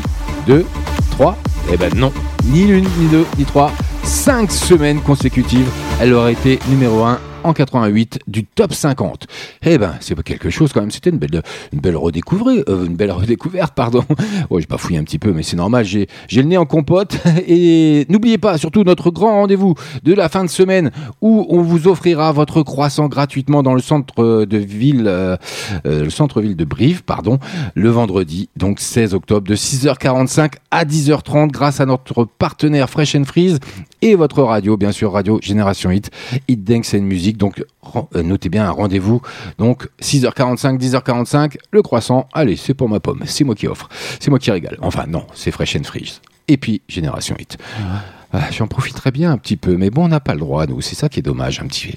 deux, 0.47 0.65
trois. 1.11 1.37
Eh 1.71 1.77
ben 1.77 1.93
non, 1.95 2.11
ni 2.47 2.65
l'une, 2.65 2.89
ni 2.99 3.09
deux, 3.09 3.27
ni 3.37 3.45
trois. 3.45 3.71
Cinq 4.03 4.51
semaines 4.51 5.03
consécutives, 5.03 5.69
elle 6.01 6.15
aurait 6.15 6.33
été 6.33 6.59
numéro 6.71 7.05
1 7.05 7.19
en 7.45 7.53
88 7.53 8.21
du 8.27 8.45
top 8.45 8.73
50. 8.73 9.27
Eh 9.65 9.79
ben, 9.79 9.95
c'est 10.01 10.15
pas 10.15 10.23
quelque 10.23 10.51
chose 10.51 10.73
quand 10.73 10.81
même. 10.81 10.91
C'était 10.91 11.11
une 11.11 11.19
belle, 11.19 11.43
une 11.73 11.81
belle 11.81 11.97
redécouverte, 11.97 12.69
euh, 12.69 12.87
une 12.87 12.97
belle 12.97 13.13
redécouverte, 13.13 13.75
pardon. 13.75 14.05
J'ai 14.59 14.67
pas 14.67 14.79
fouillé 14.79 14.99
un 14.99 15.05
petit 15.05 15.19
peu, 15.19 15.33
mais 15.33 15.43
c'est 15.43 15.57
normal. 15.57 15.85
J'ai, 15.85 16.09
j'ai 16.29 16.43
le 16.43 16.49
nez 16.49 16.57
en 16.57 16.67
compote. 16.67 17.17
Et 17.47 18.07
n'oubliez 18.09 18.39
pas, 18.39 18.59
surtout 18.59 18.85
notre 18.85 19.11
grand 19.11 19.33
rendez-vous 19.33 19.75
de 20.03 20.15
la 20.15 20.29
fin 20.29 20.45
de 20.45 20.51
semaine 20.51 20.91
où 21.21 21.47
on 21.49 21.63
vous 21.63 21.89
offrira 21.89 22.33
votre 22.33 22.63
croissant 22.63 23.09
gratuitement 23.09 23.63
dans 23.63 23.75
le 23.75 23.81
centre 23.81 24.45
de 24.45 24.59
ville, 24.59 25.05
euh, 25.07 25.37
euh, 25.87 26.05
le 26.05 26.11
centre-ville 26.11 26.57
de 26.57 26.65
Brive, 26.65 27.03
pardon, 27.03 27.39
le 27.75 27.91
vendredi, 27.91 28.49
donc 28.57 28.81
16 28.81 29.15
octobre, 29.15 29.47
de 29.47 29.57
6h45 29.57 30.55
à 30.71 30.85
10h30, 30.85 31.51
grâce 31.51 31.81
à 31.81 31.87
notre 31.87 32.25
partenaire 32.25 32.89
Fresh 32.89 33.15
and 33.15 33.25
Freeze 33.25 33.59
et 34.01 34.15
votre 34.15 34.43
radio, 34.43 34.77
bien 34.77 34.93
sûr, 34.93 35.13
radio 35.13 35.39
Génération 35.43 35.91
Hit, 35.91 36.11
Hit 36.49 36.65
Dance 36.65 36.95
and 36.95 37.03
Music. 37.03 37.32
Donc, 37.39 37.65
euh, 38.15 38.23
notez 38.23 38.49
bien 38.49 38.67
un 38.67 38.71
rendez-vous. 38.71 39.21
Donc, 39.59 39.89
6h45, 40.01 40.79
10h45, 40.79 41.57
le 41.71 41.83
croissant. 41.83 42.29
Allez, 42.33 42.57
c'est 42.57 42.75
pour 42.75 42.89
ma 42.89 43.01
pomme. 43.01 43.23
C'est 43.27 43.45
moi 43.45 43.55
qui 43.55 43.67
offre. 43.67 43.89
C'est 44.21 44.31
moi 44.31 44.39
qui 44.39 44.51
régale. 44.51 44.79
Enfin, 44.81 45.07
non, 45.07 45.27
c'est 45.35 45.51
Fresh 45.51 45.77
and 45.77 45.85
Freeze. 45.85 46.21
Et 46.49 46.57
puis, 46.57 46.83
Génération 46.89 47.37
Hit. 47.39 47.59
Ah, 48.33 48.41
J'en 48.51 48.67
profiterai 48.67 49.11
bien 49.11 49.31
un 49.31 49.37
petit 49.37 49.57
peu, 49.57 49.77
mais 49.77 49.91
bon, 49.91 50.07
on 50.07 50.09
n'a 50.09 50.21
pas 50.21 50.33
le 50.35 50.41
droit, 50.41 50.67
nous. 50.67 50.81
C'est 50.81 50.95
ça 50.95 51.09
qui 51.09 51.19
est 51.19 51.23
dommage, 51.23 51.61
un 51.61 51.67
petit 51.67 51.95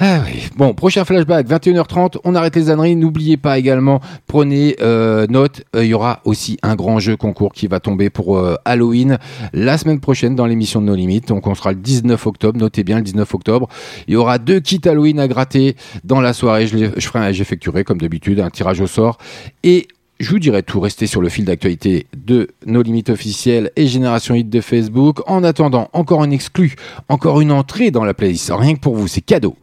Ah 0.00 0.20
oui. 0.24 0.48
Bon, 0.56 0.74
prochain 0.74 1.04
flashback, 1.04 1.48
21h30, 1.48 2.18
on 2.22 2.36
arrête 2.36 2.54
les 2.54 2.70
âneries. 2.70 2.94
N'oubliez 2.94 3.36
pas 3.36 3.58
également, 3.58 4.00
prenez 4.28 4.76
euh, 4.80 5.26
note, 5.28 5.62
euh, 5.74 5.84
il 5.84 5.88
y 5.88 5.94
aura 5.94 6.20
aussi 6.24 6.56
un 6.62 6.76
grand 6.76 7.00
jeu 7.00 7.16
concours 7.16 7.52
qui 7.52 7.66
va 7.66 7.80
tomber 7.80 8.08
pour 8.08 8.38
euh, 8.38 8.54
Halloween 8.64 9.18
la 9.52 9.76
semaine 9.76 9.98
prochaine 9.98 10.36
dans 10.36 10.46
l'émission 10.46 10.80
de 10.80 10.86
No 10.86 10.94
Limites. 10.94 11.26
Donc 11.26 11.48
on 11.48 11.54
sera 11.56 11.72
le 11.72 11.78
19 11.78 12.28
octobre, 12.28 12.60
notez 12.60 12.84
bien 12.84 12.98
le 12.98 13.02
19 13.02 13.34
octobre. 13.34 13.68
Il 14.06 14.14
y 14.14 14.16
aura 14.16 14.38
deux 14.38 14.60
kits 14.60 14.80
Halloween 14.84 15.18
à 15.18 15.26
gratter 15.26 15.74
dans 16.04 16.20
la 16.20 16.32
soirée. 16.32 16.68
Je, 16.68 16.92
je 16.96 17.08
ferai, 17.08 17.34
j'effectuerai 17.34 17.82
comme 17.82 18.00
d'habitude 18.00 18.38
un 18.38 18.50
tirage 18.50 18.80
au 18.80 18.86
sort. 18.86 19.18
Et 19.64 19.88
je 20.20 20.30
vous 20.30 20.38
dirai 20.38 20.62
tout, 20.62 20.78
restez 20.78 21.08
sur 21.08 21.20
le 21.20 21.28
fil 21.28 21.44
d'actualité 21.44 22.06
de 22.16 22.48
nos 22.66 22.82
limites 22.82 23.10
officielles 23.10 23.72
et 23.74 23.88
Génération 23.88 24.36
Hit 24.36 24.48
de 24.48 24.60
Facebook. 24.60 25.28
En 25.28 25.42
attendant, 25.42 25.88
encore 25.92 26.22
un 26.22 26.30
exclu, 26.30 26.76
encore 27.08 27.40
une 27.40 27.50
entrée 27.50 27.90
dans 27.90 28.04
la 28.04 28.14
playlist. 28.14 28.52
Rien 28.54 28.74
que 28.74 28.80
pour 28.80 28.94
vous, 28.94 29.08
c'est 29.08 29.20
cadeau. 29.20 29.56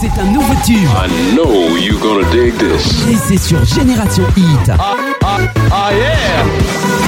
C'est 0.00 0.16
un 0.20 0.26
nouveau 0.26 0.54
tube. 0.64 0.76
I 0.76 1.34
know 1.34 1.76
you're 1.76 1.98
gonna 1.98 2.24
dig 2.30 2.56
this. 2.56 3.04
Et 3.08 3.16
c'est 3.16 3.36
sur 3.36 3.64
Génération 3.64 4.22
Hit. 4.36 4.70
Ah 4.78 5.90
yeah! 5.92 7.07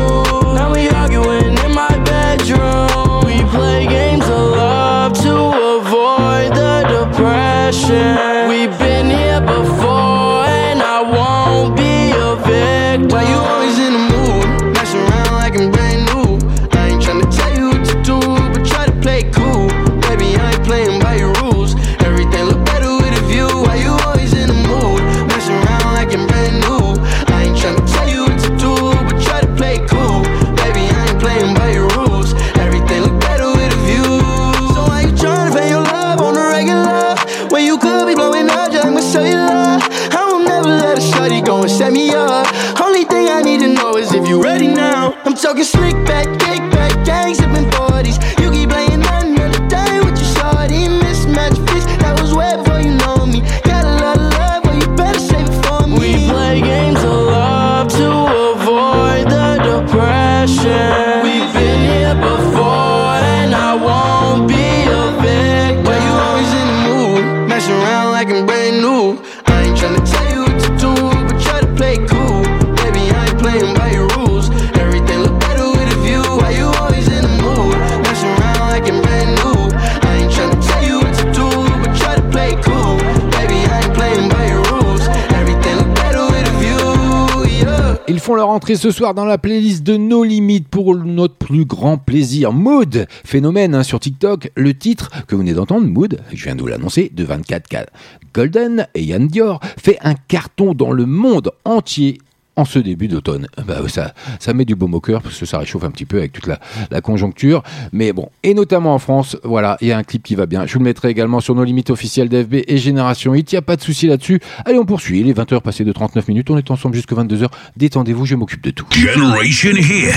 Ce 88.75 88.91
soir 88.91 89.13
dans 89.13 89.25
la 89.25 89.37
playlist 89.37 89.83
de 89.83 89.97
No 89.97 90.23
Limites 90.23 90.67
pour 90.67 90.95
notre 90.95 91.35
plus 91.35 91.65
grand 91.65 91.97
plaisir. 91.97 92.53
Mood, 92.53 93.07
phénomène 93.25 93.75
hein, 93.75 93.83
sur 93.83 93.99
TikTok. 93.99 94.51
Le 94.55 94.73
titre 94.73 95.09
que 95.25 95.35
vous 95.35 95.41
venez 95.41 95.53
d'entendre, 95.53 95.87
Mood, 95.87 96.19
je 96.33 96.43
viens 96.43 96.55
de 96.55 96.61
vous 96.61 96.67
l'annoncer, 96.67 97.11
de 97.13 97.25
24K. 97.25 97.87
Golden 98.33 98.87
et 98.93 99.03
Yann 99.03 99.27
Dior 99.27 99.59
fait 99.77 99.97
un 100.01 100.13
carton 100.13 100.73
dans 100.73 100.91
le 100.91 101.05
monde 101.05 101.51
entier 101.65 102.19
en 102.61 102.65
ce 102.65 102.79
début 102.79 103.07
d'automne. 103.07 103.47
Bah, 103.65 103.79
ça, 103.87 104.13
ça 104.39 104.53
met 104.53 104.65
du 104.65 104.75
baume 104.75 104.93
au 104.93 105.01
cœur 105.01 105.21
parce 105.21 105.37
que 105.37 105.45
ça 105.45 105.57
réchauffe 105.57 105.83
un 105.83 105.91
petit 105.91 106.05
peu 106.05 106.17
avec 106.17 106.31
toute 106.31 106.47
la, 106.47 106.59
la 106.89 107.01
conjoncture. 107.01 107.63
Mais 107.91 108.13
bon, 108.13 108.29
et 108.43 108.53
notamment 108.53 108.93
en 108.93 108.99
France, 108.99 109.35
voilà, 109.43 109.77
il 109.81 109.87
y 109.87 109.91
a 109.91 109.97
un 109.97 110.03
clip 110.03 110.23
qui 110.23 110.35
va 110.35 110.45
bien. 110.45 110.65
Je 110.65 110.73
vous 110.73 110.79
le 110.79 110.85
mettrai 110.85 111.09
également 111.09 111.39
sur 111.39 111.55
nos 111.55 111.63
limites 111.63 111.89
officielles 111.89 112.29
d'FB 112.29 112.55
et 112.67 112.77
Génération 112.77 113.33
Hit. 113.33 113.51
Il 113.51 113.55
n'y 113.55 113.59
a 113.59 113.63
pas 113.63 113.75
de 113.75 113.81
souci 113.81 114.07
là-dessus. 114.07 114.39
Allez, 114.65 114.77
on 114.77 114.85
poursuit. 114.85 115.19
Il 115.19 115.29
est 115.29 115.37
20h 115.37 115.61
passé 115.61 115.83
de 115.83 115.91
39 115.91 116.27
minutes. 116.27 116.49
On 116.49 116.57
est 116.57 116.71
ensemble 116.71 116.95
jusqu'à 116.95 117.15
22h. 117.15 117.47
Détendez-vous, 117.77 118.25
je 118.25 118.35
m'occupe 118.35 118.63
de 118.63 118.71
tout. 118.71 118.85
Generation 118.91 119.71
Hit. 119.71 120.11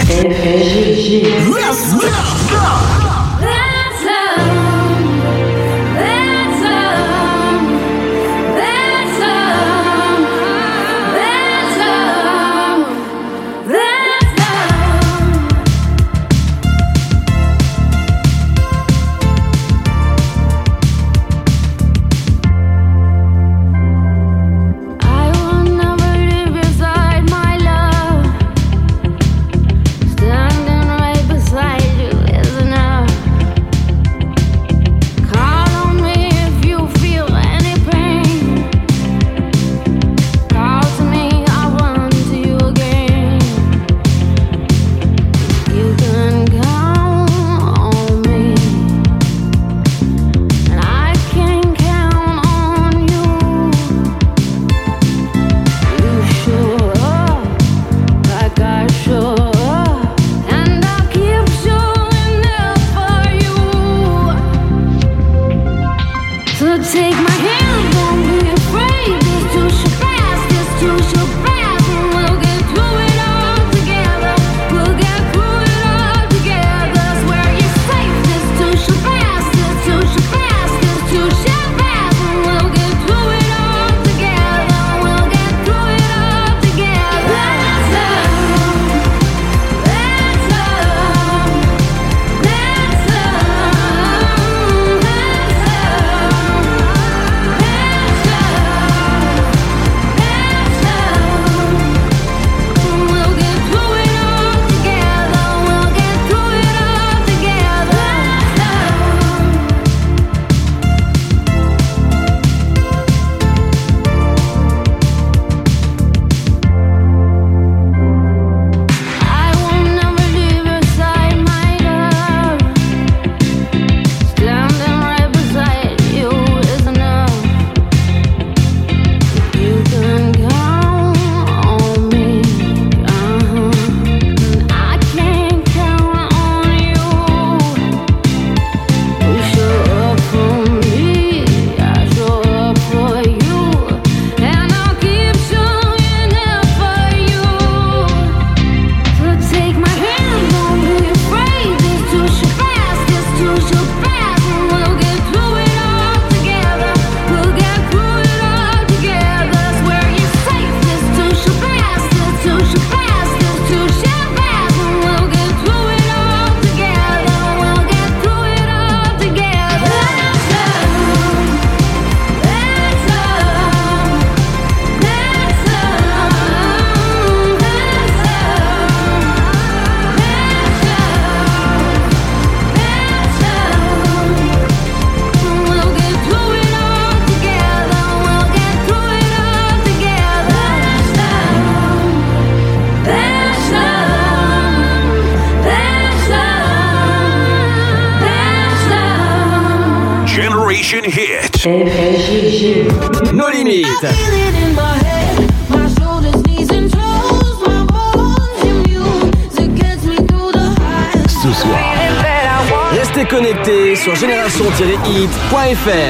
génération-hit.fr. 215.75 216.04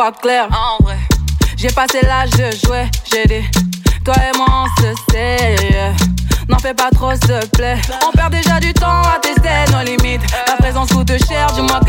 en 0.00 0.12
français, 0.12 0.12
sois 0.12 0.12
clair. 0.12 0.48
En 0.50 0.82
vrai. 0.82 0.98
J'ai 1.56 1.68
passé 1.68 2.00
l'âge 2.02 2.30
de 2.30 2.50
jouer. 2.64 2.88
J'ai 3.10 3.24
dit, 3.26 3.46
toi 4.04 4.14
et 4.16 4.36
moi 4.36 4.46
on 4.50 4.82
se 4.82 4.94
sait. 5.10 5.56
N'en 6.48 6.58
fais 6.58 6.74
pas 6.74 6.90
trop, 6.90 7.10
s'il 7.12 7.20
te 7.20 7.46
plaît. 7.56 7.78
On 8.06 8.10
perd 8.10 8.32
déjà 8.32 8.58
du 8.58 8.72
temps 8.72 9.02
à 9.02 9.18
tester 9.20 9.72
nos 9.72 9.84
limites. 9.84 10.22
La 10.48 10.56
présence 10.56 10.88
coûte 10.90 11.12
cher, 11.28 11.46
dis-moi 11.52 11.80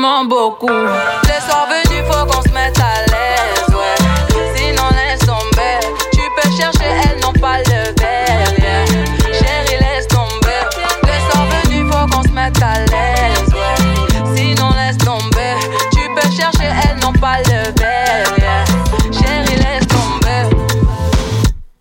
Mens 0.00 0.24
beaucoup. 0.24 0.66
Les 0.66 1.40
soirs 1.46 1.68
venus, 1.68 2.02
faut 2.10 2.24
qu'on 2.24 2.42
se 2.42 2.48
mette 2.54 2.78
à 2.78 3.02
l'aise, 3.10 3.68
ouais. 3.68 4.56
Sinon, 4.56 4.84
laisse 4.92 5.18
tomber. 5.18 5.78
Tu 6.10 6.22
peux 6.36 6.50
chercher, 6.56 6.88
elles 7.04 7.20
n'ont 7.20 7.34
pas 7.34 7.58
le 7.58 7.92
verre, 8.00 8.50
yeah. 8.58 8.86
Chérie, 9.30 9.78
laisse 9.78 10.08
tomber. 10.08 10.62
Les 11.04 11.20
soirs 11.30 11.46
venus, 11.52 11.92
faut 11.92 12.06
qu'on 12.06 12.22
se 12.22 12.28
mette 12.30 12.62
à 12.62 12.78
l'aise, 12.78 13.52
ouais. 13.52 14.34
Sinon, 14.34 14.70
laisse 14.70 14.96
tomber. 14.96 15.56
Tu 15.92 16.00
peux 16.14 16.30
chercher, 16.34 16.70
elles 16.82 16.98
n'ont 17.00 17.12
pas 17.12 17.36
le 17.40 17.70
verre, 17.78 18.38
yeah. 18.38 18.64
Chérie, 19.12 19.56
laisse 19.56 19.86
tomber. 19.86 20.56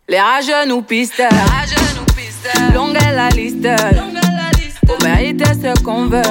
Les 0.10 0.20
rageux 0.20 0.66
nous 0.68 0.82
pistent. 0.82 1.24
Longue 2.74 2.98
est 2.98 3.16
la 3.16 3.30
liste. 3.30 3.66
Mériter 5.04 5.46
ce 5.46 5.82
qu'on 5.84 6.06
veut. 6.06 6.22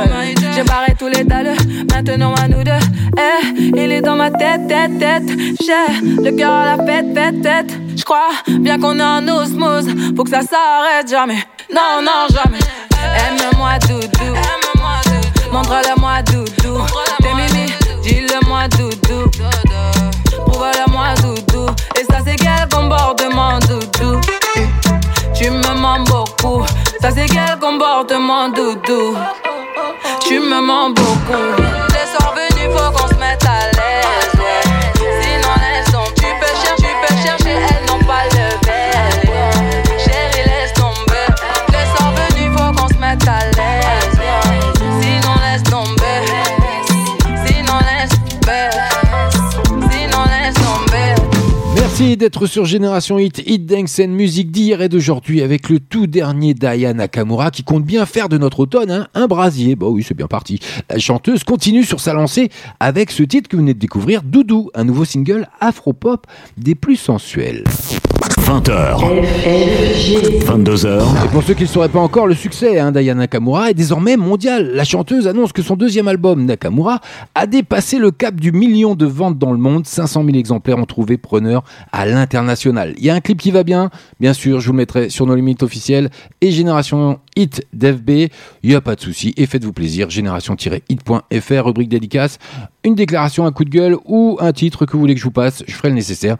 J'ai 0.54 0.62
barré 0.64 0.94
tous 0.98 1.08
les 1.08 1.24
dalles, 1.24 1.54
maintenant 1.92 2.34
à 2.34 2.48
nous 2.48 2.62
deux. 2.62 2.70
Eh, 3.16 3.70
il 3.76 3.92
est 3.92 4.00
dans 4.00 4.16
ma 4.16 4.30
tête, 4.30 4.66
tête, 4.68 4.98
tête. 4.98 5.28
J'ai 5.60 6.22
le 6.22 6.30
cœur 6.36 6.52
à 6.52 6.76
la 6.76 6.84
fête, 6.84 7.06
fête, 7.14 7.42
tête. 7.42 7.72
J'crois 7.96 8.30
bien 8.46 8.78
qu'on 8.78 8.98
est 8.98 9.02
en 9.02 9.26
osmose. 9.28 9.86
Faut 10.16 10.24
que 10.24 10.30
ça 10.30 10.42
s'arrête 10.42 11.08
jamais. 11.08 11.42
Non, 11.74 12.02
non, 12.02 12.26
jamais. 12.30 12.58
Aime-moi 12.92 13.78
doudou. 13.88 14.34
Montre-le-moi 15.52 16.22
doudou. 16.22 16.84
T'es 17.20 17.34
mimi, 17.34 17.72
dis-le-moi 18.02 18.68
doudou. 18.68 19.30
Ça, 27.00 27.10
c'est 27.14 27.26
quel 27.26 27.58
comportement 27.60 28.48
doudou? 28.48 29.16
Tu 30.20 30.40
me 30.40 30.60
mens 30.60 30.90
beaucoup. 30.90 31.62
Les 31.90 32.06
soirs 32.10 32.34
venus, 32.34 32.76
faut 32.76 32.90
qu'on 32.92 33.08
se 33.08 33.14
mette 33.14 33.44
à 33.44 33.70
l'aise. 33.76 34.27
D'être 52.18 52.46
sur 52.46 52.64
Génération 52.64 53.18
Hit, 53.18 53.42
Hit 53.46 53.72
and 53.72 54.08
Music 54.08 54.50
d'hier 54.50 54.82
et 54.82 54.88
d'aujourd'hui 54.88 55.40
avec 55.40 55.68
le 55.70 55.80
tout 55.80 56.06
dernier 56.06 56.52
Diana 56.52 56.92
Nakamura 56.92 57.50
qui 57.50 57.62
compte 57.62 57.84
bien 57.84 58.04
faire 58.04 58.28
de 58.28 58.36
notre 58.36 58.60
automne 58.60 58.90
hein, 58.90 59.08
un 59.14 59.26
brasier. 59.26 59.76
Bah 59.76 59.86
oui, 59.88 60.04
c'est 60.06 60.16
bien 60.16 60.26
parti. 60.26 60.58
La 60.90 60.98
chanteuse 60.98 61.44
continue 61.44 61.84
sur 61.84 62.00
sa 62.00 62.12
lancée 62.12 62.50
avec 62.80 63.10
ce 63.10 63.22
titre 63.22 63.48
que 63.48 63.56
vous 63.56 63.62
venez 63.62 63.74
de 63.74 63.78
découvrir, 63.78 64.22
Doudou, 64.22 64.70
un 64.74 64.84
nouveau 64.84 65.04
single 65.04 65.48
afro-pop 65.60 66.26
des 66.56 66.74
plus 66.74 66.96
sensuels. 66.96 67.64
20h, 68.48 68.96
22h, 70.46 71.02
Et 71.24 71.28
pour 71.28 71.42
ceux 71.42 71.52
qui 71.52 71.64
ne 71.64 71.68
sauraient 71.68 71.90
pas 71.90 71.98
encore, 71.98 72.26
le 72.26 72.34
succès 72.34 72.78
hein, 72.78 72.92
d'Aya 72.92 73.14
Nakamura 73.14 73.70
est 73.70 73.74
désormais 73.74 74.16
mondial. 74.16 74.70
La 74.72 74.84
chanteuse 74.84 75.28
annonce 75.28 75.52
que 75.52 75.60
son 75.60 75.76
deuxième 75.76 76.08
album, 76.08 76.46
Nakamura, 76.46 77.00
a 77.34 77.46
dépassé 77.46 77.98
le 77.98 78.10
cap 78.10 78.36
du 78.36 78.50
million 78.50 78.94
de 78.94 79.04
ventes 79.04 79.36
dans 79.36 79.52
le 79.52 79.58
monde. 79.58 79.86
500 79.86 80.24
000 80.24 80.38
exemplaires 80.38 80.78
ont 80.78 80.86
trouvé 80.86 81.18
preneur 81.18 81.62
à 81.92 82.06
l'international. 82.10 82.94
Il 82.98 83.04
y 83.04 83.10
a 83.10 83.14
un 83.14 83.20
clip 83.20 83.40
qui 83.40 83.50
va 83.50 83.62
bien, 83.62 83.90
bien 84.20 84.32
sûr, 84.32 84.60
je 84.60 84.66
vous 84.66 84.72
le 84.72 84.78
mettrai 84.78 85.08
sur 85.10 85.26
nos 85.26 85.34
limites 85.34 85.62
officielles 85.62 86.10
et 86.40 86.50
Génération 86.50 87.20
Hit 87.36 87.66
d'FB. 87.72 88.10
Il 88.62 88.70
n'y 88.70 88.74
a 88.74 88.80
pas 88.80 88.96
de 88.96 89.00
souci 89.00 89.32
et 89.36 89.46
faites-vous 89.46 89.72
plaisir. 89.72 90.10
Génération-hit.fr, 90.10 91.64
rubrique 91.64 91.88
dédicace, 91.88 92.38
une 92.84 92.94
déclaration, 92.94 93.46
un 93.46 93.52
coup 93.52 93.64
de 93.64 93.70
gueule 93.70 93.96
ou 94.04 94.36
un 94.40 94.52
titre 94.52 94.86
que 94.86 94.92
vous 94.92 95.00
voulez 95.00 95.14
que 95.14 95.20
je 95.20 95.24
vous 95.24 95.30
passe. 95.30 95.62
Je 95.66 95.74
ferai 95.74 95.88
le 95.88 95.94
nécessaire. 95.94 96.36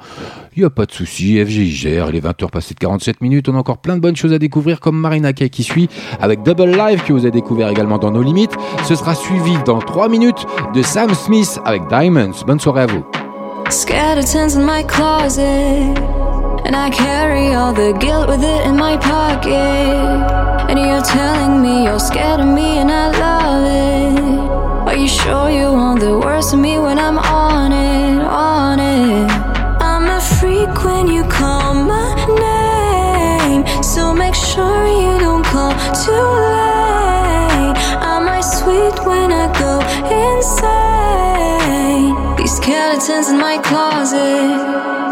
Il 0.57 0.61
n'y 0.61 0.65
a 0.65 0.71
pas 0.71 0.87
de 0.87 0.93
souci. 0.93 1.45
FGI 1.45 1.71
gère. 1.71 2.09
Il 2.11 2.17
est 2.17 2.25
20h 2.25 2.51
passé 2.51 2.75
de 2.75 2.81
47 2.81 3.21
minutes. 3.21 3.49
On 3.49 3.55
a 3.55 3.59
encore 3.59 3.79
plein 3.79 3.97
de 3.97 4.01
bonnes 4.01 4.17
choses 4.17 4.33
à 4.33 4.39
découvrir 4.39 4.81
comme 4.81 4.99
Marina 4.99 5.33
Kay 5.33 5.51
qui 5.51 5.63
suit 5.63 5.89
avec 6.21 6.43
Double 6.43 6.71
Live 6.71 7.03
que 7.05 7.13
vous 7.13 7.21
avez 7.21 7.31
découvert 7.31 7.69
également 7.69 7.99
dans 7.99 8.11
nos 8.11 8.23
limites. 8.23 8.55
Ce 8.85 8.95
sera 8.95 9.15
suivi 9.15 9.57
dans 9.65 9.79
3 9.79 10.09
minutes 10.09 10.47
de 10.75 10.83
Sam 10.83 11.15
Smith 11.15 11.61
avec 11.65 11.87
Diamonds. 11.89 12.33
Bonne 12.47 12.61
soirée 12.61 12.83
à 12.83 12.87
vous. 12.87 13.05
Skeletons 13.71 14.57
in 14.57 14.65
my 14.65 14.83
closet. 14.83 15.45
And 16.65 16.75
I 16.75 16.89
carry 16.91 17.55
all 17.55 17.73
the 17.75 17.93
guilt 18.01 18.29
with 18.29 18.43
it 18.43 18.67
in 18.67 18.77
my 18.77 18.97
pocket. 18.97 19.53
And 20.71 20.79
you're 20.79 21.03
telling 21.03 21.61
me 21.63 21.85
you're 21.85 22.01
scared 22.01 22.41
of 22.41 22.47
me, 22.47 22.79
and 22.79 22.91
I 22.91 23.11
love 23.25 23.65
it. 23.67 24.89
Are 24.89 24.97
you 24.97 25.07
sure 25.07 25.51
you 25.51 25.71
want 25.73 26.01
the 26.01 26.19
worst 26.19 26.55
of 26.55 26.61
me 26.61 26.79
when 26.79 26.99
I'm 26.99 27.19
on 27.19 27.73
it, 27.73 28.25
on 28.25 28.81
it? 28.81 29.31
I'm 29.83 30.05
a 30.05 30.21
freak 30.21 30.85
when 30.85 31.07
you 31.07 31.25
call 31.25 31.75
my 31.75 32.15
name. 32.41 33.67
So 33.83 34.15
make 34.15 34.35
sure 34.35 34.87
you 34.87 35.19
don't 35.19 35.45
call 35.45 35.73
too 35.93 36.13
late. 36.13 36.58
skeletons 43.09 43.31
in 43.31 43.39
my 43.39 43.57
closet. 43.63 45.08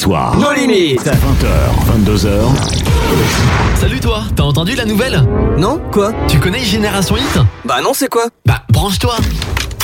soir. 0.00 0.34
Nos 0.36 0.50
20h, 0.50 0.96
22h. 2.04 2.28
Salut 3.78 4.00
toi, 4.00 4.22
t'as 4.34 4.42
entendu 4.44 4.74
la 4.74 4.86
nouvelle? 4.86 5.22
Non, 5.58 5.78
quoi? 5.92 6.12
Tu 6.26 6.40
connais 6.40 6.64
Génération 6.64 7.18
Hit? 7.18 7.38
Bah 7.66 7.80
non, 7.82 7.90
c'est 7.92 8.08
quoi? 8.08 8.24
Bah 8.46 8.62
branche-toi 8.70 9.14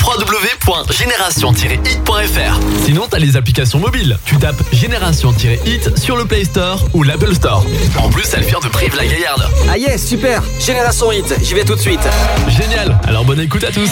www.génération-hit.fr 0.03 2.59
Sinon, 2.85 3.03
t'as 3.09 3.19
les 3.19 3.35
applications 3.37 3.77
mobiles. 3.79 4.17
Tu 4.25 4.37
tapes 4.37 4.63
Génération-hit 4.71 5.99
sur 5.99 6.17
le 6.17 6.25
Play 6.25 6.45
Store 6.45 6.83
ou 6.93 7.03
l'Apple 7.03 7.35
Store. 7.35 7.63
En 7.99 8.09
plus, 8.09 8.25
elle 8.33 8.43
vient 8.43 8.59
de 8.63 8.69
Prive-la-Gaillarde. 8.69 9.47
Ah 9.69 9.77
yes, 9.77 10.03
super 10.07 10.41
Génération 10.59 11.11
Hit, 11.11 11.35
j'y 11.43 11.53
vais 11.53 11.63
tout 11.65 11.75
de 11.75 11.79
suite. 11.81 11.99
Génial, 12.47 12.97
alors 13.05 13.23
bonne 13.23 13.41
écoute 13.41 13.63
à 13.65 13.71
tous. 13.71 13.91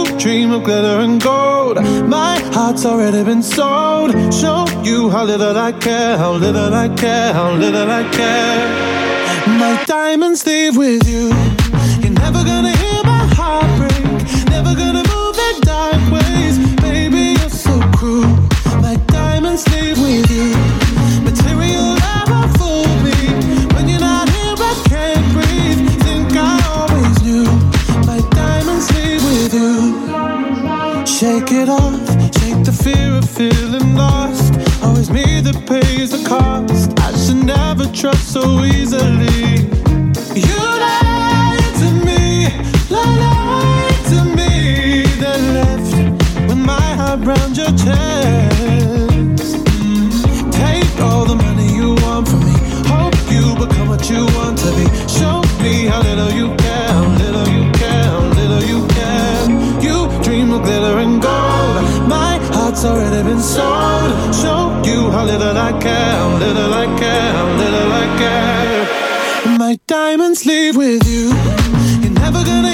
dream 0.21 0.51
of 0.51 0.63
glitter 0.63 0.99
and 0.99 1.19
gold. 1.19 1.77
My 2.07 2.37
heart's 2.53 2.85
already 2.85 3.23
been 3.23 3.41
sold. 3.41 4.11
Show 4.31 4.67
you 4.83 5.09
how 5.09 5.23
little 5.23 5.57
I 5.57 5.71
care, 5.71 6.15
how 6.15 6.33
little 6.33 6.71
I 6.73 6.89
care, 6.89 7.33
how 7.33 7.53
little 7.53 7.89
I 7.89 8.03
care. 8.11 9.57
My 9.57 9.83
diamonds 9.87 10.45
leave 10.45 10.77
with 10.77 11.07
you. 11.09 11.50
diamonds 69.91 70.45
leave 70.45 70.77
with 70.77 71.05
you. 71.05 71.27
You're 71.99 72.13
never 72.13 72.41
gonna 72.45 72.70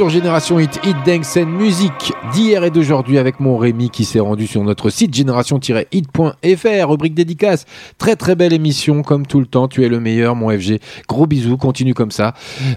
sur 0.00 0.08
Génération 0.08 0.58
Hit, 0.58 0.80
Hit 0.82 0.96
Dance 1.04 1.36
and 1.36 1.44
Music 1.44 1.92
d'hier 2.32 2.64
et 2.64 2.70
d'aujourd'hui 2.70 3.18
avec 3.18 3.38
mon 3.38 3.58
Rémi 3.58 3.90
qui 3.90 4.06
s'est 4.06 4.18
rendu 4.18 4.46
sur 4.46 4.64
notre 4.64 4.88
site 4.88 5.12
génération-hit.fr, 5.12 6.88
rubrique 6.88 7.12
dédicace. 7.12 7.66
Très 7.98 8.16
très 8.16 8.34
belle 8.34 8.54
émission 8.54 9.02
comme 9.02 9.26
tout 9.26 9.40
le 9.40 9.44
temps, 9.44 9.68
tu 9.68 9.84
es 9.84 9.90
le 9.90 10.00
meilleur 10.00 10.36
mon 10.36 10.48
FG. 10.48 10.80
Gros 11.06 11.26
bisous, 11.26 11.58
continue 11.58 11.92
comme 11.92 12.12
ça. 12.12 12.32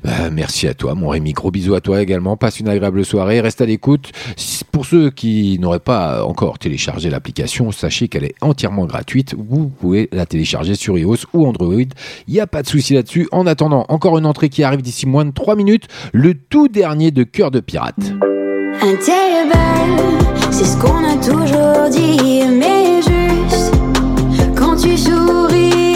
Euh, 0.05 0.32
merci 0.34 0.67
à 0.67 0.74
toi 0.74 0.95
mon 0.95 1.07
Rémi, 1.07 1.32
gros 1.32 1.49
bisous 1.49 1.76
à 1.76 1.80
toi 1.80 2.01
également. 2.01 2.36
Passe 2.36 2.59
une 2.59 2.67
agréable 2.67 3.05
soirée, 3.05 3.39
reste 3.39 3.61
à 3.61 3.65
l'écoute. 3.65 4.11
Pour 4.74 4.86
ceux 4.86 5.09
qui 5.09 5.57
n'auraient 5.59 5.80
pas 5.80 6.26
encore 6.26 6.59
téléchargé 6.59 7.09
l'application, 7.09 7.71
sachez 7.71 8.09
qu'elle 8.09 8.26
est 8.26 8.36
entièrement 8.41 8.86
gratuite. 8.86 9.34
Vous 9.38 9.69
pouvez 9.69 10.09
la 10.11 10.26
télécharger 10.26 10.76
sur 10.76 10.97
iOS 10.97 11.19
ou 11.32 11.45
Android. 11.45 11.74
Il 12.28 12.34
n'y 12.34 12.41
a 12.41 12.47
pas 12.47 12.63
de 12.63 12.67
souci 12.67 12.95
là-dessus. 12.95 13.30
En 13.32 13.47
attendant, 13.47 13.86
encore 13.88 14.17
une 14.17 14.26
entrée 14.26 14.49
qui 14.49 14.63
arrive 14.63 14.82
d'ici 14.82 15.05
moins 15.05 15.24
de 15.24 15.32
3 15.32 15.55
minutes, 15.55 15.88
le 16.11 16.34
tout 16.34 16.67
dernier 16.67 17.12
de 17.14 17.24
Cœur 17.24 17.51
de 17.51 17.59
Pirate. 17.59 17.95
Un 18.82 18.95
terrible, 18.95 19.53
c'est 20.51 20.66
ce 20.66 20.78
qu'on 20.78 21.03
a 21.03 21.16
toujours 21.24 21.89
dit, 21.89 22.43
mais 22.47 23.01
juste 23.01 23.74
quand 24.55 24.76
tu 24.76 24.97
souris, 24.97 25.92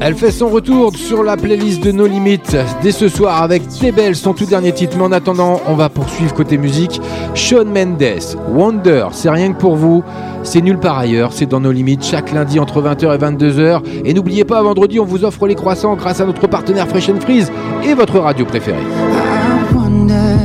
Elle 0.00 0.14
fait 0.14 0.30
son 0.30 0.48
retour 0.48 0.94
sur 0.94 1.22
la 1.22 1.36
playlist 1.36 1.82
de 1.82 1.90
No 1.90 2.06
Limites 2.06 2.56
dès 2.82 2.92
ce 2.92 3.08
soir 3.08 3.42
avec 3.42 3.66
Tebel, 3.68 4.14
son 4.14 4.34
tout 4.34 4.44
dernier 4.44 4.72
titre. 4.72 4.96
Mais 4.98 5.04
en 5.04 5.12
attendant, 5.12 5.60
on 5.66 5.74
va 5.74 5.88
poursuivre 5.88 6.32
côté 6.34 6.58
musique. 6.58 7.00
Sean 7.34 7.64
Mendes, 7.64 8.36
Wonder, 8.52 9.08
c'est 9.12 9.30
rien 9.30 9.52
que 9.52 9.58
pour 9.58 9.74
vous. 9.74 10.04
C'est 10.42 10.60
nulle 10.60 10.78
part 10.78 10.98
ailleurs, 10.98 11.32
c'est 11.32 11.46
dans 11.46 11.60
nos 11.60 11.72
limites 11.72 12.04
chaque 12.04 12.32
lundi 12.32 12.60
entre 12.60 12.80
20h 12.82 13.14
et 13.14 13.18
22h. 13.18 13.80
Et 14.04 14.14
n'oubliez 14.14 14.44
pas, 14.44 14.62
vendredi, 14.62 15.00
on 15.00 15.04
vous 15.04 15.24
offre 15.24 15.46
les 15.46 15.56
croissants 15.56 15.96
grâce 15.96 16.20
à 16.20 16.26
notre 16.26 16.46
partenaire 16.46 16.86
Fresh 16.86 17.08
and 17.08 17.20
Freeze 17.20 17.50
et 17.84 17.94
votre 17.94 18.18
radio 18.20 18.44
préférée. 18.44 18.78
I 18.78 19.74
wonder 19.74 20.36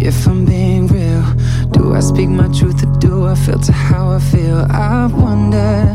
if 0.00 0.26
I'm 0.26 0.44
being 0.44 0.88
real. 0.88 1.22
Do 1.72 1.94
I 1.94 2.00
speak 2.02 2.28
my 2.28 2.48
truth 2.48 2.84
or 2.84 2.98
do 2.98 3.26
I 3.26 3.34
filter 3.34 3.72
how 3.72 4.14
I 4.14 4.20
feel? 4.20 4.66
I 4.70 5.06
wonder, 5.06 5.86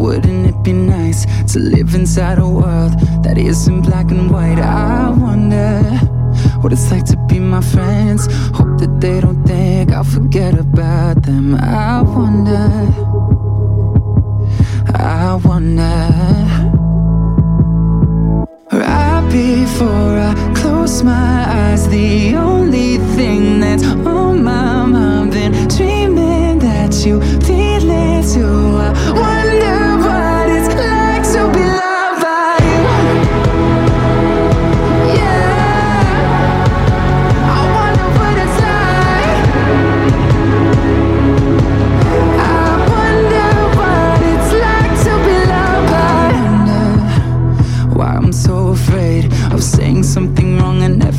wouldn't 0.00 0.46
it 0.46 0.62
be 0.62 0.72
nice 0.72 1.26
to 1.52 1.58
live 1.58 1.94
inside 1.94 2.38
a 2.38 2.48
world 2.48 2.92
that 3.22 3.36
isn't 3.36 3.82
black 3.82 4.10
and 4.10 4.30
white? 4.30 4.58
I 4.58 5.10
wonder 5.10 5.82
what 6.62 6.72
it's 6.72 6.90
like 6.90 7.04
to 7.12 7.18
be 7.28 7.38
my 7.38 7.60
friends. 7.60 8.26
Hope 8.56 8.78
that 8.80 8.98
they 8.98 9.20
don't 9.20 9.44
think 9.44 9.92
I'll 9.92 10.04
forget 10.04 10.58
about 10.58 11.22
them. 11.22 11.54
I 11.54 12.00
wonder, 12.00 12.68
I 14.94 15.38
wonder. 15.44 16.08
Right 18.72 19.24
before 19.30 20.18
I 20.30 20.32
close 20.56 21.02
my 21.02 21.44
eyes, 21.60 21.86
the 21.88 22.36
only 22.36 22.96
thing 23.16 23.60
that's 23.60 23.84
on 23.84 24.42
my 24.44 24.86
mind, 24.86 25.32
been 25.32 25.52
dreaming 25.68 26.58
that 26.60 27.04
you 27.04 27.20
feel 27.46 27.90
it 28.06 28.32
too. 28.32 28.78
I 28.86 28.90
wonder 29.12 29.89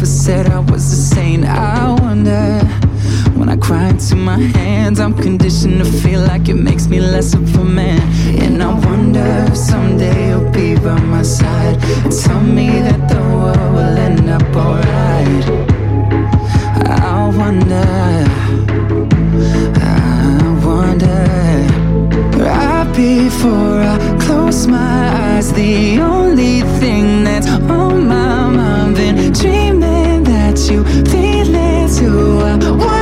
never 0.01 0.11
said 0.11 0.47
I 0.47 0.57
was 0.57 0.91
a 0.93 1.15
saint. 1.15 1.45
I 1.45 1.93
wonder 2.01 2.57
when 3.37 3.49
I 3.49 3.55
cry 3.55 3.89
into 3.89 4.15
my 4.15 4.39
hands, 4.39 4.99
I'm 4.99 5.13
conditioned 5.13 5.77
to 5.77 5.85
feel 5.85 6.21
like 6.21 6.49
it 6.49 6.55
makes 6.55 6.87
me 6.87 6.99
less 6.99 7.35
of 7.35 7.55
a 7.55 7.63
man. 7.63 8.01
And 8.41 8.63
I 8.63 8.73
wonder 8.87 9.27
if 9.47 9.55
someday 9.55 10.29
you'll 10.29 10.49
be 10.49 10.73
by 10.73 10.99
my 11.01 11.21
side 11.21 11.77
and 12.03 12.11
tell 12.11 12.41
me 12.41 12.69
that 12.87 13.09
the 13.09 13.21
world 13.31 13.73
will 13.75 13.97
end 14.07 14.27
up 14.27 14.55
alright. 14.55 15.45
I 16.89 17.29
wonder. 17.41 17.89
I 19.77 20.65
wonder 20.65 21.21
right 22.43 22.91
before 22.95 23.81
I 23.93 23.97
close 24.19 24.65
my 24.65 25.35
eyes. 25.35 25.53
The 25.53 25.99
only 25.99 26.61
thing 26.79 27.23
that's 27.23 27.47
on 27.47 28.07
my 28.07 28.30
dreaming 29.33 30.23
that 30.23 30.57
you 30.69 30.83
feel 31.05 31.55
it 31.55 31.97
too. 31.97 33.00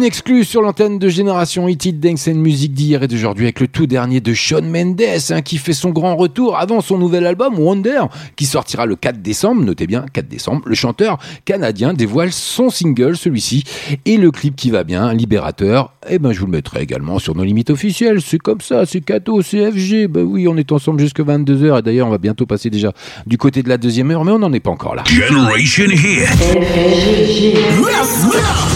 Une 0.00 0.06
exclue 0.06 0.44
sur 0.44 0.62
l'antenne 0.62 0.98
de 0.98 1.10
Génération 1.10 1.68
Hit 1.68 1.84
It 1.84 2.00
Dance 2.00 2.26
and 2.26 2.36
Music 2.36 2.72
d'hier 2.72 3.02
et 3.02 3.06
d'aujourd'hui 3.06 3.44
avec 3.44 3.60
le 3.60 3.68
tout 3.68 3.86
dernier 3.86 4.22
de 4.22 4.32
Shawn 4.32 4.66
Mendes 4.66 5.02
hein, 5.28 5.42
qui 5.42 5.58
fait 5.58 5.74
son 5.74 5.90
grand 5.90 6.16
retour 6.16 6.56
avant 6.56 6.80
son 6.80 6.96
nouvel 6.96 7.26
album 7.26 7.58
Wonder 7.58 8.04
qui 8.34 8.46
sortira 8.46 8.86
le 8.86 8.96
4 8.96 9.20
décembre. 9.20 9.62
Notez 9.62 9.86
bien 9.86 10.06
4 10.10 10.26
décembre. 10.26 10.62
Le 10.64 10.74
chanteur 10.74 11.18
canadien 11.44 11.92
dévoile 11.92 12.32
son 12.32 12.70
single, 12.70 13.14
celui-ci, 13.14 13.64
et 14.06 14.16
le 14.16 14.30
clip 14.30 14.56
qui 14.56 14.70
va 14.70 14.84
bien, 14.84 15.12
Libérateur. 15.12 15.92
Et 16.08 16.14
eh 16.14 16.18
ben 16.18 16.32
je 16.32 16.40
vous 16.40 16.46
le 16.46 16.52
mettrai 16.52 16.80
également 16.80 17.18
sur 17.18 17.36
nos 17.36 17.44
limites 17.44 17.68
officielles. 17.68 18.22
C'est 18.22 18.38
comme 18.38 18.62
ça, 18.62 18.86
c'est 18.86 19.02
cadeau, 19.02 19.42
c'est 19.42 19.70
FG. 19.70 20.06
Ben 20.06 20.22
oui, 20.22 20.48
on 20.48 20.56
est 20.56 20.72
ensemble 20.72 20.98
jusque 20.98 21.20
22h 21.20 21.78
et 21.78 21.82
d'ailleurs 21.82 22.06
on 22.06 22.10
va 22.10 22.16
bientôt 22.16 22.46
passer 22.46 22.70
déjà 22.70 22.94
du 23.26 23.36
côté 23.36 23.62
de 23.62 23.68
la 23.68 23.76
deuxième 23.76 24.10
heure, 24.12 24.24
mais 24.24 24.32
on 24.32 24.38
n'en 24.38 24.52
est 24.54 24.60
pas 24.60 24.70
encore 24.70 24.94
là. 24.94 25.04
Generation 25.04 25.84
Hit. 25.90 26.26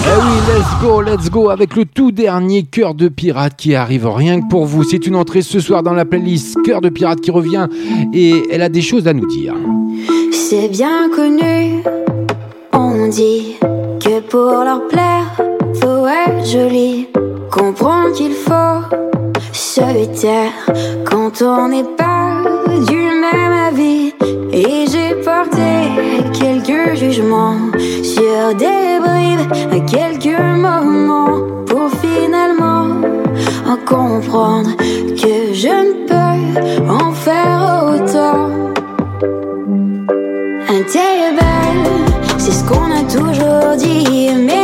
Eh 0.06 0.16
oui, 0.20 0.34
let's 0.48 0.80
go, 0.82 1.00
let's 1.00 1.13
go 1.16 1.48
avec 1.48 1.76
le 1.76 1.84
tout 1.84 2.10
dernier 2.10 2.64
Cœur 2.64 2.94
de 2.94 3.08
Pirate 3.08 3.54
qui 3.56 3.74
arrive 3.74 4.08
rien 4.08 4.40
que 4.40 4.48
pour 4.48 4.66
vous. 4.66 4.82
C'est 4.82 5.06
une 5.06 5.16
entrée 5.16 5.42
ce 5.42 5.60
soir 5.60 5.82
dans 5.82 5.92
la 5.92 6.04
playlist 6.04 6.56
Cœur 6.64 6.80
de 6.80 6.88
Pirate 6.88 7.20
qui 7.20 7.30
revient 7.30 7.68
et 8.12 8.42
elle 8.50 8.62
a 8.62 8.68
des 8.68 8.82
choses 8.82 9.06
à 9.06 9.12
nous 9.12 9.26
dire. 9.26 9.54
C'est 10.32 10.68
bien 10.68 11.08
connu, 11.14 11.82
on 12.72 13.08
dit 13.08 13.56
que 14.00 14.20
pour 14.20 14.64
leur 14.64 14.86
plaire, 14.88 15.36
faut 15.80 16.06
être 16.06 16.46
joli. 16.46 17.06
Comprends 17.50 18.10
qu'il 18.12 18.32
faut 18.32 18.96
se 19.52 20.20
taire 20.20 20.52
quand 21.04 21.42
on 21.42 21.68
n'est 21.68 21.84
pas 21.96 22.42
du 22.88 23.03
Et 23.76 24.86
j'ai 24.86 25.14
porté 25.24 25.70
quelques 26.32 26.94
jugements 26.96 27.56
sur 28.02 28.54
des 28.56 29.00
bribes, 29.00 29.86
quelques 29.86 30.38
moments 30.38 31.64
pour 31.66 31.90
finalement 32.00 33.00
en 33.66 33.76
comprendre 33.84 34.76
que 34.76 35.52
je 35.52 35.68
ne 35.68 36.06
peux 36.06 36.88
en 36.88 37.12
faire 37.12 37.84
autant. 37.88 38.48
Un 40.68 40.82
c'est 42.38 42.52
ce 42.52 42.64
qu'on 42.64 42.90
a 42.92 43.02
toujours 43.10 43.76
dit, 43.76 44.28
mais 44.36 44.63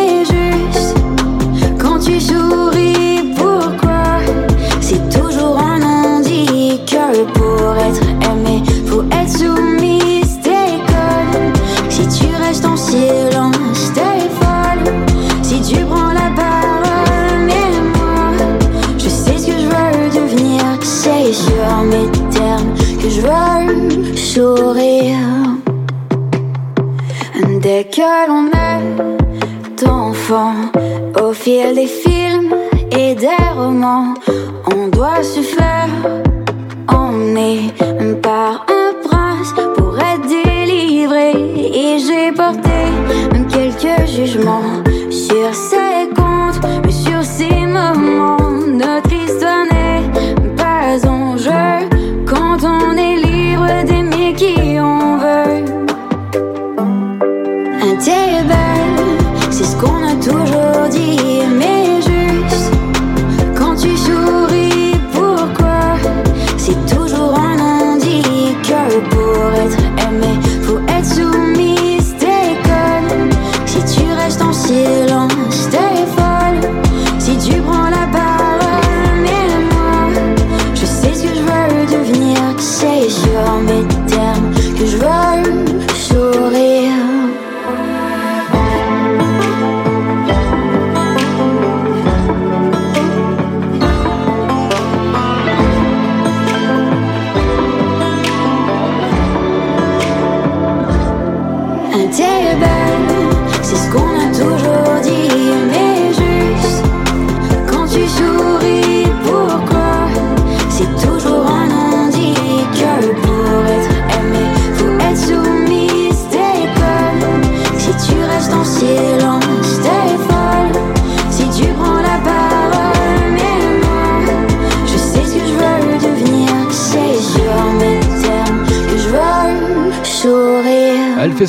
Dès 27.63 27.85
que 27.85 28.27
l'on 28.27 28.47
est 28.47 29.87
enfant, 29.87 30.55
au 31.23 31.33
fil 31.35 31.75
des 31.75 31.87
films 31.87 32.55
et 32.91 33.15
des 33.15 33.45
romans, 33.55 34.15
on 34.75 34.89
doit 34.89 35.23
se 35.23 35.41
faire 35.41 35.89
emmener 36.89 37.71
par 38.23 38.67
un 38.69 38.93
prince 39.07 39.53
pour 39.77 39.99
être 39.99 40.27
délivré. 40.27 41.33
Et 41.33 41.99
j'ai 41.99 42.33
porté 42.33 42.81
quelques 43.51 44.09
jugements 44.09 44.83
sur 45.11 45.55
ses 45.55 46.09
comptes, 46.17 46.61
sur 46.91 47.23
ces 47.23 47.67
moments. 47.67 48.40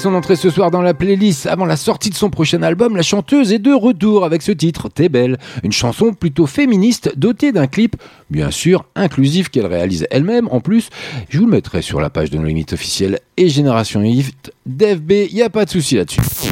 Son 0.02 0.16
entrée 0.16 0.36
ce 0.36 0.50
soir 0.50 0.72
dans 0.72 0.82
la 0.82 0.96
playlist 0.96 1.46
avant 1.46 1.66
la 1.66 1.78
sortie 1.78 2.10
de 2.10 2.16
son 2.16 2.32
prochain 2.32 2.64
album. 2.64 2.96
La 2.96 3.04
chanteuse 3.04 3.54
est 3.54 3.60
de 3.60 3.72
retour 3.72 4.26
avec 4.26 4.42
ce 4.42 4.52
titre, 4.52 4.90
T'es 4.90 5.10
belle. 5.10 5.38
Une 5.64 5.72
chanson 5.72 6.14
plutôt 6.14 6.48
féministe 6.48 7.14
dotée 7.18 7.52
d'un 7.52 7.68
clip, 7.68 7.96
bien 8.32 8.50
sûr, 8.50 8.86
inclusif 8.96 9.50
qu'elle 9.50 9.68
réalise 9.68 10.08
elle-même. 10.10 10.48
En 10.50 10.60
plus, 10.60 10.90
je 11.30 11.38
vous 11.38 11.46
le 11.46 11.52
mettrai 11.52 11.84
sur 11.84 12.02
la 12.02 12.10
page 12.10 12.32
de 12.32 12.40
nos 12.40 12.46
limites 12.46 12.74
officielles 12.74 13.20
et 13.38 13.48
Génération 13.48 14.02
Hit 14.02 14.52
d'FB. 14.66 15.12
Il 15.30 15.36
n'y 15.36 15.44
a 15.44 15.52
pas 15.52 15.66
de 15.66 15.70
souci 15.70 15.98
là-dessus. 15.98 16.51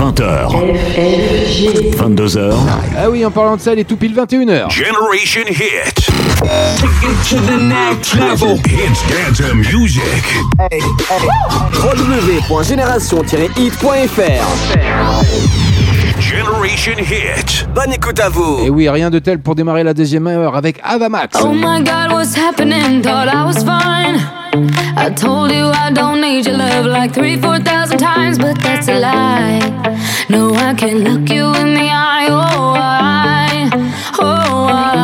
20h. 0.00 0.48
22h. 1.94 2.54
Ah 2.96 3.10
oui, 3.10 3.22
en 3.26 3.30
parlant 3.30 3.56
de 3.56 3.60
ça, 3.60 3.74
il 3.74 3.80
est 3.80 3.84
tout 3.84 3.96
pile 3.96 4.14
21h. 4.14 4.70
Generation 4.70 5.42
Hit. 5.46 6.06
Take 6.80 7.04
it 7.04 7.22
to 7.28 7.36
the 7.36 7.60
next 7.60 8.14
level. 8.14 8.56
Hits 8.64 9.02
dance 9.10 9.42
and 9.42 9.56
music. 9.56 10.00
www.génération-hit.fr 11.82 14.46
Generation 16.18 16.96
Hit. 16.98 17.66
Bonne 17.74 17.92
écoute 17.92 18.20
à 18.20 18.30
vous. 18.30 18.60
Et 18.64 18.70
oui, 18.70 18.88
rien 18.88 19.10
de 19.10 19.18
tel 19.18 19.38
pour 19.40 19.54
démarrer 19.54 19.84
la 19.84 19.92
deuxième 19.92 20.26
heure 20.28 20.56
avec 20.56 20.80
Avamax. 20.82 21.36
Oh 21.44 21.50
my 21.52 21.82
god, 21.84 22.10
what's 22.12 22.34
happening? 22.34 23.02
Thought 23.02 23.28
I 23.28 23.44
was 23.44 23.62
fine. 23.62 24.18
I 25.02 25.08
told 25.08 25.50
you 25.50 25.64
I 25.68 25.90
don't 25.90 26.20
need 26.20 26.44
your 26.44 26.58
love 26.58 26.84
like 26.84 27.14
three, 27.14 27.40
four 27.40 27.58
thousand 27.58 28.00
times, 28.00 28.38
but 28.38 28.58
that's 28.60 28.86
a 28.86 29.00
lie. 29.00 29.60
No, 30.28 30.52
I 30.52 30.74
can 30.74 30.98
look 30.98 31.30
you 31.30 31.46
in 31.54 31.72
the 31.72 31.88
eye. 31.90 32.26
Oh, 32.28 32.74
I, 32.76 33.70
oh, 34.20 34.66
I. 34.66 34.99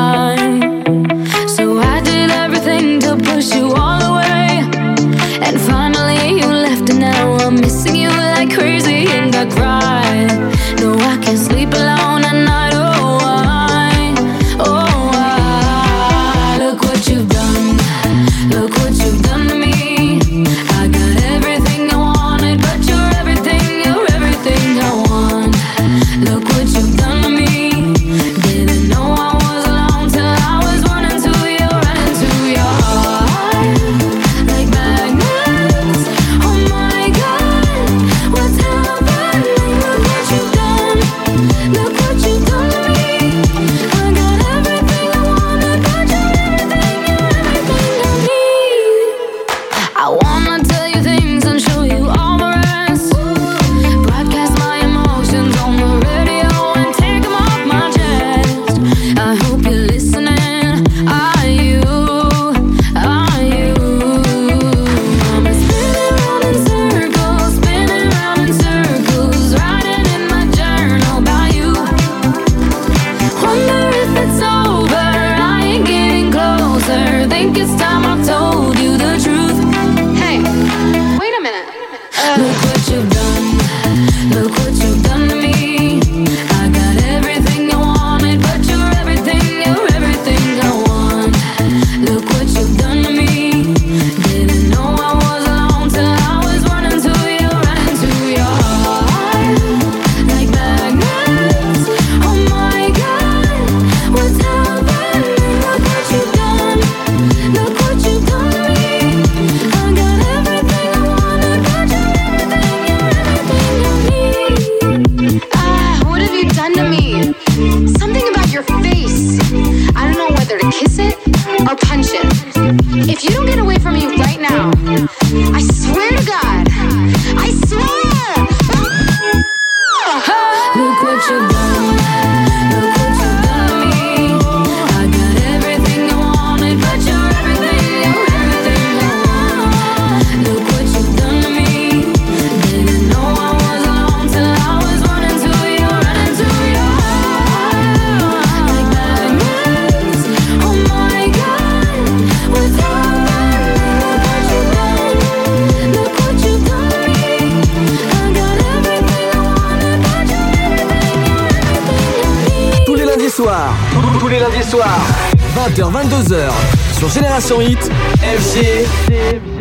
22h. 166.22 166.50
Sur 166.98 167.08
Génération 167.10 167.60
Hit, 167.60 167.90
FG 168.22 168.86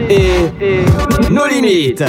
et 0.10 0.86
nos 1.30 1.47
limites. 1.47 2.03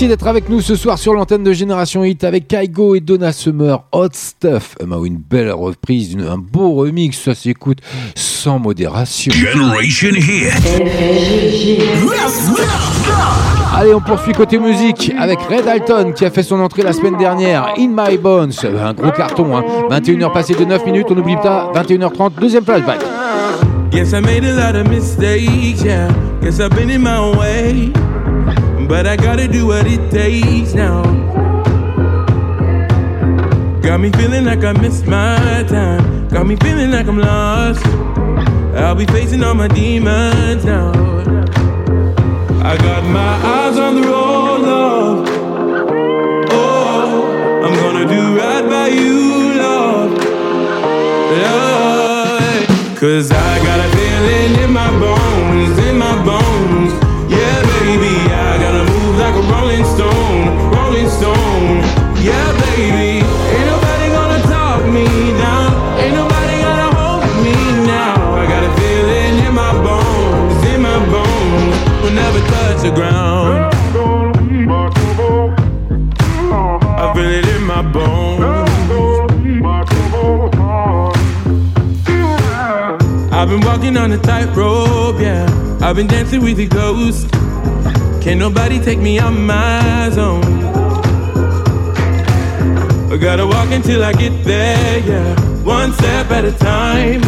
Merci 0.00 0.10
d'être 0.10 0.28
avec 0.28 0.48
nous 0.48 0.60
ce 0.60 0.76
soir 0.76 0.96
sur 0.96 1.12
l'antenne 1.12 1.42
de 1.42 1.52
Génération 1.52 2.04
Hit 2.04 2.22
avec 2.22 2.46
Kaigo 2.46 2.94
et 2.94 3.00
Donna 3.00 3.32
Summer. 3.32 3.82
Hot 3.90 4.10
Stuff. 4.12 4.76
Une 4.80 5.16
belle 5.16 5.50
reprise, 5.50 6.12
une- 6.12 6.20
un 6.20 6.38
beau 6.38 6.74
remix. 6.74 7.18
Ça 7.20 7.34
s'écoute 7.34 7.78
sans 8.14 8.60
modération. 8.60 9.32
Generation 9.32 10.10
Hit. 10.10 10.52
Allez, 13.74 13.92
on 13.92 14.00
poursuit 14.00 14.34
côté 14.34 14.60
musique 14.60 15.12
avec 15.18 15.40
Red 15.40 15.66
Alton 15.66 16.12
qui 16.14 16.24
a 16.24 16.30
fait 16.30 16.44
son 16.44 16.60
entrée 16.60 16.82
la 16.84 16.92
semaine 16.92 17.16
dernière. 17.16 17.74
In 17.76 17.88
My 17.88 18.16
Bones. 18.18 18.52
Un 18.80 18.94
gros 18.94 19.10
carton. 19.10 19.56
Hein. 19.56 19.64
21h 19.90 20.32
passé 20.32 20.54
de 20.54 20.64
9 20.64 20.86
minutes. 20.86 21.06
On 21.10 21.16
n'oublie 21.16 21.34
pas. 21.42 21.72
21h30. 21.74 22.34
Deuxième 22.40 22.62
flashback. 22.64 23.00
Guess 23.90 24.12
I 24.12 24.20
made 24.20 24.44
a 24.44 24.54
lot 24.54 24.78
of 24.80 24.88
mistakes, 24.88 25.82
yeah. 25.84 26.06
Guess 26.40 26.60
I've 26.60 26.70
been 26.76 26.88
in 26.88 27.00
my 27.00 27.36
way. 27.36 27.90
But 28.88 29.06
I 29.06 29.16
gotta 29.16 29.46
do 29.46 29.66
what 29.66 29.86
it 29.86 30.10
takes 30.10 30.72
now. 30.72 31.02
Got 33.82 34.00
me 34.00 34.10
feeling 34.10 34.46
like 34.46 34.64
I 34.64 34.72
missed 34.72 35.06
my 35.06 35.64
time. 35.68 36.28
Got 36.28 36.46
me 36.46 36.56
feeling 36.56 36.90
like 36.90 37.06
I'm 37.06 37.18
lost. 37.18 37.84
I'll 38.74 38.94
be 38.94 39.04
facing 39.06 39.42
all 39.44 39.54
my 39.54 39.68
demons 39.68 40.64
now. 40.64 40.92
I 42.62 42.76
got 42.78 43.04
my 43.04 43.34
eyes 43.54 43.78
on 43.78 44.00
the 44.00 44.08
road, 44.08 44.60
love. 44.60 45.28
Oh, 46.50 47.62
I'm 47.64 47.74
gonna 47.74 48.06
do 48.08 48.38
right 48.38 48.64
by 48.68 48.88
you, 48.88 49.54
love. 49.54 50.10
Lord. 51.42 52.66
Cause 52.98 53.30
I 53.30 53.58
got 53.64 53.80
a 53.80 53.88
feeling 53.96 54.64
in 54.64 54.72
my 54.72 54.90
bones, 54.98 55.17
the 72.90 72.94
ground. 72.94 73.74
I 77.00 77.14
feel 77.14 77.30
it 77.30 77.48
in 77.48 77.62
my 77.64 77.82
bones. 77.82 78.44
I've 83.32 83.48
been 83.48 83.60
walking 83.60 83.96
on 83.96 84.12
a 84.12 84.18
tightrope, 84.18 85.20
yeah. 85.20 85.46
I've 85.80 85.96
been 85.96 86.06
dancing 86.06 86.42
with 86.42 86.56
the 86.56 86.66
ghost. 86.66 87.30
Can't 88.22 88.40
nobody 88.40 88.80
take 88.80 88.98
me 88.98 89.18
out 89.18 89.30
my 89.30 90.10
zone. 90.10 90.44
I 93.12 93.16
gotta 93.16 93.46
walk 93.46 93.70
until 93.70 94.02
I 94.04 94.12
get 94.12 94.44
there, 94.44 94.98
yeah. 95.00 95.34
One 95.62 95.92
step 95.92 96.30
at 96.30 96.44
a 96.44 96.52
time. 96.52 97.22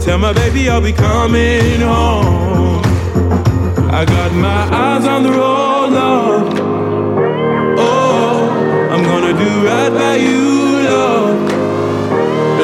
Tell 0.00 0.18
my 0.18 0.32
baby 0.32 0.68
I'll 0.68 0.80
be 0.80 0.92
coming 0.92 1.80
home. 1.80 2.87
I 3.90 4.04
got 4.04 4.32
my 4.32 4.68
eyes 4.70 5.06
on 5.06 5.22
the 5.22 5.30
road, 5.30 5.88
Lord. 5.90 6.58
Oh, 7.78 8.88
I'm 8.92 9.02
gonna 9.02 9.32
do 9.32 9.66
right 9.66 9.90
by 9.90 10.16
you, 10.16 10.84
Lord. 10.88 11.52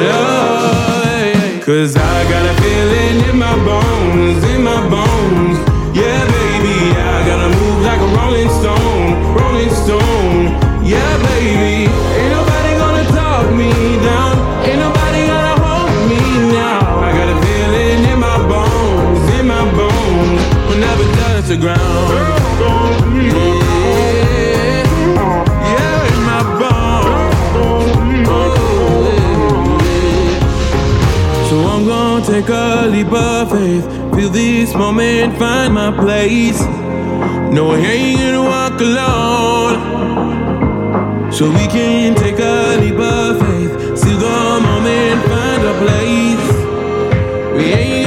Lord. 0.05 1.63
Cause 1.65 1.95
I 1.95 2.29
got 2.29 2.45
a 2.45 2.53
feeling 2.61 3.29
in 3.29 3.37
my 3.39 3.55
bones, 3.65 4.43
in 4.53 4.63
my 4.63 4.87
bones. 4.87 5.57
Yeah, 5.97 6.21
baby, 6.29 6.93
I 6.93 7.25
gotta 7.25 7.49
move 7.57 7.81
like 7.81 7.99
a 7.99 8.09
rolling 8.15 8.49
stone, 8.61 9.33
rolling 9.33 9.73
stone. 9.73 10.61
Yeah, 10.85 11.11
baby, 11.25 11.89
ain't 11.89 12.31
nobody 12.37 12.71
gonna 12.77 13.05
talk 13.17 13.49
me 13.51 13.71
down. 14.05 14.33
Ain't 14.63 14.79
nobody 14.79 15.25
gonna 15.25 15.57
hold 15.57 15.89
me 16.07 16.53
now. 16.53 17.01
I 17.01 17.09
got 17.17 17.27
a 17.33 17.37
feeling 17.41 18.13
in 18.13 18.19
my 18.19 18.37
bones, 18.47 19.25
in 19.39 19.47
my 19.47 19.65
bones. 19.73 20.41
We'll 20.69 20.77
never 20.77 21.14
the 21.47 21.57
ground. 21.57 21.79
So 31.47 31.55
I'm 31.67 31.85
gonna 31.85 32.25
take 32.25 32.49
a 32.49 32.87
leap 32.87 33.11
of 33.13 33.51
faith. 33.51 33.85
Feel 34.15 34.29
this 34.29 34.73
moment, 34.73 35.37
find 35.37 35.73
my 35.75 35.91
place. 35.91 36.59
No, 37.53 37.71
I 37.71 37.77
ain't 37.77 38.19
gonna 38.19 38.41
walk 38.41 38.81
alone. 38.81 39.75
So 41.31 41.51
we 41.51 41.67
can 41.67 42.15
take 42.15 42.39
a 42.39 42.77
leap 42.81 42.97
of 42.97 43.39
faith. 43.39 43.97
See 43.99 44.15
the 44.15 44.59
moment, 44.67 45.23
find 45.29 45.63
a 45.63 45.73
place. 45.83 46.47
We 47.55 47.63
ain't 47.73 48.04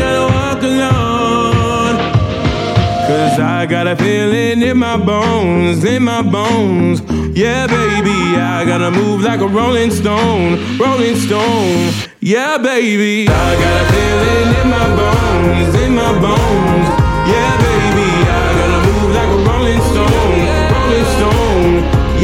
got 3.68 3.86
a 3.86 3.94
feeling 3.96 4.62
in 4.62 4.78
my 4.78 4.96
bones, 4.96 5.84
in 5.84 6.02
my 6.02 6.22
bones. 6.22 7.02
Yeah, 7.36 7.66
baby, 7.66 8.16
I 8.40 8.64
gotta 8.64 8.90
move 8.90 9.20
like 9.20 9.40
a 9.40 9.46
rolling 9.46 9.90
stone, 9.90 10.78
rolling 10.78 11.16
stone. 11.16 11.92
Yeah, 12.20 12.56
baby, 12.56 13.28
I 13.28 13.54
got 13.60 13.76
a 13.82 13.86
feeling 13.92 14.48
in 14.60 14.70
my 14.70 14.88
bones, 14.96 15.74
in 15.82 15.94
my 15.94 16.12
bones. 16.16 16.88
Yeah, 17.28 17.52
baby, 17.60 18.08
I 18.24 18.46
gotta 18.56 18.80
move 18.88 19.10
like 19.12 19.30
a 19.36 19.40
rolling 19.44 19.82
stone, 19.92 20.38
rolling 20.72 21.08
stone. 21.16 21.72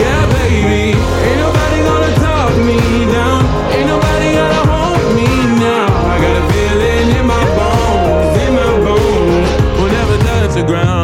Yeah, 0.01 0.25
baby, 0.41 0.97
ain't 0.97 1.41
nobody 1.45 1.79
gonna 1.85 2.12
talk 2.25 2.57
me 2.57 2.81
down, 3.12 3.45
ain't 3.77 3.87
nobody 3.87 4.33
gonna 4.33 4.65
hold 4.73 5.15
me 5.15 5.29
now. 5.61 5.93
I 6.09 6.16
got 6.25 6.35
a 6.41 6.45
feeling 6.53 7.09
in 7.21 7.27
my 7.27 7.45
bones, 7.59 8.33
in 8.41 8.53
my 8.55 8.73
bones, 8.81 9.49
will 9.79 9.93
never 9.93 10.16
touch 10.25 10.55
the 10.55 10.65
ground. 10.65 11.04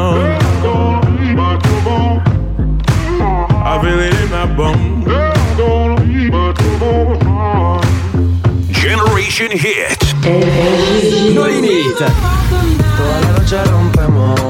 No 11.35 11.47
Limit. 11.47 11.97
Toda 11.97 13.21
la 13.21 13.39
noche 13.39 13.65
rompemos, 13.65 14.41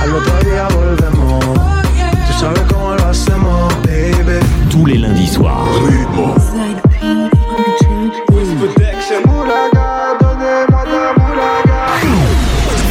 al 0.00 0.14
otro 0.14 0.50
día 0.50 0.66
volvemos. 0.74 1.44
Tú 1.44 2.32
sabes 2.40 2.62
cómo 2.72 2.94
lo 2.94 3.06
hacemos, 3.06 3.74
baby. 3.82 4.40
Tous 4.70 4.86
les 4.86 4.98
lundis 4.98 5.32
soirs. 5.32 5.68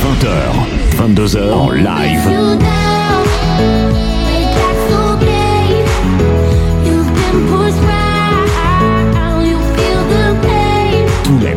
20h, 0.02 0.98
22h 0.98 1.74
en 1.74 1.84
live. 1.84 2.85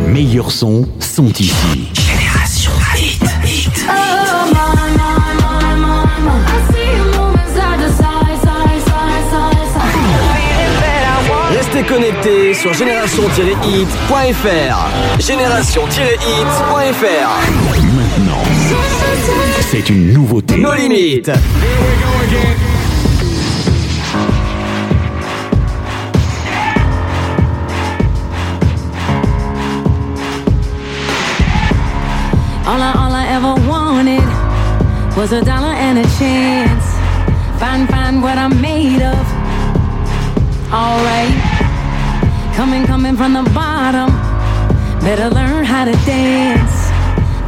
Meilleurs 0.09 0.51
sons 0.51 0.87
sont 1.01 1.29
ici. 1.39 1.89
Génération 1.95 2.73
Hit. 2.97 3.23
Hit. 3.45 3.87
Restez 11.51 11.83
connectés 11.83 12.55
sur 12.55 12.73
génération-hit.fr. 12.75 15.19
Génération-hit.fr. 15.19 17.31
Maintenant, 17.95 18.43
c'est 19.71 19.89
une 19.91 20.13
nouveauté. 20.13 20.59
No 20.59 20.75
limites. 20.75 21.31
Was 35.31 35.43
a 35.43 35.45
dollar 35.45 35.75
and 35.75 35.99
a 35.99 36.05
chance. 36.19 36.85
Find, 37.61 37.89
find 37.89 38.23
what 38.23 38.39
I'm 38.39 38.61
made 38.63 39.03
of. 39.03 39.27
Alright. 40.73 41.35
Coming, 42.55 42.87
coming 42.87 43.17
from 43.17 43.35
the 43.35 43.43
bottom. 43.53 44.11
Better 45.01 45.29
learn 45.29 45.65
how 45.65 45.85
to 45.85 45.93
dance. 46.07 46.77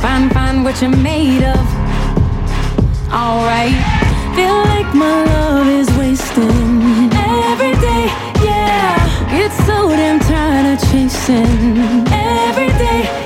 Find, 0.03 0.31
find 0.33 0.63
what 0.65 0.83
you're 0.83 0.91
made 0.91 1.43
of. 1.43 1.65
Alright. 3.11 3.79
Feel 4.37 4.59
like 4.73 4.95
my 4.95 5.25
love 5.25 5.67
is 5.69 5.89
wasting 5.97 7.11
every 7.49 7.73
day. 7.81 8.07
Yeah. 8.45 9.29
Get 9.31 9.53
so 9.67 9.89
damn 9.89 10.21
tired 10.21 10.75
of 10.75 10.91
chasing 10.91 12.07
every 12.09 12.69
day. 12.79 13.20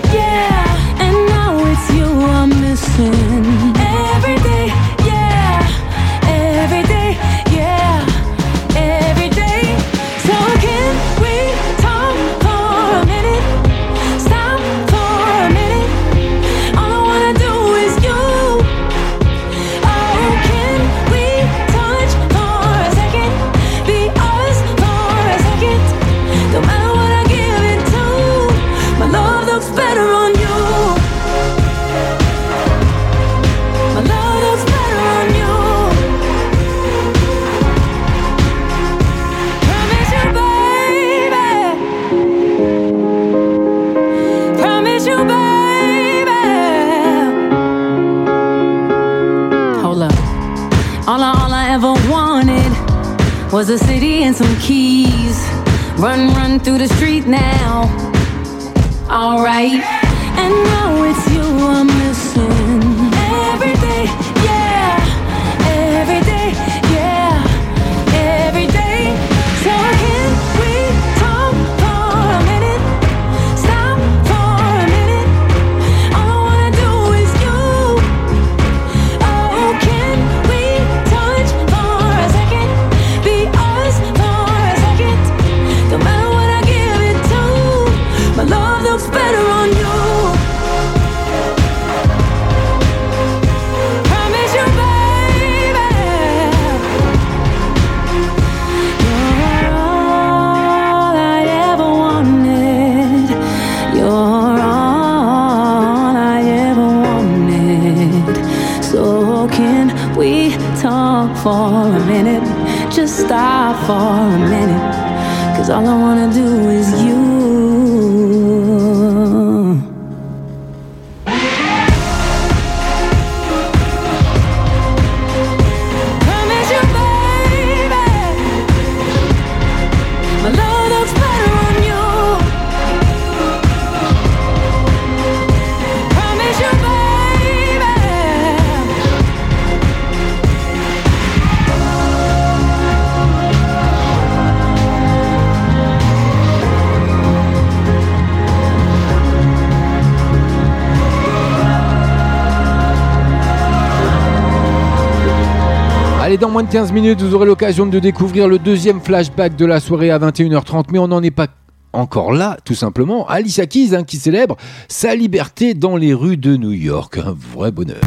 Allez, 156.35 156.41
dans 156.41 156.51
moins 156.51 156.65
de 156.65 156.69
15 156.69 156.91
minutes, 156.91 157.23
vous 157.23 157.33
aurez 157.37 157.47
l'occasion 157.47 157.87
de 157.87 158.01
découvrir 158.01 158.49
le 158.49 158.59
deuxième 158.59 159.01
flashback 159.01 159.55
de 159.55 159.67
la 159.67 159.79
soirée 159.79 160.11
à 160.11 160.19
21h30, 160.19 160.87
mais 160.91 160.99
on 160.99 161.07
n'en 161.07 161.23
est 161.23 161.31
pas 161.31 161.47
encore 161.95 162.33
là, 162.33 162.59
tout 162.65 162.75
simplement. 162.75 163.27
Alicia 163.29 163.67
Keys, 163.67 163.95
hein, 163.95 164.05
qui 164.05 164.17
célèbre 164.17 164.57
sa 164.89 165.15
liberté 165.15 165.75
dans 165.75 165.97
les 165.97 166.15
rues 166.15 166.37
de 166.37 166.57
New 166.57 166.73
York. 166.73 167.19
Un 167.19 167.37
vrai 167.55 167.71
bonheur. 167.71 168.01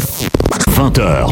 20h. 0.77 1.27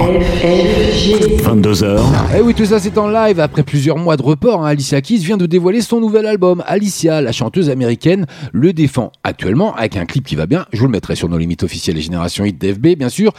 22h. 1.44 2.02
Eh 2.36 2.42
oui, 2.42 2.56
tout 2.56 2.66
ça 2.66 2.80
c'est 2.80 2.98
en 2.98 3.08
live. 3.08 3.40
Après 3.40 3.62
plusieurs 3.62 3.98
mois 3.98 4.18
de 4.18 4.24
report, 4.24 4.66
hein, 4.66 4.70
Alicia 4.70 5.02
Keys 5.02 5.18
vient 5.18 5.38
de 5.38 5.46
dévoiler 5.46 5.82
son 5.82 6.00
nouvel 6.00 6.26
album. 6.26 6.64
Alicia, 6.66 7.22
la 7.22 7.32
chanteuse 7.32 7.70
américaine, 7.70 8.26
le 8.54 8.74
défend 8.74 9.12
actuellement 9.24 9.76
avec 9.76 9.98
un 9.98 10.06
clip 10.06 10.26
qui 10.26 10.36
va 10.36 10.48
bien. 10.48 10.66
Je 10.74 10.80
vous 10.80 10.86
le 10.86 10.92
mettrai 10.92 11.16
sur 11.16 11.30
nos 11.30 11.38
limites 11.38 11.62
officielles 11.62 11.96
et 12.00 12.02
Génération 12.02 12.44
Hit 12.44 12.60
d'FB, 12.60 12.98
bien 12.98 13.10
sûr. 13.10 13.34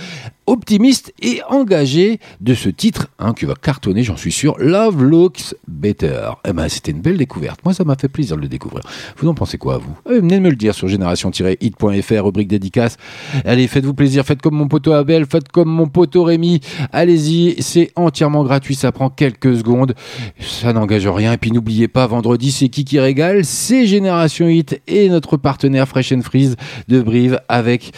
Optimiste 0.47 1.12
et 1.20 1.40
engagé 1.48 2.20
de 2.40 2.55
ce 2.55 2.68
titre, 2.68 3.09
hein, 3.18 3.34
qui 3.34 3.47
va 3.47 3.55
cartonner, 3.60 4.05
j'en 4.05 4.16
suis 4.16 4.30
sûr. 4.30 4.55
Love 4.59 5.02
Looks 5.02 5.56
Better. 5.66 6.28
Eh 6.47 6.52
ben, 6.52 6.68
c'était 6.68 6.93
une 6.93 7.01
belle 7.01 7.16
découverte. 7.16 7.64
Moi, 7.64 7.74
ça 7.74 7.82
m'a 7.82 7.97
fait 7.97 8.09
plaisir 8.09 8.36
de 8.36 8.43
le 8.43 8.48
découvrir. 8.48 8.84
Vous 9.16 9.28
en 9.28 9.34
pensez 9.34 9.58
quoi, 9.58 9.78
vous? 9.78 9.96
Eh, 10.10 10.20
Venez 10.20 10.40
me 10.40 10.50
le 10.50 10.56
dire 10.56 10.74
sur 10.74 10.88
génération-hit.fr, 10.88 12.24
rubrique 12.24 12.48
dédicace. 12.48 12.96
Allez, 13.44 13.66
faites-vous 13.68 13.94
plaisir, 13.94 14.24
faites 14.24 14.42
comme 14.42 14.54
mon 14.56 14.68
poteau 14.68 14.92
Abel, 14.92 15.26
faites 15.26 15.48
comme 15.48 15.68
mon 15.68 15.86
poteau 15.86 16.24
Rémi. 16.24 16.60
Allez-y, 16.92 17.62
c'est 17.62 17.92
entièrement 17.96 18.44
gratuit, 18.44 18.74
ça 18.74 18.92
prend 18.92 19.10
quelques 19.10 19.56
secondes. 19.56 19.94
Ça 20.40 20.72
n'engage 20.72 21.06
rien. 21.06 21.32
Et 21.32 21.36
puis 21.36 21.52
n'oubliez 21.52 21.88
pas, 21.88 22.06
vendredi, 22.06 22.52
c'est 22.52 22.68
qui 22.68 22.84
qui 22.84 22.98
régale? 22.98 23.44
C'est 23.44 23.86
Génération 23.86 24.48
Hit 24.48 24.80
et 24.86 25.08
notre 25.08 25.36
partenaire 25.36 25.88
Fresh 25.88 26.14
Freeze 26.22 26.56
de 26.88 27.02
Brive 27.02 27.40
avec 27.48 27.92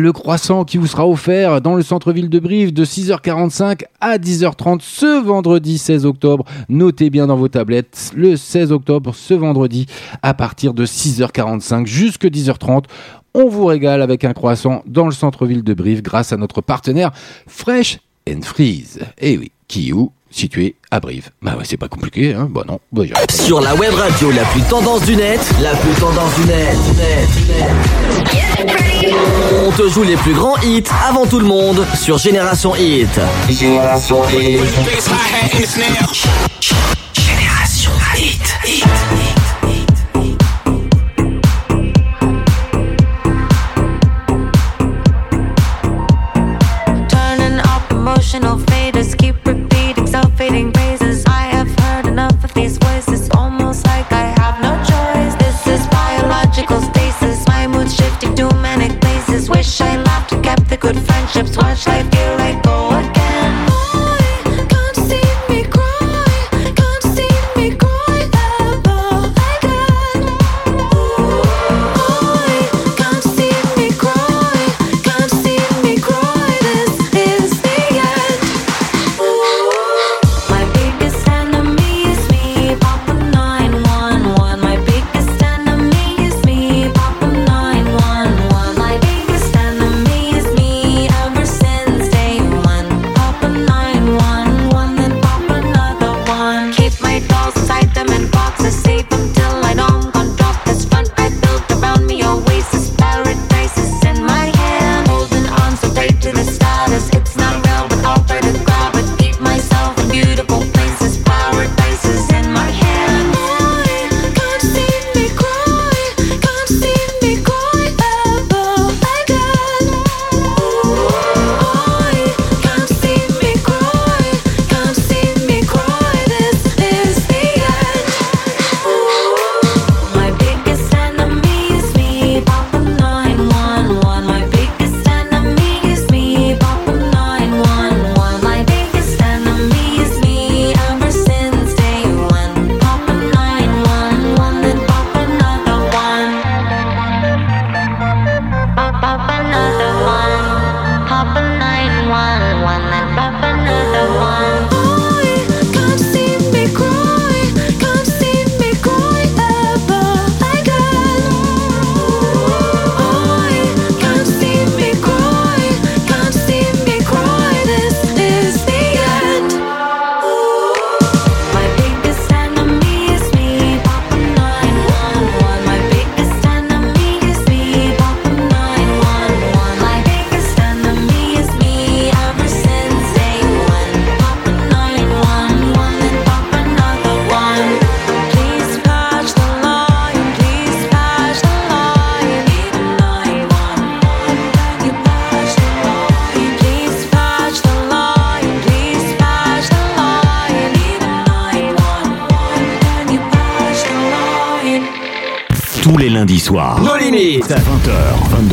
le 0.00 0.12
croissant 0.12 0.64
qui 0.64 0.76
vous 0.76 0.88
sera 0.88 1.06
offert 1.06 1.60
dans 1.60 1.76
le 1.76 1.82
centre-ville 1.82 2.28
de 2.28 2.40
Brive 2.40 2.72
de 2.72 2.84
6h45 2.84 3.82
à 4.00 4.18
10h30 4.18 4.80
ce 4.82 5.22
vendredi 5.22 5.78
16 5.78 6.04
octobre. 6.04 6.44
Notez 6.68 7.10
bien 7.10 7.28
dans 7.28 7.36
vos 7.36 7.46
tablettes 7.46 8.10
le 8.16 8.36
16 8.36 8.72
octobre 8.72 9.14
ce 9.14 9.34
vendredi 9.34 9.86
à 10.22 10.34
partir 10.34 10.74
de 10.74 10.84
6h45 10.84 11.86
jusque 11.86 12.24
10h30. 12.24 12.86
On 13.34 13.48
vous 13.48 13.66
régale 13.66 14.02
avec 14.02 14.24
un 14.24 14.32
croissant 14.32 14.82
dans 14.86 15.06
le 15.06 15.12
centre-ville 15.12 15.62
de 15.62 15.74
Brive 15.74 16.02
grâce 16.02 16.32
à 16.32 16.36
notre 16.36 16.60
partenaire 16.60 17.12
Fresh 17.46 18.00
and 18.28 18.42
Freeze. 18.42 18.98
Et 19.18 19.38
oui, 19.38 19.52
qui 19.68 19.92
où 19.92 20.10
Situé 20.28 20.74
à 20.90 20.98
Brive. 20.98 21.30
Bah 21.40 21.54
ouais, 21.56 21.62
c'est 21.64 21.76
pas 21.76 21.86
compliqué, 21.86 22.34
hein 22.34 22.48
Bah 22.50 22.64
non. 22.66 22.80
Bah. 22.90 23.04
Sur 23.30 23.60
la 23.60 23.76
web 23.76 23.94
radio 23.94 24.32
la 24.32 24.42
plus 24.46 24.62
tendance 24.62 25.02
du 25.06 25.14
net, 25.14 25.38
la 25.62 25.76
plus 25.76 25.92
tendance 26.00 26.34
du 26.34 26.46
net. 26.46 26.76
On 29.66 29.70
te 29.72 29.88
joue 29.88 30.02
les 30.02 30.16
plus 30.16 30.32
grands 30.32 30.56
hits 30.62 30.84
avant 31.08 31.26
tout 31.26 31.38
le 31.38 31.46
monde 31.46 31.84
sur 31.94 32.18
Génération 32.18 32.74
Hit. 32.76 33.08
Génération 33.48 34.22
Hit. 34.28 34.60
Génération 37.12 37.90
Hit. 38.16 38.54
Turning 47.08 47.60
emotional 47.90 48.58
faders, 48.58 49.14
keep 49.16 49.36
repeating 49.46 49.63
friendships. 61.74 61.86
Watch 61.86 61.86
life 61.86 62.12
feel 62.12 62.36
like 62.36 62.63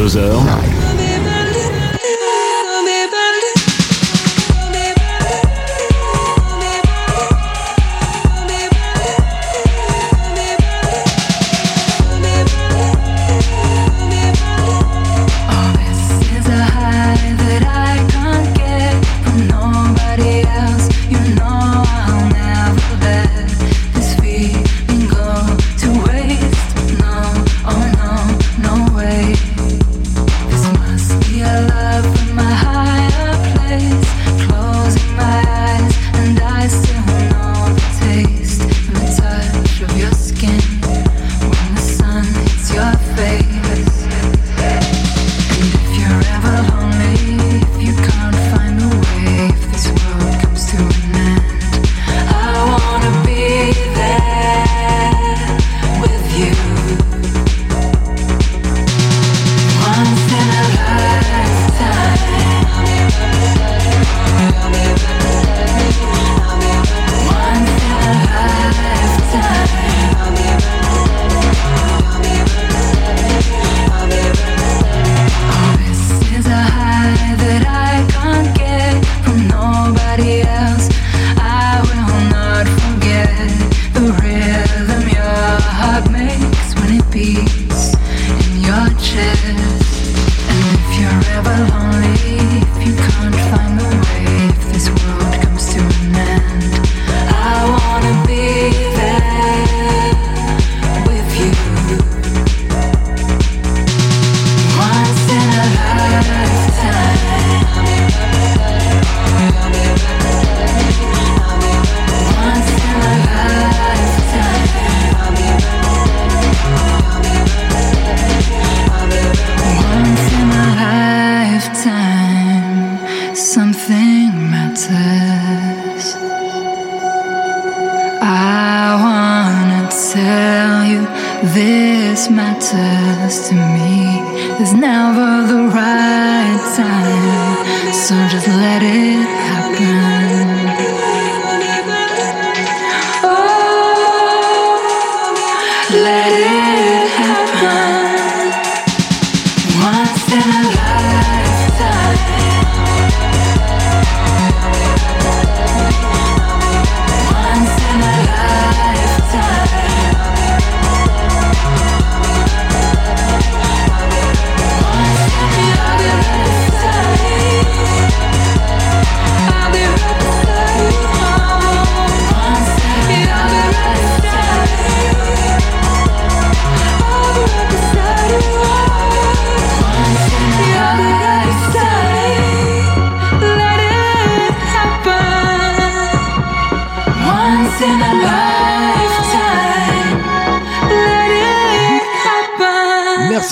22h. 0.01 0.50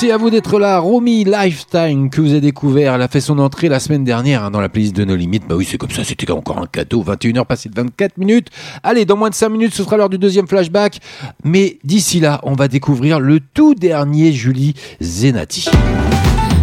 Merci 0.01 0.13
à 0.13 0.17
vous 0.17 0.30
d'être 0.30 0.59
là. 0.59 0.80
Romy 0.80 1.26
Lifetime, 1.26 2.09
que 2.09 2.21
vous 2.21 2.31
avez 2.31 2.39
découvert. 2.39 2.93
Elle 2.93 3.01
a 3.01 3.09
fait 3.09 3.19
son 3.19 3.38
entrée 3.38 3.67
la 3.67 3.81
semaine 3.81 4.05
dernière 4.05 4.45
hein, 4.45 4.49
dans 4.49 4.61
la 4.61 4.69
playlist 4.69 4.95
de 4.95 5.03
nos 5.03 5.17
limites. 5.17 5.43
Bah 5.45 5.55
oui, 5.57 5.67
c'est 5.69 5.77
comme 5.77 5.91
ça, 5.91 6.05
c'était 6.05 6.31
encore 6.31 6.57
un 6.57 6.67
cadeau. 6.67 7.03
21h 7.03 7.43
passé 7.43 7.67
de 7.67 7.76
24 7.76 8.17
minutes. 8.17 8.47
Allez, 8.81 9.03
dans 9.03 9.17
moins 9.17 9.30
de 9.30 9.35
5 9.35 9.49
minutes, 9.49 9.73
ce 9.73 9.84
sera 9.84 9.97
l'heure 9.97 10.07
du 10.07 10.17
deuxième 10.17 10.47
flashback. 10.47 11.01
Mais 11.43 11.80
d'ici 11.84 12.21
là, 12.21 12.39
on 12.43 12.53
va 12.53 12.69
découvrir 12.69 13.19
le 13.19 13.41
tout 13.41 13.76
dernier 13.76 14.31
Julie 14.31 14.73
Zenati. 15.01 15.69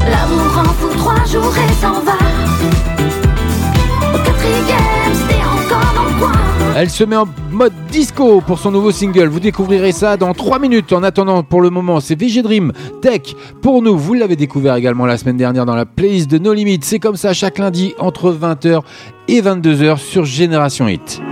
L'amour 0.01 0.59
en 0.59 0.73
fout 0.73 0.97
trois 0.97 1.23
jours 1.27 1.55
et 1.59 1.73
s'en 1.75 2.01
va. 2.01 2.15
Au 4.15 4.19
quatrième, 4.25 4.96
Elle 6.79 6.91
se 6.91 7.05
met 7.05 7.17
en 7.17 7.25
mode 7.53 7.73
disco 7.91 8.43
pour 8.43 8.59
son 8.59 8.71
nouveau 8.71 8.91
single. 8.91 9.29
Vous 9.29 9.41
découvrirez 9.41 9.93
ça 9.93 10.19
dans 10.19 10.35
3 10.35 10.59
minutes. 10.59 10.93
En 10.93 11.03
attendant, 11.03 11.43
pour 11.43 11.63
le 11.63 11.71
moment, 11.71 12.01
c'est 12.01 12.21
VG 12.21 12.43
Dream 12.43 12.71
Tech 13.01 13.35
pour 13.63 13.81
nous. 13.81 13.97
Vous 13.97 14.13
l'avez 14.13 14.37
découvert 14.37 14.75
également 14.75 15.07
la 15.07 15.17
semaine 15.17 15.39
dernière 15.39 15.65
dans 15.65 15.75
la 15.75 15.87
playlist 15.87 16.31
de 16.31 16.37
No 16.37 16.53
Limits. 16.53 16.81
C'est 16.83 16.99
comme 16.99 17.17
ça 17.17 17.33
chaque 17.33 17.57
lundi 17.57 17.95
entre 17.99 18.31
20h 18.31 18.83
et 19.27 19.41
22h 19.41 19.97
sur 19.97 20.27
Génération 20.27 20.87
Hit. 20.87 21.23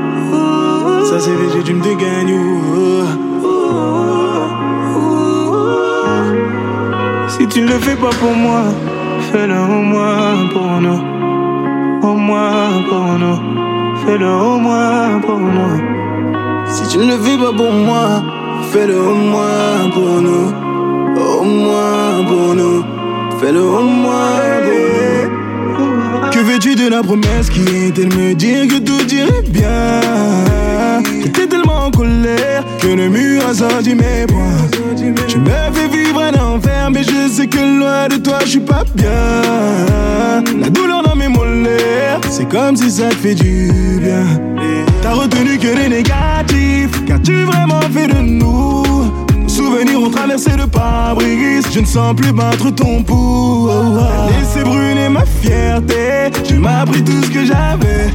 Ça 1.10 1.20
c'est 1.20 1.34
VG, 1.34 1.74
me 1.74 1.82
dégagnes. 1.82 2.40
Si 7.28 7.46
tu 7.48 7.60
ne 7.60 7.68
le 7.68 7.78
fais 7.80 7.96
pas 7.96 8.14
pour 8.18 8.34
moi, 8.34 8.62
fais-le 9.30 9.60
au 9.60 9.82
moins 9.82 10.48
pour 10.54 10.80
nous. 10.80 12.08
Au 12.08 12.14
moins 12.14 12.82
pour 12.88 13.18
nous. 13.18 13.63
Fais-le 14.06 14.28
au 14.28 14.58
moins 14.58 15.18
pour 15.20 15.38
nous. 15.38 15.80
Si 16.66 16.88
tu 16.88 16.98
ne 16.98 17.06
le 17.06 17.18
fais 17.22 17.38
pas 17.38 17.52
pour 17.56 17.72
moi, 17.72 18.22
fais-le 18.70 19.00
au 19.00 19.14
moins 19.14 19.90
pour 19.94 20.20
nous. 20.20 20.52
Au 21.16 21.42
moins 21.42 22.24
pour 22.28 22.54
nous. 22.54 22.84
Fais-le 23.40 23.62
au 23.62 23.82
moins 23.82 24.40
pour 24.66 25.23
veux-tu 26.44 26.74
de 26.74 26.88
la 26.88 27.02
promesse 27.02 27.48
qui 27.50 27.62
était 27.62 28.04
de 28.04 28.14
me 28.14 28.34
dire 28.34 28.66
que 28.68 28.78
tout 28.78 29.06
irait 29.12 29.42
bien. 29.48 30.00
J'étais 31.22 31.46
tellement 31.46 31.86
en 31.86 31.90
colère 31.90 32.64
que 32.80 32.88
le 32.88 33.08
mur 33.08 33.42
a 33.48 33.54
sorti 33.54 33.94
mes 33.94 34.26
poings 34.26 34.68
Tu 35.26 35.38
me 35.38 35.48
fais 35.72 35.88
vivre 35.88 36.20
un 36.20 36.34
enfer 36.38 36.90
mais 36.90 37.02
je 37.02 37.28
sais 37.32 37.46
que 37.46 37.58
loin 37.58 38.08
de 38.08 38.16
toi 38.16 38.38
je 38.44 38.50
suis 38.50 38.60
pas 38.60 38.84
bien. 38.94 40.42
La 40.60 40.70
douleur 40.70 41.02
dans 41.02 41.16
mes 41.16 41.28
molaires 41.28 42.20
c'est 42.30 42.48
comme 42.48 42.76
si 42.76 42.90
ça 42.90 43.08
te 43.08 43.14
fait 43.14 43.34
du 43.34 43.70
bien. 44.00 44.24
T'as 45.02 45.12
retenu 45.12 45.58
que 45.58 45.68
les 45.68 45.88
négatifs 45.88 47.04
Qu'as-tu 47.06 47.44
vraiment 47.44 47.80
fait 47.92 48.06
de 48.06 48.20
nous 48.20 48.84
souvenirs 49.54 50.00
ont 50.00 50.10
traversé 50.10 50.50
le 50.56 50.66
pare-brise. 50.66 51.64
Je 51.72 51.80
ne 51.80 51.86
sens 51.86 52.14
plus 52.14 52.32
battre 52.32 52.70
ton 52.70 53.02
pouls 53.02 53.70
laissé 54.28 54.64
brûler 54.64 55.08
ma 55.08 55.24
fierté. 55.24 56.30
Tu 56.44 56.54
m'as 56.54 56.84
pris 56.84 57.02
tout 57.02 57.22
ce 57.22 57.30
que 57.30 57.44
j'avais. 57.44 58.10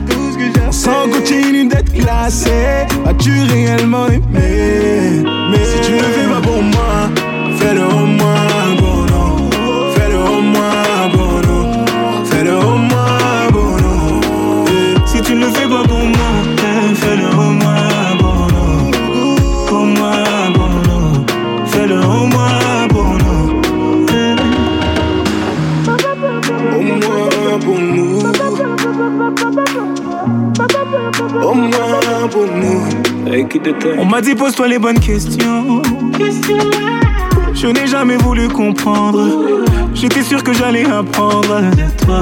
Sans 0.71 1.09
continue 1.09 1.67
d'être 1.67 1.91
classé 1.91 2.85
As-tu 3.05 3.31
réellement 3.41 4.07
aimé? 4.07 5.23
Mais 5.51 5.65
si 5.65 5.81
tu 5.81 5.93
ne 5.93 5.99
fais 5.99 6.27
pas 6.29 6.41
pour 6.41 6.61
moi 6.61 7.09
Fais-le 7.57 7.83
au 7.83 8.05
moins 8.05 8.78
Au 31.35 31.53
moins 31.53 32.27
pour 32.31 32.45
nous. 32.45 32.83
On 33.97 34.05
m'a 34.05 34.21
dit 34.21 34.35
pose-toi 34.35 34.67
les 34.67 34.79
bonnes 34.79 34.99
questions. 34.99 35.81
Je 37.53 37.67
n'ai 37.67 37.87
jamais 37.87 38.17
voulu 38.17 38.47
comprendre. 38.47 39.55
J'étais 39.93 40.23
sûr 40.23 40.43
que 40.43 40.53
j'allais 40.53 40.85
apprendre 40.85 41.61
toi. 42.05 42.21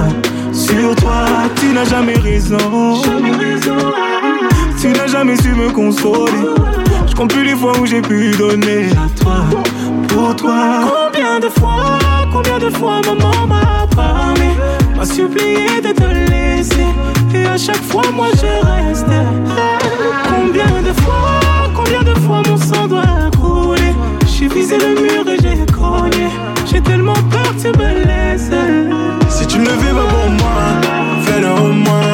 Sur 0.51 0.95
toi, 0.95 1.25
tu 1.55 1.67
n'as 1.67 1.85
jamais 1.85 2.17
raison. 2.17 3.01
Tu 4.79 4.87
n'as 4.89 5.07
jamais 5.07 5.35
su 5.37 5.49
me 5.49 5.69
consoler. 5.69 6.31
Je 7.07 7.15
compte 7.15 7.33
plus 7.33 7.43
les 7.43 7.55
fois 7.55 7.73
où 7.79 7.85
j'ai 7.85 8.01
pu 8.01 8.31
donner 8.31 8.89
à 8.91 9.21
toi. 9.21 9.45
Pour 10.07 10.35
toi. 10.35 10.81
Combien 11.11 11.39
de 11.39 11.49
fois, 11.49 11.99
combien 12.31 12.57
de 12.59 12.69
fois 12.69 13.01
maman 13.05 13.47
m'a 13.47 13.87
parlé, 13.95 14.49
m'a 14.97 15.05
supplié 15.05 15.79
de 15.81 15.93
te 15.93 16.31
laisser. 16.31 16.87
Et 17.33 17.45
à 17.45 17.57
chaque 17.57 17.83
fois, 17.83 18.03
moi 18.13 18.27
je 18.33 18.89
restais. 18.89 19.25
Combien 20.29 20.81
de 20.81 20.93
fois, 21.01 21.69
combien 21.75 22.01
de 22.01 22.19
fois 22.19 22.41
mon 22.47 22.57
sang 22.57 22.87
doit 22.87 23.29
couler? 23.39 23.93
J'ai 24.25 24.47
visé 24.47 24.77
le 24.77 24.99
mur 25.01 25.23
et 25.29 25.37
j'ai 25.41 25.65
cogné. 25.71 26.27
J'ai 26.65 26.81
tellement 26.81 27.19
peur 27.31 27.55
que 27.55 27.61
tu 27.61 27.67
me 27.77 28.05
laisses. 28.05 28.49
Si 29.29 29.45
tu 29.45 29.59
ne 29.59 29.65
le 29.65 29.71
fais 29.71 29.93
pas 29.93 30.07
pour 30.13 30.29
moi, 30.31 30.61
fais-le 31.25 31.49
au 31.49 31.73
moins 31.73 32.06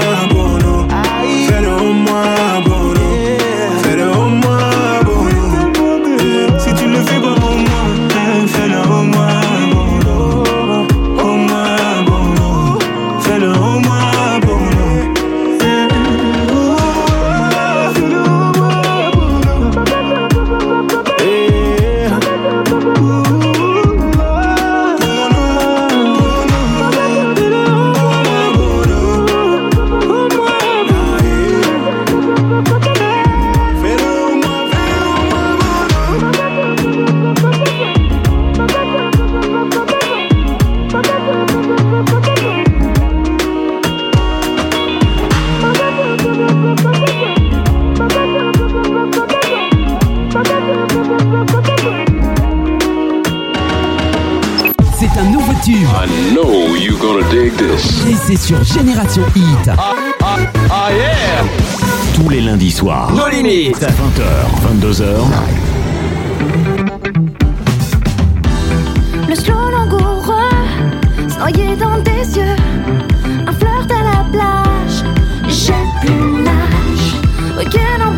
Et 58.05 58.15
c'est 58.15 58.35
sur 58.35 58.61
Génération 58.63 59.23
Hit. 59.35 59.69
Ah 59.69 60.89
yeah! 60.91 61.43
Tous 62.13 62.29
les 62.29 62.41
lundis 62.41 62.71
soirs. 62.71 63.11
Nos 63.13 63.27
limites. 63.29 63.77
20h, 63.79 64.23
22h. 64.81 65.03
Le 69.29 69.35
slow 69.35 69.69
langoureux, 69.71 70.49
se 71.29 71.37
noyer 71.37 71.75
dans 71.77 72.01
tes 72.03 72.39
yeux. 72.39 72.55
Un 73.47 73.53
flirt 73.53 73.89
à 73.91 74.03
la 74.03 74.25
plage, 74.31 75.03
j'ai 75.47 75.73
plus 76.01 76.43
l'âge. 76.43 77.57
Week-end 77.57 78.09
en 78.09 78.12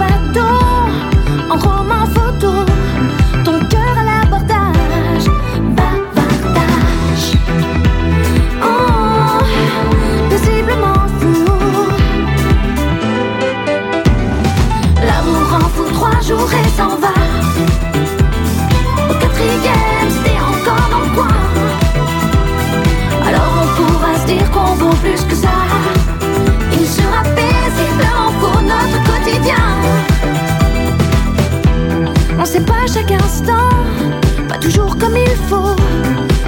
Sait 32.55 32.61
pas 32.61 32.87
chaque 32.87 33.11
instant, 33.11 33.69
pas 34.47 34.57
toujours 34.57 34.97
comme 34.97 35.17
il 35.17 35.35
faut, 35.49 35.75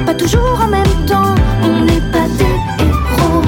pas 0.05 0.13
toujours 0.13 0.57
en 0.63 0.69
même 0.69 1.05
temps. 1.05 1.35
On 1.61 1.81
n'est 1.81 2.07
pas 2.13 2.29
des 2.39 2.45
héros. 2.85 3.41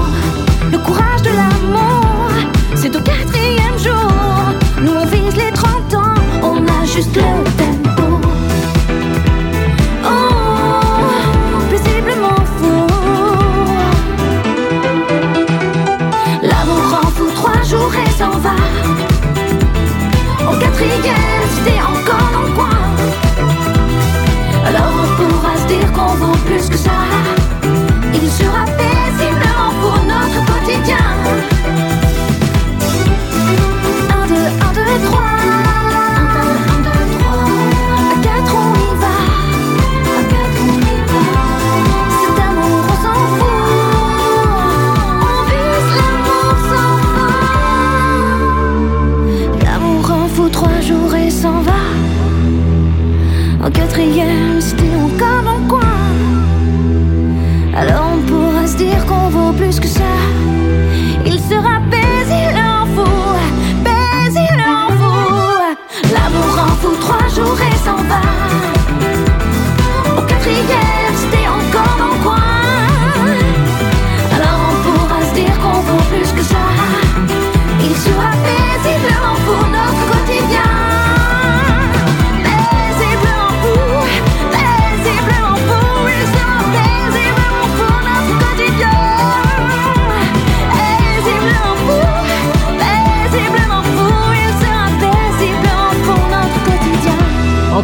Le 0.69 0.77
courage 0.80 1.22
de 1.22 1.30
l'amour, 1.30 2.30
c'est 2.76 2.94
au 2.94 2.99
quatrième 2.99 3.80
jour. 3.80 4.11
Nous 4.81 4.91
on 4.91 5.06
vise 5.06 5.38
les 5.38 5.53
30 5.53 5.94
ans, 5.94 6.14
on 6.44 6.57
a 6.68 6.86
juste 6.86 7.15
le 7.15 7.22
tempo. 7.61 8.19
Oh, 10.03 10.81
paisiblement 11.69 12.44
fou. 12.57 12.88
L'amour 16.41 16.99
en 17.03 17.07
fout 17.07 17.34
trois 17.36 17.64
jours 17.64 17.94
et 17.95 18.11
s'en 18.19 18.31
va. 18.31 18.56
Au 20.52 20.57
quatrième, 20.60 21.28
Il 28.30 28.35
sera 28.35 28.64
paisiblement 28.64 28.99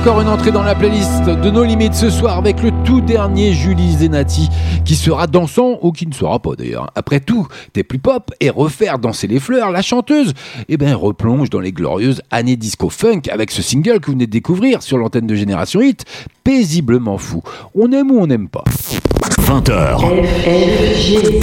Encore 0.05 0.21
une 0.21 0.29
entrée 0.29 0.51
dans 0.51 0.61
la 0.61 0.75
playlist 0.75 1.25
de 1.25 1.49
nos 1.49 1.63
limites 1.63 1.95
ce 1.95 2.11
soir 2.11 2.37
avec 2.37 2.61
le 2.61 2.69
tout 2.85 3.01
dernier 3.01 3.53
Julie 3.53 3.93
Zenati 3.93 4.49
qui 4.85 4.95
sera 4.95 5.25
dansant 5.25 5.79
ou 5.81 5.91
qui 5.91 6.05
ne 6.05 6.13
sera 6.13 6.37
pas 6.37 6.51
d'ailleurs. 6.55 6.91
Après 6.93 7.19
tout, 7.19 7.47
t'es 7.73 7.83
plus 7.83 7.97
pop 7.97 8.31
et 8.39 8.51
refaire 8.51 8.99
danser 8.99 9.25
les 9.25 9.39
fleurs, 9.39 9.71
la 9.71 9.81
chanteuse, 9.81 10.33
eh 10.69 10.77
ben 10.77 10.93
replonge 10.93 11.49
dans 11.49 11.59
les 11.59 11.71
glorieuses 11.71 12.21
années 12.29 12.55
disco 12.55 12.91
funk 12.91 13.21
avec 13.31 13.49
ce 13.49 13.63
single 13.63 13.99
que 13.99 14.05
vous 14.05 14.11
venez 14.11 14.27
de 14.27 14.31
découvrir 14.31 14.83
sur 14.83 14.99
l'antenne 14.99 15.25
de 15.25 15.33
Génération 15.33 15.81
Hit. 15.81 16.05
Paisiblement 16.45 17.17
fou. 17.17 17.41
On 17.73 17.91
aime 17.91 18.11
ou 18.11 18.19
on 18.19 18.27
n'aime 18.27 18.47
pas 18.47 18.63
20h. 19.45 19.99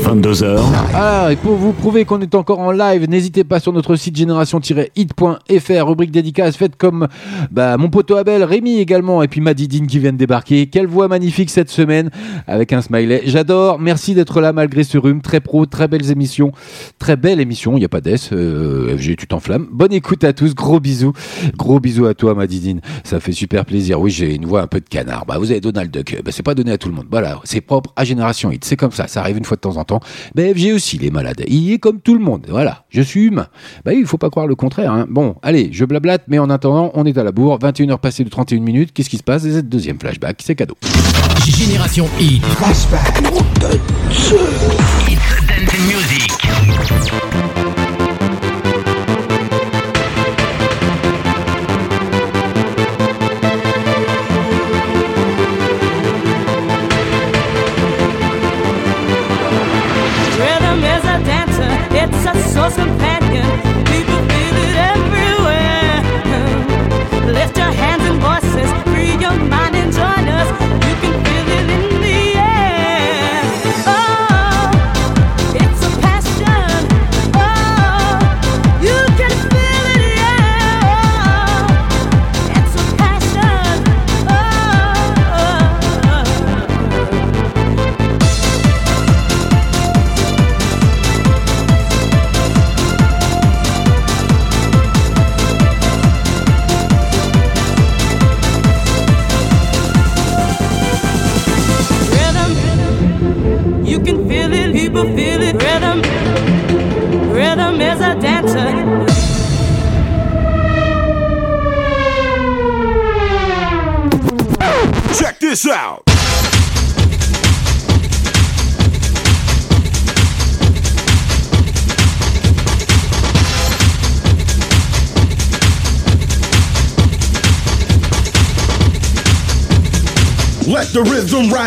22h. 0.03 0.61
Ah, 0.95 1.29
et 1.31 1.37
pour 1.37 1.55
vous 1.55 1.73
prouver 1.73 2.05
qu'on 2.05 2.21
est 2.21 2.35
encore 2.35 2.59
en 2.59 2.73
live, 2.73 3.09
n'hésitez 3.09 3.45
pas 3.45 3.61
sur 3.61 3.73
notre 3.73 3.95
site 3.95 4.17
génération-hit.fr, 4.17 5.87
rubrique 5.87 6.11
dédicace, 6.11 6.57
faites 6.57 6.77
comme 6.77 7.07
bah, 7.53 7.77
mon 7.77 7.91
poteau 7.91 8.17
Abel, 8.17 8.43
Rémi 8.43 8.79
également, 8.79 9.23
et 9.23 9.29
puis 9.29 9.41
Madidine 9.41 9.87
qui 9.87 10.01
vient 10.01 10.13
de 10.13 10.17
débarquer. 10.17 10.67
Quelle 10.67 10.89
voix 10.89 11.07
magnifique 11.07 11.51
cette 11.51 11.71
semaine, 11.71 12.11
avec 12.49 12.73
un 12.73 12.83
smiley. 12.83 13.23
J'adore, 13.27 13.79
merci 13.79 14.15
d'être 14.15 14.41
là 14.41 14.53
malgré 14.53 14.83
ce 14.83 14.99
rhume, 14.99 15.21
très 15.21 15.41
pro, 15.41 15.67
très 15.67 15.87
belles 15.87 16.11
émissions, 16.11 16.51
très 16.99 17.17
belle 17.17 17.41
émission, 17.41 17.77
il 17.77 17.81
n'y 17.81 17.85
a 17.85 17.89
pas 17.89 18.01
d'S, 18.01 18.31
euh, 18.33 18.97
FG, 18.97 19.17
tu 19.17 19.27
t'enflammes. 19.29 19.69
Bonne 19.71 19.93
écoute 19.93 20.25
à 20.25 20.33
tous, 20.33 20.55
gros 20.55 20.81
bisous, 20.81 21.13
gros 21.57 21.79
bisous 21.79 22.07
à 22.07 22.15
toi 22.15 22.35
Madidine, 22.35 22.81
ça 23.05 23.21
fait 23.21 23.33
super 23.33 23.65
plaisir. 23.65 24.01
Oui, 24.01 24.11
j'ai 24.11 24.35
une 24.35 24.47
voix 24.47 24.63
un 24.63 24.67
peu 24.67 24.81
de 24.81 24.89
canard, 24.93 25.25
bah, 25.27 25.39
vous 25.39 25.51
avez 25.51 25.61
Donald 25.61 25.91
Duck, 25.91 26.21
bah, 26.23 26.31
c'est 26.33 26.43
pas 26.43 26.55
donné 26.55 26.71
à 26.73 26.79
tout 26.79 26.89
le 26.89 26.95
monde, 26.95 27.07
voilà, 27.11 27.41
c'est 27.45 27.63
propre 27.63 27.93
à 27.97 28.05
Génération 28.05 28.51
Hit. 28.53 28.65
C'est 28.65 28.77
comme 28.77 28.93
ça, 28.93 29.09
ça 29.09 29.21
arrive 29.21 29.39
une 29.39 29.45
fois 29.45 29.57
de 29.57 29.63
temps 29.63 29.77
en 29.79 29.85
temps. 29.85 30.01
Mais 30.37 30.53
FG 30.53 30.73
aussi, 30.75 30.99
les 30.99 31.11
malades. 31.11 31.43
Il 31.49 31.73
est 31.73 31.79
comme 31.79 32.01
tout 32.01 32.15
le 32.15 32.21
monde. 32.21 32.47
Voilà, 32.49 32.85
je 32.91 33.01
suis 33.01 33.23
humain. 33.25 33.47
Bah, 33.85 33.95
il 33.95 34.05
faut 34.07 34.19
pas 34.19 34.29
croire 34.31 34.47
le 34.47 34.55
contraire. 34.55 34.93
hein. 34.93 35.07
Bon, 35.09 35.37
allez, 35.43 35.71
je 35.73 35.85
blablate, 35.87 36.25
mais 36.29 36.39
en 36.39 36.51
attendant, 36.51 36.91
on 36.95 37.07
est 37.07 37.17
à 37.17 37.25
la 37.25 37.33
bourre. 37.33 37.59
21h 37.59 37.99
passées 37.99 38.25
de 38.25 38.29
31 38.29 38.61
minutes. 38.61 38.93
Qu'est-ce 38.93 39.09
qui 39.11 39.17
se 39.17 39.23
passe? 39.23 39.43
C'est 39.43 39.67
deuxième 39.69 39.99
flashback, 39.99 40.41
c'est 40.45 40.55
cadeau. 40.55 40.77
Génération 41.47 42.07
Hit. 42.21 42.45
Flashback. 42.45 43.19
Hit 45.09 45.19
Dance 45.49 45.79
Music. 45.89 47.32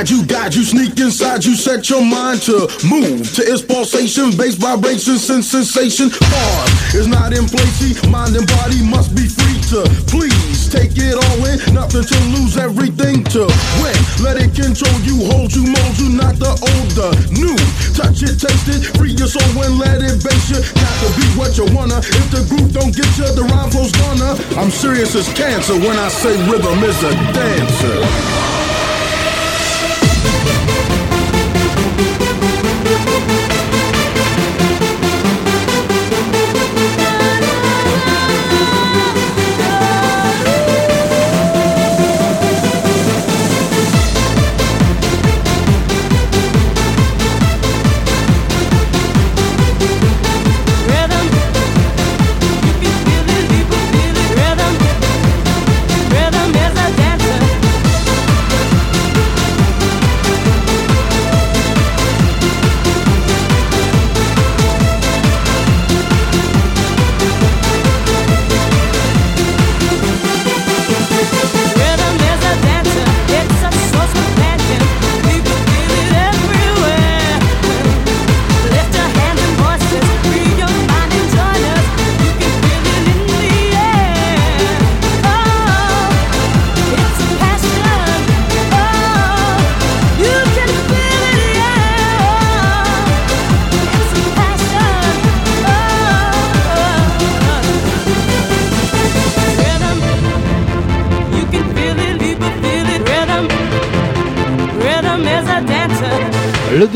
You, 0.04 0.26
guide 0.26 0.54
you, 0.54 0.64
sneak 0.64 1.00
inside 1.00 1.46
you, 1.46 1.56
set 1.56 1.90
your 1.90 2.04
mind 2.04 2.42
to 2.44 2.68
move 2.84 3.32
to 3.32 3.42
its 3.48 3.64
pulsation, 3.64 4.36
bass 4.36 4.56
vibration, 4.56 5.16
sense 5.16 5.48
sensation. 5.48 6.12
Pause 6.12 6.96
is 7.00 7.08
not 7.08 7.32
in 7.32 7.48
place, 7.48 8.04
mind 8.12 8.36
and 8.36 8.46
body 8.60 8.84
must 8.84 9.16
be 9.16 9.24
free 9.24 9.56
to 9.72 9.88
please 10.12 10.68
take 10.68 10.92
it 11.00 11.16
all 11.16 11.40
in, 11.48 11.56
nothing 11.74 12.04
to 12.04 12.18
lose, 12.36 12.60
everything 12.60 13.24
to 13.32 13.48
win. 13.80 13.96
Let 14.20 14.36
it 14.36 14.52
control 14.52 15.00
you, 15.08 15.32
hold 15.32 15.56
you, 15.56 15.64
mold 15.64 15.96
you, 15.96 16.12
not 16.12 16.36
the 16.44 16.52
old, 16.52 16.90
the 16.92 17.16
new. 17.32 17.56
Touch 17.96 18.20
it, 18.20 18.36
taste 18.36 18.68
it, 18.68 18.84
free 19.00 19.16
your 19.16 19.32
soul 19.32 19.48
and 19.64 19.80
let 19.80 20.04
it 20.04 20.20
base 20.20 20.52
you. 20.52 20.60
Got 20.76 20.96
to 21.02 21.08
be 21.16 21.26
what 21.40 21.56
you 21.56 21.72
wanna. 21.72 22.04
If 22.04 22.28
the 22.36 22.44
groove 22.52 22.76
don't 22.76 22.92
get 22.92 23.08
you, 23.16 23.32
the 23.32 23.48
rhyme 23.48 23.72
flow's 23.72 23.96
gonna. 23.96 24.36
I'm 24.60 24.72
serious 24.72 25.16
as 25.16 25.32
cancer 25.32 25.80
when 25.80 25.96
I 25.96 26.10
say 26.12 26.36
rhythm 26.52 26.84
is 26.84 27.00
a 27.00 27.16
dancer. 27.32 28.55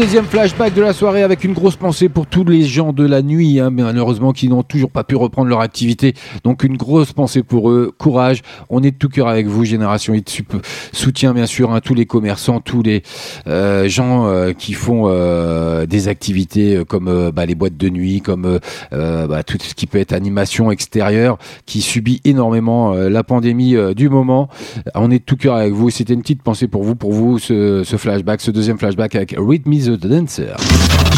Deuxième 0.10 0.26
flashback 0.26 0.74
de 0.74 0.82
la 0.82 0.92
soirée 0.92 1.22
avec 1.22 1.44
une 1.44 1.54
grosse 1.54 1.76
pensée 1.76 2.10
pour 2.10 2.26
tous 2.26 2.44
les 2.44 2.64
gens 2.64 2.94
de 2.94 3.06
la 3.06 3.22
nuit, 3.22 3.60
hein, 3.60 3.70
mais 3.70 3.84
malheureusement 3.84 4.34
qui 4.34 4.50
n'ont 4.50 4.64
toujours 4.64 4.90
pas 4.90 5.04
pu 5.04 5.16
reprendre 5.16 5.50
leur 5.50 5.62
activité. 5.62 6.16
Donc 6.44 6.64
une 6.64 6.78
grosse 6.78 7.14
pensée 7.14 7.44
pour 7.44 7.70
eux. 7.70 7.94
Courage. 7.96 8.42
On 8.72 8.82
est 8.82 8.90
de 8.90 8.96
tout 8.96 9.08
cœur 9.08 9.28
avec 9.28 9.46
vous, 9.46 9.66
Génération 9.66 10.16
Hit. 10.16 10.28
Sup- 10.28 10.66
Soutien 10.94 11.36
bien 11.36 11.46
sûr 11.46 11.72
à 11.76 11.80
tous 11.80 11.94
les 11.94 12.08
commerçants, 12.08 12.60
tous 12.60 12.82
les 12.82 13.04
euh, 13.46 13.88
gens 13.88 14.26
euh, 14.26 14.54
qui 14.54 14.74
font 14.74 15.04
euh, 15.06 15.86
des 15.86 16.08
activités 16.08 16.82
comme 16.88 17.30
bah, 17.30 17.46
les 17.46 17.54
boîtes 17.54 17.78
de 17.78 17.90
nuit, 17.90 18.22
comme 18.22 18.58
bah, 18.92 19.44
tout 19.44 19.60
ce 19.62 19.76
qui 19.76 19.86
peut 19.86 20.00
être 20.00 20.14
animation 20.14 20.72
extérieure, 20.72 21.38
qui 21.68 21.82
subit 21.82 22.20
énormément 22.26 22.94
la 22.96 23.24
pandémie 23.24 23.76
du 23.96 24.10
moment. 24.10 24.50
On 24.96 25.12
est 25.12 25.20
de 25.20 25.24
tout 25.24 25.38
cœur 25.38 25.54
avec 25.54 25.74
vous. 25.74 25.92
C'était 25.92 26.16
une 26.16 26.22
petite 26.24 26.42
pensée 26.42 26.68
pour 26.68 26.82
vous, 26.82 26.96
pour 26.96 27.14
vous, 27.14 27.38
ce, 27.38 27.84
flashback, 27.84 28.42
ce 28.42 28.50
deuxième 28.50 28.80
flashback 28.80 29.14
avec 29.14 29.36
Rhythm 29.38 29.99
Dancer. 30.08 30.56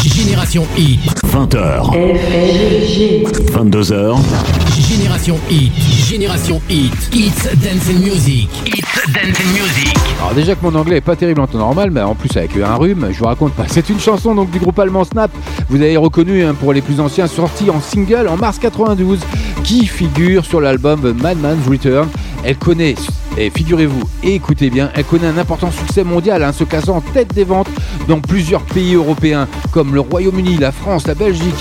Génération 0.03 0.65
Hit. 0.75 0.99
20h. 1.25 1.91
22h. 3.51 4.17
Génération 4.79 5.37
Hit. 5.49 5.71
Génération 6.09 6.61
Hit. 6.67 6.91
It's 7.13 7.43
Dance 7.57 7.89
and 7.89 7.99
Music. 7.99 8.49
It's 8.65 9.13
Dance 9.13 9.39
and 9.39 9.53
Music. 9.53 9.93
Alors 10.19 10.33
déjà 10.33 10.55
que 10.55 10.63
mon 10.63 10.73
anglais 10.75 10.97
est 10.97 11.01
pas 11.01 11.15
terrible 11.15 11.41
en 11.41 11.47
temps 11.47 11.59
normal, 11.59 11.91
mais 11.91 12.01
en 12.01 12.15
plus 12.15 12.35
avec 12.35 12.57
un 12.57 12.75
rhume, 12.75 13.07
je 13.11 13.19
vous 13.19 13.25
raconte 13.25 13.53
pas. 13.53 13.65
C'est 13.67 13.89
une 13.89 13.99
chanson 13.99 14.33
donc 14.33 14.49
du 14.49 14.59
groupe 14.59 14.79
allemand 14.79 15.03
Snap. 15.03 15.31
Vous 15.69 15.77
avez 15.81 15.97
reconnu 15.97 16.43
hein, 16.43 16.55
pour 16.55 16.73
les 16.73 16.81
plus 16.81 16.99
anciens, 16.99 17.27
sorti 17.27 17.69
en 17.69 17.79
single 17.81 18.27
en 18.27 18.37
mars 18.37 18.57
92, 18.57 19.19
qui 19.63 19.85
figure 19.85 20.43
sur 20.45 20.59
l'album 20.59 21.13
Madman's 21.21 21.67
Return. 21.67 22.07
Elle 22.43 22.57
connaît 22.57 22.95
Et 23.37 23.49
figurez-vous, 23.49 24.01
écoutez 24.23 24.69
bien, 24.69 24.91
elle 24.93 25.05
connaît 25.05 25.27
un 25.27 25.37
important 25.37 25.71
succès 25.71 26.03
mondial, 26.03 26.43
hein, 26.43 26.51
se 26.51 26.65
cassant 26.65 26.97
en 26.97 27.01
tête 27.01 27.33
des 27.33 27.45
ventes 27.45 27.69
dans 28.07 28.19
plusieurs 28.19 28.63
pays 28.63 28.95
européens, 28.95 29.47
comme 29.71 29.93
le 29.93 30.01
Royaume-Uni, 30.01 30.57
la 30.57 30.73
France, 30.73 31.07
la 31.07 31.15
Belgique, 31.15 31.55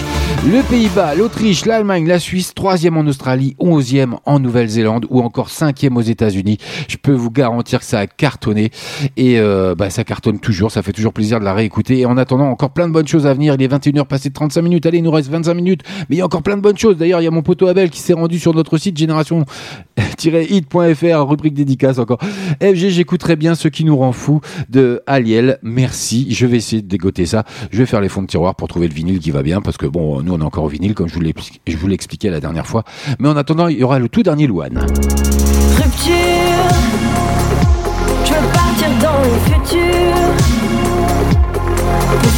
le 0.45 0.63
Pays-Bas, 0.63 1.15
l'Autriche, 1.15 1.65
l'Allemagne, 1.67 2.07
la 2.07 2.19
Suisse, 2.19 2.55
troisième 2.55 2.97
en 2.97 3.03
Australie, 3.03 3.55
onzième 3.59 4.17
en 4.25 4.41
Nouvelle-Zélande 4.41 5.05
ou 5.11 5.21
encore 5.21 5.51
cinquième 5.51 5.99
aux 5.99 6.03
États-Unis. 6.03 6.57
Je 6.89 6.97
peux 6.97 7.13
vous 7.13 7.31
garantir 7.31 7.81
que 7.81 7.85
ça 7.85 7.99
a 7.99 8.07
cartonné 8.07 8.71
et 9.19 9.39
euh, 9.39 9.75
bah, 9.75 9.91
ça 9.91 10.03
cartonne 10.03 10.41
toujours. 10.41 10.73
Ça 10.73 10.81
fait 10.83 10.93
toujours 10.93 11.13
plaisir 11.13 11.41
de 11.41 11.45
la 11.45 11.53
réécouter. 11.53 11.99
Et 11.99 12.07
en 12.07 12.17
attendant, 12.17 12.47
encore 12.47 12.71
plein 12.71 12.89
de 12.89 12.93
bonnes 12.93 13.07
choses 13.07 13.27
à 13.27 13.35
venir. 13.35 13.55
Il 13.55 13.63
est 13.63 13.69
21h 13.69 14.07
passé 14.07 14.31
de 14.31 14.35
35 14.35 14.63
minutes. 14.63 14.87
Allez, 14.87 14.97
il 14.99 15.05
nous 15.05 15.11
reste 15.11 15.29
25 15.29 15.53
minutes, 15.53 15.83
mais 16.09 16.17
il 16.17 16.19
y 16.19 16.23
a 16.23 16.25
encore 16.25 16.43
plein 16.43 16.57
de 16.57 16.63
bonnes 16.63 16.79
choses. 16.79 16.97
D'ailleurs, 16.97 17.21
il 17.21 17.25
y 17.25 17.29
a 17.29 17.31
mon 17.31 17.43
poteau 17.43 17.69
Abel 17.69 17.91
qui 17.91 18.01
s'est 18.01 18.15
rendu 18.15 18.39
sur 18.39 18.55
notre 18.55 18.79
site 18.79 18.97
génération-hit.fr, 18.97 21.29
rubrique 21.29 21.53
dédicace 21.65 21.99
encore. 21.99 22.19
FG, 22.63 22.89
j'écouterai 22.89 23.37
bien 23.37 23.55
ce 23.55 23.69
qui 23.69 23.85
nous 23.85 23.97
rend 23.97 24.13
fou 24.13 24.41
de 24.69 25.03
Aliel. 25.07 25.59
Merci. 25.63 26.27
Je 26.31 26.47
vais 26.47 26.57
essayer 26.57 26.83
de 26.83 26.89
dégoter 26.89 27.27
ça. 27.27 27.45
Je 27.71 27.79
vais 27.79 27.87
faire 27.87 28.01
les 28.01 28.09
fonds 28.09 28.23
de 28.23 28.27
tiroir 28.27 28.55
pour 28.55 28.69
trouver 28.69 28.89
le 28.89 28.95
vinyle 28.95 29.19
qui 29.19 29.31
va 29.31 29.43
bien 29.43 29.61
parce 29.61 29.77
que 29.77 29.87
bon, 29.87 30.23
nous 30.23 30.33
on 30.33 30.41
est 30.41 30.45
encore 30.45 30.65
au 30.65 30.69
vinyle 30.69 30.95
comme 30.95 31.09
je 31.09 31.15
vous 31.15 31.87
l'ai 31.87 31.95
expliqué 31.95 32.31
la 32.31 32.41
dernière 32.41 32.67
fois. 32.67 32.85
Mais 33.19 33.29
en 33.29 33.37
attendant, 33.37 33.69
il 33.69 33.79
y 33.79 33.85
aura 33.85 33.99
le 33.99 34.09
tout 34.09 34.23
dernier 34.23 34.47
Louane. 34.47 34.87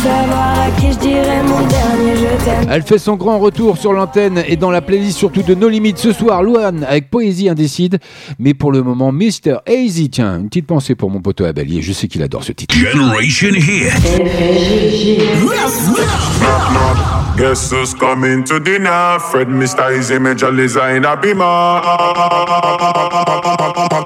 Savoir 0.02 0.60
à 0.60 0.70
qui 0.80 0.92
je 0.92 0.98
dirais 0.98 1.42
mon 1.44 1.60
dernier 1.66 2.16
je 2.16 2.44
t'aime. 2.44 2.68
Elle 2.70 2.82
fait 2.82 2.98
son 2.98 3.14
grand 3.14 3.38
retour 3.38 3.78
sur 3.78 3.92
l'antenne 3.92 4.42
et 4.46 4.56
dans 4.56 4.70
la 4.70 4.80
playlist 4.80 5.18
surtout 5.18 5.42
de 5.42 5.54
No 5.54 5.68
Limites 5.68 5.98
ce 5.98 6.12
soir, 6.12 6.42
Louane 6.42 6.84
avec 6.84 7.08
Poésie 7.10 7.48
Indécide. 7.48 7.98
Mais 8.38 8.54
pour 8.54 8.72
le 8.72 8.82
moment, 8.82 9.12
Mr. 9.12 9.58
Easy, 9.68 10.10
tiens, 10.10 10.38
une 10.38 10.48
petite 10.48 10.66
pensée 10.66 10.94
pour 10.94 11.10
mon 11.10 11.20
poteau 11.20 11.44
Abelier, 11.44 11.82
je 11.82 11.92
sais 11.92 12.08
qu'il 12.08 12.22
adore 12.22 12.42
ce 12.42 12.52
titre. 12.52 12.74
Generation 12.74 13.54
Hit. 13.54 13.92
Guess 17.36 17.72
who's 17.72 17.94
coming 17.94 18.44
to 18.44 18.58
dinner? 18.60 19.18
Fred 19.18 19.48
Mr. 19.48 19.98
Easy 19.98 20.18
Major 20.18 20.48
a 20.48 21.16
beamer. 21.16 21.80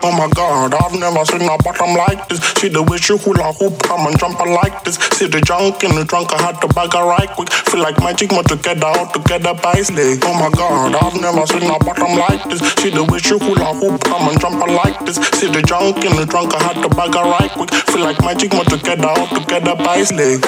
Oh 0.03 0.13
my 0.13 0.29
god, 0.35 0.73
I've 0.75 0.95
never 0.99 1.25
seen 1.25 1.43
a 1.43 1.59
bottom 1.59 1.97
like 1.97 2.29
this. 2.29 2.39
See 2.59 2.69
the 2.69 2.83
way 2.83 2.99
she 2.99 3.19
hula 3.19 3.53
hoop, 3.53 3.83
come 3.83 4.07
and 4.07 4.19
jump 4.19 4.39
like 4.39 4.85
this. 4.85 4.95
See 5.19 5.27
the 5.27 5.41
junk 5.41 5.83
in 5.87 5.95
the 5.95 6.05
trunk, 6.05 6.35
I 6.35 6.43
had 6.43 6.59
to 6.61 6.69
bag 6.75 6.93
her 6.93 7.07
right 7.07 7.31
quick. 7.31 7.51
Feel 7.71 7.83
like 7.83 7.99
magic, 8.01 8.33
more 8.33 8.43
together, 8.43 8.87
all 8.87 9.07
together 9.07 9.55
by 9.55 9.79
slay. 9.83 10.19
Oh 10.23 10.35
my 10.35 10.51
god, 10.51 10.95
I've 10.99 11.15
never 11.21 11.47
seen 11.47 11.63
a 11.71 11.79
bottom 11.79 12.19
like 12.19 12.43
this. 12.51 12.61
See 12.83 12.91
the 12.91 13.07
way 13.07 13.19
she 13.19 13.39
hula 13.39 13.75
hoop, 13.79 14.03
come 14.03 14.29
and 14.29 14.41
jump 14.41 14.59
like 14.67 14.99
this. 15.07 15.17
See 15.39 15.47
the 15.47 15.63
junk 15.63 16.03
in 16.05 16.17
the 16.17 16.27
trunk, 16.27 16.55
I 16.55 16.63
had 16.63 16.83
to 16.83 16.89
bag 16.91 17.15
her 17.15 17.25
right 17.25 17.51
quick. 17.51 17.71
Feel 17.95 18.03
like 18.03 18.21
magic, 18.21 18.53
more 18.53 18.65
together, 18.65 19.09
all 19.09 19.29
together 19.31 19.77
by 19.77 20.03
slay. 20.03 20.43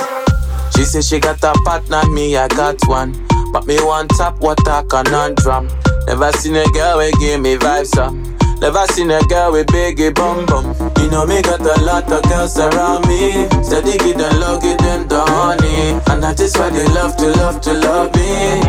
She 0.74 0.84
say 0.84 1.00
she 1.00 1.18
got 1.20 1.42
a 1.42 1.52
partner, 1.62 2.02
me 2.10 2.36
I 2.36 2.48
got 2.48 2.76
one. 2.86 3.14
But 3.52 3.66
me 3.66 3.78
one 3.82 4.08
top 4.08 4.40
water 4.40 4.82
conundrum. 4.88 5.68
Never 6.06 6.32
seen 6.32 6.56
a 6.56 6.64
girl 6.72 6.98
we 6.98 7.12
give 7.12 7.40
me 7.40 7.56
vibes 7.56 7.96
up. 7.96 8.37
Never 8.60 8.84
seen 8.92 9.10
a 9.10 9.20
girl 9.22 9.52
with 9.52 9.66
biggie 9.68 10.12
bum 10.14 10.44
bum. 10.46 10.74
You 10.98 11.10
know 11.10 11.24
me 11.26 11.40
got 11.42 11.60
a 11.60 11.80
lot 11.84 12.10
of 12.10 12.22
girls 12.24 12.58
around 12.58 13.06
me. 13.06 13.46
Steady 13.62 13.96
give 13.98 14.18
them 14.18 14.40
love, 14.40 14.62
give 14.62 14.78
them 14.78 15.06
the 15.08 15.20
honey. 15.20 16.00
And 16.10 16.22
that 16.22 16.40
is 16.40 16.56
why 16.56 16.70
they 16.70 16.86
love 16.88 17.16
to 17.16 17.28
love 17.38 17.60
to 17.62 17.72
love 17.72 18.14
me. 18.16 18.60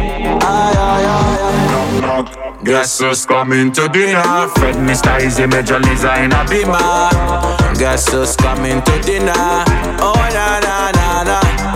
Aye, 0.41 0.75
aye, 0.77 1.05
aye, 1.17 2.05
aye. 2.21 2.59
Guess 2.63 2.99
who's 2.99 3.25
coming 3.25 3.71
to 3.71 3.87
dinner? 3.89 4.47
Fred 4.55 4.75
Mr. 4.75 5.19
Easy 5.25 5.47
Major 5.47 5.79
Liza 5.79 6.23
in 6.23 6.33
a. 6.33 6.45
Guess 7.79 8.11
who's 8.11 8.35
coming 8.35 8.81
to 8.83 9.01
dinner? 9.01 9.33
Oh 10.01 10.13
na 10.33 10.59
na 10.59 10.91
na. 10.91 10.98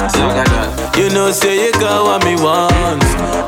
You 0.03 1.07
know 1.15 1.31
say 1.31 1.63
you 1.63 1.71
got 1.80 2.03
what 2.03 2.25
me 2.25 2.35
want, 2.35 3.01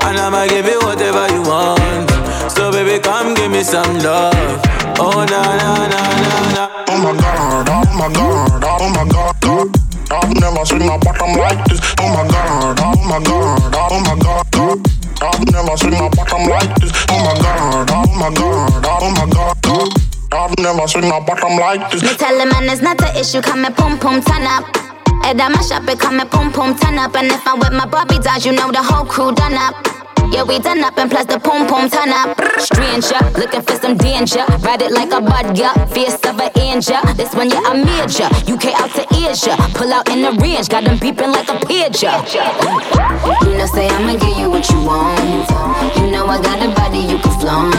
and 0.08 0.18
I'ma 0.18 0.48
give 0.48 0.66
you 0.66 0.80
whatever 0.80 1.28
you 1.28 1.44
want. 1.44 2.08
So 2.50 2.72
baby, 2.72 3.04
come 3.04 3.34
give 3.36 3.52
me 3.52 3.62
some 3.62 4.00
love. 4.00 4.64
Oh 4.96 5.20
na 5.28 5.42
na 5.60 5.84
na 5.84 6.00
na 6.00 6.32
na. 6.56 6.64
Oh 6.88 6.98
my 7.04 7.12
god, 7.12 7.68
oh 7.68 7.84
my 8.00 8.08
god, 8.08 8.64
oh 8.64 8.88
my 8.88 9.04
god. 9.04 9.36
god. 9.44 9.68
I've 10.16 10.32
never 10.40 10.64
seen 10.64 10.88
a 10.88 10.98
bottom 10.98 11.36
like 11.36 11.60
this. 11.68 11.82
Oh 12.00 12.08
my 12.16 12.24
god, 12.24 12.80
oh 12.80 13.04
my 13.04 13.20
god, 13.20 13.76
oh 13.76 14.00
my 14.00 14.16
god. 14.16 14.48
god. 14.56 14.80
I've 15.28 15.52
never 15.52 15.76
seen 15.76 15.94
a 15.94 16.08
bottom 16.08 16.48
like 16.48 16.74
this. 16.80 16.92
Oh 17.12 17.20
my 17.20 17.36
god, 17.36 17.92
oh 17.92 18.16
my 18.16 18.32
god, 18.32 18.86
oh 18.88 19.12
my 19.12 19.28
god. 19.28 19.62
god. 19.62 19.90
I've 20.32 20.58
never 20.60 20.88
seen 20.88 21.04
a 21.04 21.20
bottom 21.20 21.60
like 21.60 21.92
this. 21.92 22.02
Me 22.02 22.16
tell 22.16 22.38
the 22.40 22.46
man 22.46 22.64
it's 22.72 22.82
not 22.82 23.02
an 23.04 23.18
issue, 23.18 23.42
come 23.42 23.66
and 23.66 23.76
pum 23.76 24.00
pum 24.00 24.22
turn 24.24 24.48
up. 24.48 24.85
And 25.24 25.42
I 25.42 25.50
mash 25.50 25.72
up 25.72 25.88
it, 25.88 26.00
come 26.00 26.20
and 26.20 26.30
boom, 26.30 26.52
pum 26.52 26.78
turn 26.78 26.98
up. 26.98 27.16
And 27.16 27.28
if 27.28 27.48
I'm 27.48 27.60
with 27.60 27.72
my 27.74 27.86
Barbie 27.86 28.20
dolls, 28.20 28.46
you 28.46 28.52
know 28.52 28.72
the 28.72 28.84
whole 28.84 29.06
crew 29.06 29.34
done 29.34 29.54
up. 29.54 29.95
Yeah, 30.32 30.44
we 30.44 30.60
done 30.60 30.84
up 30.84 30.98
and 30.98 31.10
plus 31.10 31.26
the 31.26 31.40
pum 31.40 31.68
pum 31.68 31.90
turn 31.90 32.10
up. 32.10 32.38
Stranger, 32.60 33.20
looking 33.40 33.62
for 33.62 33.76
some 33.76 33.98
danger. 33.98 34.44
Ride 34.62 34.82
it 34.82 34.92
like 34.92 35.12
a 35.12 35.22
bud, 35.22 35.58
yeah. 35.58 35.74
Fierce 35.88 36.20
of 36.26 36.40
an 36.40 36.52
angel. 36.60 37.02
This 37.16 37.34
one, 37.34 37.50
yeah, 37.50 37.62
I'm 37.66 37.86
major. 37.86 38.30
UK 38.48 38.74
out 38.80 38.92
to 38.96 39.04
Asia. 39.14 39.56
Pull 39.74 39.94
out 39.94 40.10
in 40.10 40.22
the 40.22 40.32
range, 40.42 40.70
got 40.70 40.84
them 40.84 40.98
beeping 40.98 41.32
like 41.32 41.48
a 41.50 41.58
pager. 41.66 42.16
You 43.46 43.58
know, 43.58 43.66
say 43.68 43.88
I'ma 43.88 44.18
give 44.18 44.38
you 44.38 44.50
what 44.50 44.68
you 44.70 44.80
want. 44.84 45.20
You 45.98 46.12
know 46.12 46.26
I 46.28 46.42
got 46.42 46.62
a 46.64 46.70
body 46.74 47.00
you 47.00 47.18
can 47.20 47.40
flaunt. 47.40 47.76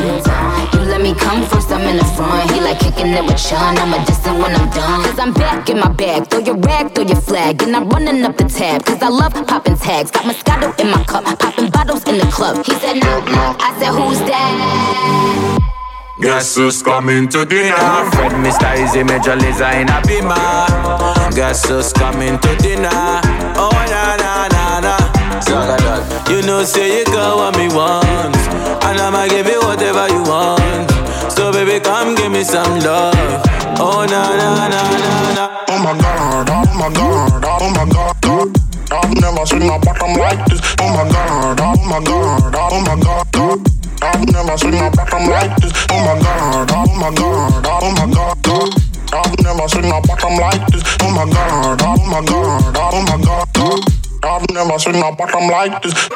You 0.75 0.81
let 0.87 1.01
me 1.01 1.15
come 1.15 1.45
first, 1.47 1.71
I'm 1.71 1.83
in 1.83 1.97
the 1.97 2.05
front. 2.17 2.51
He 2.51 2.61
like 2.61 2.79
kicking 2.79 3.09
it 3.09 3.25
with 3.25 3.41
Sean. 3.41 3.77
I'm 3.79 3.93
a 3.93 4.05
distant 4.07 4.39
when 4.39 4.55
I'm 4.55 4.71
done. 4.71 5.03
Cause 5.05 5.19
I'm 5.19 5.33
back 5.33 5.69
in 5.69 5.79
my 5.79 5.89
bag. 5.89 6.29
Throw 6.29 6.41
your 6.41 6.57
rag, 6.57 6.95
throw 6.95 7.05
your 7.05 7.21
flag. 7.21 7.63
And 7.63 7.75
I'm 7.75 7.89
running 7.89 8.25
up 8.25 8.37
the 8.37 8.45
tab. 8.45 8.85
Cause 8.85 9.03
I 9.03 9.09
love 9.09 9.35
popping 9.47 9.77
tags. 9.77 10.11
Got 10.11 10.25
Moscato 10.25 10.79
in 10.81 10.91
my 10.91 11.03
cup. 11.05 11.25
Popping 11.39 11.71
bottles 11.71 12.05
in 12.05 12.19
the 12.19 12.27
club. 12.37 12.65
He 12.67 12.73
said, 12.75 13.01
no, 13.01 13.21
no. 13.33 13.57
I 13.59 13.73
said, 13.81 13.93
who's 13.97 14.21
that? 14.29 15.57
Guess 16.21 16.57
who's 16.57 16.83
coming 16.83 17.29
to 17.29 17.45
dinner? 17.45 17.77
Fred 18.13 18.33
Mr. 18.45 18.69
Easy 18.77 19.03
Major 19.03 19.37
Liza 19.37 19.69
in 19.81 19.89
a 19.89 20.01
beamer. 20.05 20.37
Guess 21.35 21.69
who's 21.69 21.93
coming 21.93 22.39
to 22.39 22.57
dinner? 22.57 23.21
Oh 23.57 23.73
na 23.93 24.17
na 24.21 24.49
na 24.49 24.81
na. 24.81 24.97
You 26.31 26.41
know 26.43 26.65
say 26.65 26.99
you 26.99 27.05
got 27.07 27.37
what 27.37 27.57
me 27.59 27.69
want, 27.69 28.37
and 28.85 28.99
I'ma 29.01 29.29
give 29.29 29.47
you 29.47 29.61
whatever 29.61 30.09
you 30.09 30.23
want. 30.25 30.89
So 31.33 31.53
baby, 31.53 31.81
come 31.85 32.15
give 32.15 32.33
me 32.33 32.45
some 32.45 32.81
love. 32.81 33.15
Oh 33.79 34.07
na 34.09 34.21
na 34.41 34.69
na 34.73 34.83
na 35.05 35.13
na. 35.37 35.45
Oh 35.69 35.79
my 35.85 35.93
god, 36.01 36.49
oh 36.51 36.65
my 36.81 36.89
god, 36.97 37.45
oh 37.45 37.71
my 37.77 37.85
god. 37.93 38.66
I've 38.89 39.15
never 39.21 39.45
seen 39.47 39.63
a 39.63 39.79
bottom 39.79 40.15
like 40.15 40.47
this. 40.47 40.61
Oh 40.81 40.89
my 40.95 41.11
god, 41.11 41.61
oh 41.61 41.77
my 41.85 42.01
god, 42.05 42.55
oh 42.55 42.81
my 42.87 42.97
god. 43.03 43.27
I've 44.03 44.27
never 44.31 44.57
seen 44.57 44.75
a 44.75 44.91
bottom 44.91 45.29
like 45.29 45.57
this. 45.57 45.73
Oh 45.91 45.99
my 46.05 46.21
god, 46.21 46.71
oh 46.73 46.87
my 46.95 47.11
god, 47.15 47.67
oh 47.67 47.91
my 47.91 48.07
god. 48.13 48.37
I've 49.13 49.39
never 49.43 49.69
seen 49.69 49.85
a 49.87 50.01
bottom 50.01 50.37
like 50.39 50.67
this. 50.69 50.85
Oh 51.03 51.11
my 51.11 51.25
god, 51.33 51.83
oh 51.83 51.97
my 52.07 52.21
god, 52.25 52.77
oh 52.77 53.03
my 53.03 53.17
god. 53.25 53.47
I've 54.23 54.51
never 54.51 54.79
seen 54.79 54.97
a 54.97 55.13
bottom 55.13 55.49
like 55.49 55.83
this. 55.83 56.09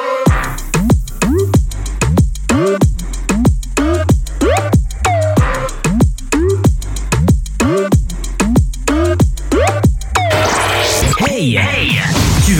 Hey, 11.19 11.80
Tu 11.80 11.80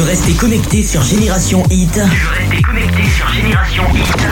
veux 0.01 0.07
rester 0.07 0.33
connecté 0.33 0.83
sur 0.83 1.03
Génération 1.03 1.63
Hit 1.71 1.93
Tu 1.93 1.99
veux 1.99 2.31
rester 2.31 2.63
connecté 2.63 3.03
sur 3.15 3.29
Génération 3.29 3.83
Hit 3.95 4.27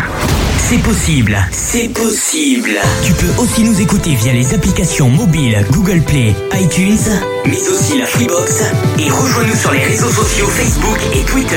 C'est 0.56 0.78
possible, 0.78 1.36
c'est 1.52 1.88
possible. 1.92 2.70
Tu 3.04 3.12
peux 3.12 3.42
aussi 3.42 3.64
nous 3.64 3.78
écouter 3.80 4.14
via 4.14 4.32
les 4.32 4.54
applications 4.54 5.10
mobiles 5.10 5.62
Google 5.70 6.00
Play, 6.00 6.34
iTunes, 6.54 6.96
mais 7.44 7.68
aussi 7.68 7.98
la 7.98 8.06
Freebox. 8.06 8.62
Et 8.98 9.10
rejoins-nous 9.10 9.56
sur 9.56 9.72
les 9.72 9.84
réseaux 9.84 10.08
sociaux 10.08 10.46
Facebook 10.46 11.00
et 11.14 11.22
Twitter. 11.24 11.56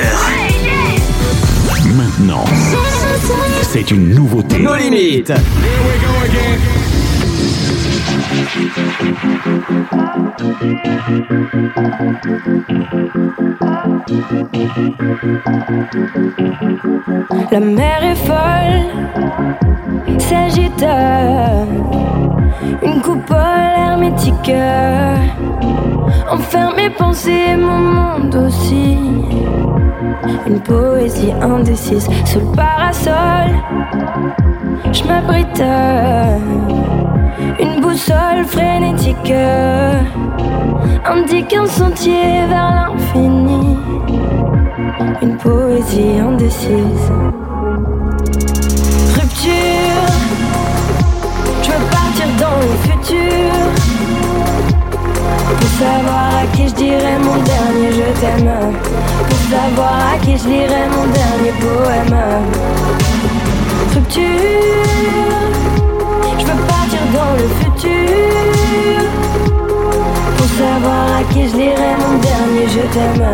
Maintenant, 1.96 2.44
c'est 3.72 3.92
une 3.92 4.10
nouveauté. 4.10 4.60
Nos 4.60 4.76
limites. 4.76 5.32
La 17.52 17.60
mer 17.60 18.04
est 18.04 18.16
folle, 18.16 18.86
s'agite. 20.20 20.86
Une 22.84 23.02
coupole 23.02 23.74
hermétique 23.78 24.52
enferme 26.30 26.76
mes 26.76 26.90
pensées, 26.90 27.56
mon 27.58 27.78
monde 27.78 28.36
aussi. 28.36 28.98
Une 30.48 30.60
poésie 30.60 31.34
indécise 31.42 32.08
sous 32.26 32.40
le 32.40 32.56
parasol. 32.56 33.50
Je 34.92 35.04
m'abrite 35.04 35.64
Une 37.60 37.82
boussole 37.82 38.46
frénétique 38.46 39.34
indique 41.06 41.54
un 41.54 41.66
sentier 41.66 42.46
vers 42.48 42.72
l'infini. 42.76 43.78
Une 45.22 45.38
poésie 45.38 46.20
indécise. 46.20 47.12
Rupture, 49.16 50.41
dans 52.42 52.60
le 52.66 52.76
futur. 52.88 53.54
Pour 55.60 55.72
savoir 55.84 56.26
à 56.42 56.46
qui 56.56 56.68
je 56.70 56.74
dirais 56.74 57.18
mon 57.28 57.38
dernier 57.54 57.90
je 58.00 58.08
t'aime. 58.20 58.54
Pour 59.30 59.42
savoir 59.54 59.96
à 60.14 60.18
qui 60.24 60.34
je 60.38 60.48
lirai 60.48 60.84
mon 60.96 61.06
dernier 61.20 61.54
poème. 61.64 62.18
Rupture, 63.94 64.24
je 66.40 66.46
veux 66.50 66.62
partir 66.74 67.04
dans 67.18 67.34
le 67.42 67.48
futur. 67.62 69.02
Pour 70.38 70.50
savoir 70.62 71.04
à 71.20 71.24
qui 71.32 71.42
je 71.50 71.56
lirai 71.62 71.94
mon 72.04 72.16
dernier 72.30 72.66
je 72.76 72.84
t'aime. 72.94 73.28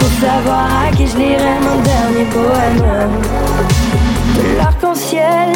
Pour 0.00 0.12
savoir 0.24 0.66
à 0.84 0.96
qui 0.96 1.06
je 1.06 1.16
lirai 1.16 1.54
mon 1.66 1.78
dernier 1.92 2.26
poème. 2.36 3.10
De 4.36 4.58
l'arc-en-ciel 4.58 5.52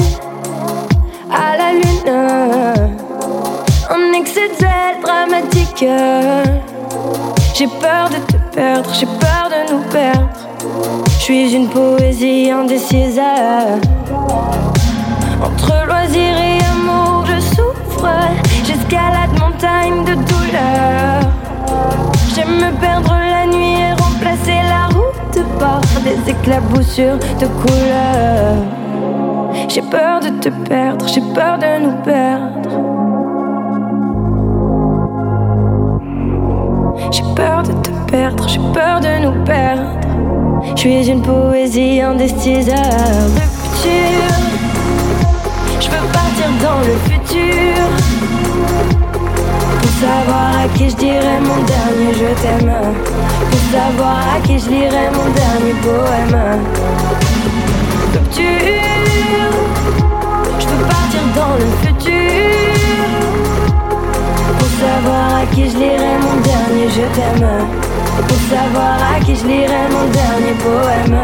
à 1.30 1.56
la 1.56 1.72
lune. 1.72 2.88
Un 3.90 4.12
excès 4.18 4.48
de 4.48 5.02
dramatique. 5.02 5.84
J'ai 7.55 7.66
peur 7.66 8.09
de 8.09 8.18
te 8.32 8.36
perdre, 8.55 8.90
j'ai 8.94 9.06
peur 9.06 9.48
de 9.50 9.72
nous 9.72 9.82
perdre. 9.90 10.28
Je 11.09 11.24
suis 11.24 11.55
une 11.55 11.68
poésie 11.68 12.50
indécise. 12.50 13.20
Entre 15.42 15.86
loisirs 15.86 16.38
et 16.38 16.59
amour, 16.72 17.24
je 17.26 17.40
souffre. 17.40 18.09
J'escalade 18.64 19.32
montagne 19.38 20.05
de 20.05 20.14
douleur. 20.14 21.20
J'aime 22.34 22.56
me 22.56 22.80
perdre 22.80 23.14
la 23.14 23.46
nuit 23.46 23.80
et 23.80 23.92
remplacer 23.92 24.60
la 24.68 24.86
route 24.86 25.59
par 25.59 25.80
des 26.02 26.30
éclaboussures 26.30 27.18
de 27.40 27.46
couleurs. 27.46 28.88
J'ai 29.68 29.82
peur 29.82 30.20
de 30.20 30.28
te 30.40 30.48
perdre, 30.68 31.06
j'ai 31.08 31.20
peur 31.20 31.58
de 31.58 31.82
nous 31.82 31.96
perdre. 32.02 32.70
J'ai 37.10 37.22
peur 37.34 37.62
de 37.62 37.72
te 37.72 37.90
perdre, 38.10 38.48
j'ai 38.48 38.60
peur 38.72 39.00
de 39.00 39.22
nous 39.24 39.44
perdre. 39.44 39.82
Je 40.74 40.80
suis 40.80 41.08
une 41.08 41.22
poésie 41.22 42.00
indécise 42.00 42.68
rupture. 42.68 44.36
Je 45.80 45.88
veux 45.88 46.06
partir 46.12 46.48
dans 46.62 46.80
le 46.80 46.96
futur. 47.08 47.84
Pour 49.80 49.90
savoir 49.90 50.64
à 50.64 50.68
qui 50.76 50.90
je 50.90 50.96
dirais 50.96 51.40
mon 51.40 51.62
dernier 51.64 52.12
je 52.14 52.42
t'aime. 52.42 52.72
Pour 53.50 53.60
savoir 53.72 54.18
à 54.36 54.40
qui 54.46 54.58
je 54.58 54.68
lirai 54.68 55.10
mon 55.12 55.30
dernier 55.32 55.74
poème. 55.82 56.97
Dans 61.39 61.55
le 61.62 61.69
futur. 61.82 62.98
Pour 64.59 64.73
savoir 64.82 65.27
à 65.43 65.47
qui 65.52 65.70
je 65.70 65.77
lirai 65.77 66.15
mon 66.27 66.36
dernier 66.51 66.89
je 66.97 67.05
t'aime. 67.16 67.48
Pour 68.28 68.40
savoir 68.52 68.97
à 69.12 69.20
qui 69.24 69.35
je 69.36 69.47
lirai 69.47 69.85
mon 69.97 70.06
dernier 70.20 70.55
poème. 70.65 71.19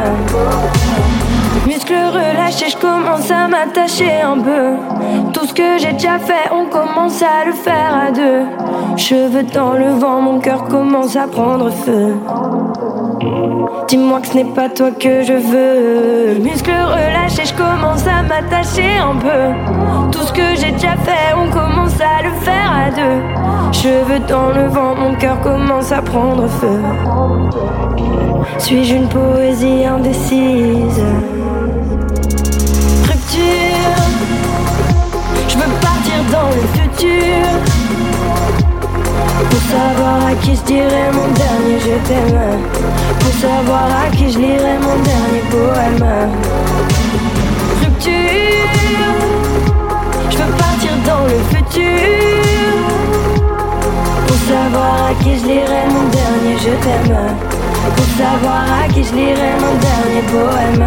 Muscles 1.66 1.94
relâchés, 1.94 2.68
je 2.68 2.76
commence 2.76 3.30
à 3.30 3.48
m'attacher 3.48 4.20
un 4.20 4.38
peu. 4.38 4.76
Tout 5.32 5.46
ce 5.46 5.54
que 5.54 5.78
j'ai 5.78 5.92
déjà 5.92 6.18
fait, 6.18 6.52
on 6.52 6.66
commence 6.66 7.22
à 7.22 7.46
le 7.46 7.52
faire 7.52 8.06
à 8.06 8.10
deux. 8.10 8.44
Cheveux 8.98 9.44
dans 9.44 9.72
le 9.72 9.90
vent, 9.92 10.20
mon 10.20 10.40
cœur 10.40 10.64
commence 10.64 11.16
à 11.16 11.26
prendre 11.26 11.70
feu. 11.70 12.16
Dis-moi 13.88 14.20
que 14.20 14.26
ce 14.26 14.34
n'est 14.34 14.44
pas 14.44 14.68
toi 14.68 14.90
que 14.90 15.22
je 15.22 15.32
veux. 15.32 16.38
Muscles 16.42 16.70
relâchés, 16.70 17.46
je 17.46 17.54
commence 17.54 18.06
à 18.06 18.22
m'attacher 18.22 18.98
un 18.98 19.16
peu. 19.16 20.10
Tout 20.12 20.26
ce 20.26 20.32
que 20.32 20.54
j'ai 20.56 20.72
déjà 20.72 20.96
fait, 20.96 21.34
on 21.34 21.50
commence 21.50 21.98
à 21.98 22.22
le 22.22 22.30
faire 22.42 22.72
à 22.86 22.90
deux. 22.90 23.72
Cheveux 23.72 24.20
dans 24.28 24.50
le 24.50 24.66
vent, 24.68 24.94
mon 24.94 25.14
cœur 25.14 25.40
commence 25.40 25.92
à 25.92 26.02
prendre 26.02 26.46
feu. 26.46 26.80
Suis-je 28.58 28.96
une 28.96 29.08
poésie 29.08 29.86
indécise? 29.86 31.02
Dans 36.34 36.50
le 36.58 36.64
futur. 36.76 37.46
Pour 39.50 39.62
savoir 39.74 40.16
à 40.30 40.34
qui 40.42 40.52
je 40.56 40.64
dirais 40.72 41.08
mon 41.18 41.28
dernier 41.42 41.78
je 41.86 41.96
t'aime. 42.08 42.40
Pour 43.20 43.34
savoir 43.44 43.86
à 44.02 44.06
qui 44.16 44.26
je 44.32 44.38
lirai 44.38 44.76
mon 44.86 44.96
dernier 45.10 45.42
poème. 45.54 46.06
Rupture, 47.82 49.12
je 50.30 50.36
veux 50.38 50.54
partir 50.64 50.92
dans 51.08 51.24
le 51.32 51.38
futur. 51.52 52.72
Pour 54.26 54.40
savoir 54.52 54.94
à 55.10 55.12
qui 55.22 55.32
je 55.38 55.44
lirai 55.52 55.82
mon 55.94 56.06
dernier 56.18 56.56
je 56.64 56.74
t'aime. 56.84 57.18
Pour 57.96 58.10
savoir 58.22 58.62
à 58.82 58.88
qui 58.92 59.02
je 59.04 59.14
lirai 59.14 59.52
mon 59.64 59.74
dernier 59.88 60.22
poème. 60.34 60.86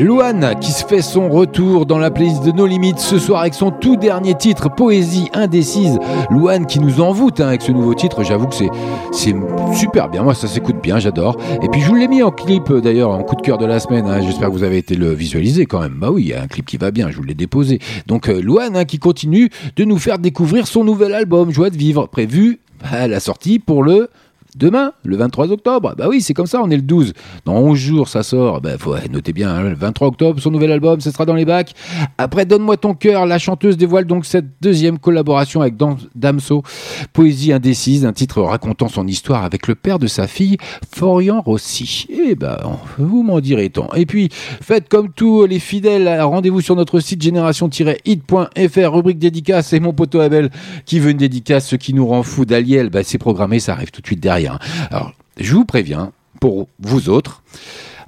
Luan 0.00 0.54
qui 0.62 0.72
se 0.72 0.86
fait 0.86 1.02
son 1.02 1.28
retour 1.28 1.84
dans 1.84 1.98
la 1.98 2.10
playlist 2.10 2.42
de 2.42 2.52
nos 2.52 2.66
limites 2.66 2.98
ce 2.98 3.18
soir 3.18 3.42
avec 3.42 3.52
son 3.52 3.70
tout 3.70 3.96
dernier 3.96 4.34
titre, 4.34 4.74
Poésie 4.74 5.28
indécise. 5.34 5.98
Luan 6.30 6.64
qui 6.64 6.80
nous 6.80 7.02
envoûte 7.02 7.38
hein, 7.40 7.48
avec 7.48 7.60
ce 7.60 7.70
nouveau 7.70 7.92
titre, 7.92 8.24
j'avoue 8.24 8.46
que 8.46 8.54
c'est, 8.54 9.34
super 9.74 10.08
bien, 10.08 10.22
moi 10.22 10.32
ça 10.32 10.48
s'écoute 10.48 10.76
bien, 10.82 10.98
j'adore. 10.98 11.36
Et 11.62 11.68
puis 11.68 11.82
je 11.82 11.86
vous 11.86 11.96
l'ai 11.96 12.08
mis 12.08 12.22
en 12.22 12.30
clip 12.30 12.70
euh, 12.70 12.80
d'ailleurs, 12.80 13.10
en 13.10 13.22
coup 13.22 13.36
de 13.36 13.42
cœur 13.42 13.58
de 13.58 13.66
la 13.66 13.78
semaine, 13.78 14.06
hein. 14.06 14.22
j'espère 14.22 14.48
que 14.48 14.54
vous 14.54 14.64
avez 14.64 14.78
été 14.78 14.94
le 14.94 15.12
visualiser 15.12 15.66
quand 15.66 15.80
même. 15.80 15.98
Bah 15.98 16.10
oui, 16.10 16.22
il 16.22 16.28
y 16.28 16.34
a 16.34 16.42
un 16.42 16.46
clip 16.46 16.64
qui 16.64 16.78
va 16.78 16.90
bien, 16.90 17.10
je 17.10 17.18
vous 17.18 17.24
l'ai 17.24 17.34
déposé. 17.34 17.78
Donc 18.06 18.30
euh, 18.30 18.40
hein, 18.58 18.84
qui 18.86 18.98
continue 18.98 19.50
de 19.76 19.84
nous 19.84 19.98
faire 19.98 20.18
découvrir 20.18 20.66
son 20.66 20.82
nouvel 20.82 21.12
album, 21.12 21.50
Joie 21.50 21.68
de 21.68 21.76
vivre, 21.76 22.06
prévu 22.06 22.60
à 22.90 23.06
la 23.06 23.20
sortie 23.20 23.58
pour 23.58 23.82
le 23.82 24.08
Demain, 24.56 24.92
le 25.04 25.16
23 25.16 25.50
octobre, 25.52 25.94
bah 25.96 26.06
oui, 26.08 26.20
c'est 26.20 26.34
comme 26.34 26.46
ça, 26.46 26.60
on 26.62 26.70
est 26.70 26.76
le 26.76 26.82
12. 26.82 27.12
Dans 27.44 27.54
11 27.54 27.78
jours, 27.78 28.08
ça 28.08 28.22
sort. 28.22 28.60
Bah, 28.60 28.76
faut 28.78 28.94
noter 29.10 29.32
bien, 29.32 29.50
hein, 29.50 29.62
le 29.62 29.74
23 29.74 30.08
octobre, 30.08 30.40
son 30.40 30.50
nouvel 30.50 30.72
album, 30.72 31.00
ce 31.00 31.10
sera 31.10 31.24
dans 31.24 31.34
les 31.34 31.44
bacs. 31.44 31.74
Après, 32.18 32.44
Donne-moi 32.50 32.76
ton 32.78 32.94
cœur, 32.94 33.26
la 33.26 33.38
chanteuse 33.38 33.76
dévoile 33.76 34.06
donc 34.06 34.26
cette 34.26 34.60
deuxième 34.60 34.98
collaboration 34.98 35.60
avec 35.60 35.76
Damso. 36.16 36.64
Poésie 37.12 37.52
indécise, 37.52 38.04
un 38.04 38.12
titre 38.12 38.42
racontant 38.42 38.88
son 38.88 39.06
histoire 39.06 39.44
avec 39.44 39.68
le 39.68 39.76
père 39.76 40.00
de 40.00 40.08
sa 40.08 40.26
fille, 40.26 40.56
Florian 40.92 41.40
Rossi. 41.40 42.08
Eh 42.10 42.34
ben, 42.34 42.56
vous 42.98 43.22
m'en 43.22 43.38
direz 43.38 43.70
tant. 43.70 43.88
Et 43.94 44.04
puis, 44.04 44.30
faites 44.32 44.88
comme 44.88 45.12
tous 45.12 45.46
les 45.46 45.60
fidèles, 45.60 46.20
rendez-vous 46.20 46.60
sur 46.60 46.74
notre 46.74 46.98
site 46.98 47.22
génération-hit.fr, 47.22 48.92
rubrique 48.92 49.20
dédicace, 49.20 49.68
c'est 49.68 49.78
mon 49.78 49.92
poteau 49.92 50.18
Abel 50.18 50.50
qui 50.86 50.98
veut 50.98 51.12
une 51.12 51.18
dédicace, 51.18 51.68
ce 51.68 51.76
qui 51.76 51.94
nous 51.94 52.06
rend 52.08 52.24
fou 52.24 52.44
d'Aliel, 52.44 52.90
bah, 52.90 53.04
c'est 53.04 53.18
programmé, 53.18 53.60
ça 53.60 53.74
arrive 53.74 53.92
tout 53.92 54.00
de 54.00 54.06
suite 54.06 54.18
derrière. 54.18 54.39
Alors, 54.46 55.12
je 55.38 55.54
vous 55.54 55.64
préviens, 55.64 56.12
pour 56.40 56.68
vous 56.78 57.08
autres, 57.08 57.42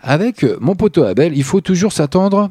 avec 0.02 0.44
mon 0.60 0.74
poteau 0.74 1.04
Abel, 1.04 1.36
il 1.36 1.44
faut 1.44 1.60
toujours 1.60 1.92
s'attendre 1.92 2.50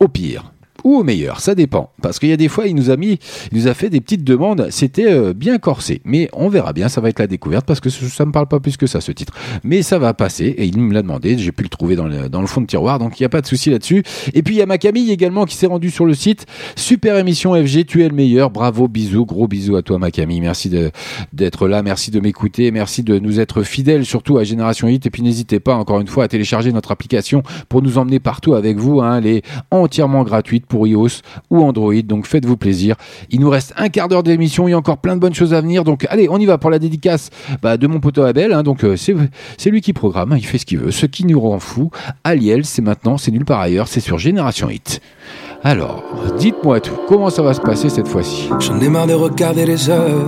au 0.00 0.08
pire. 0.08 0.51
Ou 0.84 0.96
au 0.96 1.04
meilleur, 1.04 1.40
ça 1.40 1.54
dépend. 1.54 1.90
Parce 2.02 2.18
qu'il 2.18 2.28
y 2.28 2.32
a 2.32 2.36
des 2.36 2.48
fois, 2.48 2.66
il 2.66 2.74
nous 2.74 2.90
a 2.90 2.96
mis, 2.96 3.18
il 3.52 3.58
nous 3.58 3.68
a 3.68 3.74
fait 3.74 3.90
des 3.90 4.00
petites 4.00 4.24
demandes. 4.24 4.68
C'était 4.70 5.12
euh, 5.12 5.32
bien 5.32 5.58
corsé, 5.58 6.00
mais 6.04 6.28
on 6.32 6.48
verra 6.48 6.72
bien. 6.72 6.88
Ça 6.88 7.00
va 7.00 7.08
être 7.08 7.18
la 7.18 7.26
découverte 7.26 7.66
parce 7.66 7.80
que 7.80 7.90
ça 7.90 8.24
me 8.24 8.32
parle 8.32 8.48
pas 8.48 8.60
plus 8.60 8.76
que 8.76 8.86
ça 8.86 9.00
ce 9.00 9.12
titre. 9.12 9.32
Mais 9.64 9.82
ça 9.82 9.98
va 9.98 10.14
passer 10.14 10.46
et 10.46 10.64
il 10.64 10.78
me 10.78 10.92
l'a 10.92 11.02
demandé. 11.02 11.38
J'ai 11.38 11.52
pu 11.52 11.62
le 11.62 11.68
trouver 11.68 11.96
dans 11.96 12.06
le, 12.06 12.28
dans 12.28 12.40
le 12.40 12.46
fond 12.46 12.60
de 12.60 12.66
tiroir, 12.66 12.98
donc 12.98 13.18
il 13.18 13.22
n'y 13.22 13.26
a 13.26 13.28
pas 13.28 13.40
de 13.40 13.46
souci 13.46 13.70
là-dessus. 13.70 14.02
Et 14.34 14.42
puis 14.42 14.54
il 14.54 14.58
y 14.58 14.62
a 14.62 14.66
ma 14.66 14.78
Camille 14.78 15.10
également 15.10 15.44
qui 15.44 15.56
s'est 15.56 15.66
rendue 15.66 15.90
sur 15.90 16.04
le 16.04 16.14
site. 16.14 16.46
Super 16.76 17.16
émission 17.16 17.54
FG, 17.54 17.84
tu 17.86 18.02
es 18.02 18.08
le 18.08 18.14
meilleur. 18.14 18.50
Bravo, 18.50 18.88
bisous, 18.88 19.24
gros 19.24 19.46
bisous 19.46 19.76
à 19.76 19.82
toi 19.82 19.98
ma 19.98 20.10
Camille. 20.10 20.40
Merci 20.40 20.70
d'être 21.32 21.68
là, 21.68 21.82
merci 21.82 22.10
de 22.10 22.20
m'écouter, 22.20 22.70
merci 22.70 23.02
de 23.02 23.18
nous 23.18 23.40
être 23.40 23.62
fidèles 23.62 24.04
surtout 24.04 24.38
à 24.38 24.44
Génération 24.44 24.88
Hit. 24.88 25.06
Et 25.06 25.10
puis 25.10 25.22
n'hésitez 25.22 25.60
pas 25.60 25.74
encore 25.74 26.00
une 26.00 26.08
fois 26.08 26.24
à 26.24 26.28
télécharger 26.28 26.72
notre 26.72 26.90
application 26.90 27.42
pour 27.68 27.82
nous 27.82 27.98
emmener 27.98 28.20
partout 28.20 28.54
avec 28.54 28.78
vous. 28.78 29.00
Hein. 29.00 29.18
Elle 29.18 29.26
est 29.26 29.42
entièrement 29.70 30.24
gratuite 30.24 30.66
pour 30.72 30.86
iOS 30.86 31.20
ou 31.50 31.62
Android, 31.62 32.00
donc 32.02 32.26
faites-vous 32.26 32.56
plaisir. 32.56 32.96
Il 33.30 33.40
nous 33.40 33.50
reste 33.50 33.74
un 33.76 33.90
quart 33.90 34.08
d'heure 34.08 34.22
d'émission, 34.22 34.66
il 34.66 34.70
y 34.70 34.74
a 34.74 34.78
encore 34.78 34.96
plein 34.96 35.16
de 35.16 35.20
bonnes 35.20 35.34
choses 35.34 35.52
à 35.52 35.60
venir. 35.60 35.84
Donc 35.84 36.06
allez, 36.08 36.28
on 36.30 36.38
y 36.38 36.46
va 36.46 36.56
pour 36.56 36.70
la 36.70 36.78
dédicace 36.78 37.28
bah, 37.60 37.76
de 37.76 37.86
mon 37.86 38.00
poteau 38.00 38.22
Abel. 38.22 38.54
hein. 38.54 38.62
donc 38.62 38.82
euh, 38.82 38.96
c'est 38.96 39.70
lui 39.70 39.82
qui 39.82 39.92
programme, 39.92 40.32
hein. 40.32 40.36
il 40.38 40.46
fait 40.46 40.56
ce 40.56 40.64
qu'il 40.64 40.78
veut. 40.78 40.90
Ce 40.90 41.04
qui 41.04 41.26
nous 41.26 41.38
rend 41.38 41.58
fou, 41.58 41.90
Aliel, 42.24 42.64
c'est 42.64 42.80
maintenant, 42.80 43.18
c'est 43.18 43.30
nulle 43.30 43.44
part 43.44 43.60
ailleurs, 43.60 43.86
c'est 43.86 44.00
sur 44.00 44.18
Génération 44.18 44.70
Hit. 44.70 45.02
Alors, 45.62 46.02
dites-moi 46.38 46.80
tout, 46.80 46.96
comment 47.06 47.28
ça 47.28 47.42
va 47.42 47.52
se 47.52 47.60
passer 47.60 47.90
cette 47.90 48.08
fois-ci? 48.08 48.48
J'en 48.58 48.80
ai 48.80 48.88
marre 48.88 49.06
de 49.06 49.12
regarder 49.12 49.66
les 49.66 49.90
heures. 49.90 50.26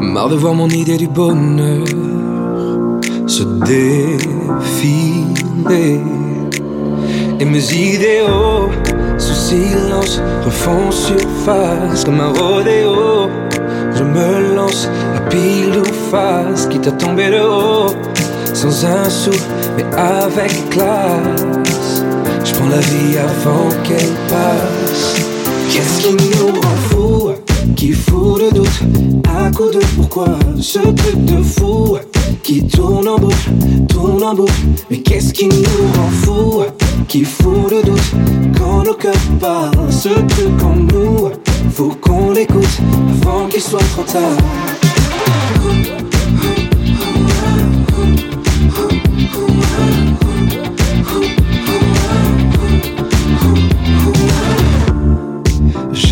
Marre 0.00 0.30
de 0.30 0.36
voir 0.36 0.54
mon 0.54 0.68
idée 0.68 0.96
du 0.96 1.08
bonheur 1.08 1.84
se 3.26 3.44
défiler. 3.64 4.90
Et 7.40 7.44
mes 7.44 7.72
idéaux, 7.72 8.70
sous 9.18 9.34
silence, 9.34 10.20
refont 10.44 10.90
surface 10.90 12.04
comme 12.04 12.20
un 12.20 12.32
rodéo. 12.32 13.28
Je 13.94 14.04
me 14.04 14.54
lance 14.54 14.88
à 15.16 15.20
pile 15.28 15.78
ou 15.78 15.84
face, 16.10 16.66
quitte 16.66 16.86
à 16.86 16.92
tomber 16.92 17.30
de 17.30 17.40
haut, 17.40 17.94
sans 18.54 18.84
un 18.84 19.08
sou, 19.08 19.30
mais 19.76 19.84
avec 19.96 20.70
classe. 20.70 22.04
Je 22.44 22.54
prends 22.54 22.68
la 22.68 22.78
vie 22.78 23.18
avant 23.18 23.68
qu'elle 23.84 24.14
passe. 24.28 25.16
Qu'est-ce 25.70 26.00
qui 26.02 26.14
nous 26.14 26.60
rend 26.60 26.91
Qui 27.82 27.90
fout 27.90 28.40
le 28.40 28.52
doute. 28.52 28.80
À 29.28 29.50
coup 29.50 29.68
de 29.68 29.80
pourquoi 29.96 30.38
Ce 30.60 30.78
truc 30.78 31.24
de 31.24 31.42
fou 31.42 31.98
Qui 32.44 32.64
tourne 32.64 33.08
en 33.08 33.18
boucle, 33.18 33.50
tourne 33.88 34.22
en 34.22 34.34
boucle. 34.34 34.52
Mais 34.88 34.98
qu'est-ce 34.98 35.32
qui 35.32 35.48
nous 35.48 35.64
rend 35.96 36.08
fous 36.08 36.62
Qui 37.08 37.24
fout 37.24 37.72
le 37.72 37.82
doute? 37.82 38.12
Quand 38.56 38.84
nos 38.84 38.94
cœurs 38.94 39.12
parlent 39.40 39.90
Ce 39.90 40.10
truc 40.10 40.62
en 40.62 40.76
nous 40.76 41.32
Faut 41.72 41.92
qu'on 42.00 42.30
l'écoute 42.30 42.78
Avant 43.20 43.48
qu'il 43.48 43.60
soit 43.60 43.80
trop 43.80 44.04
tard 44.04 44.30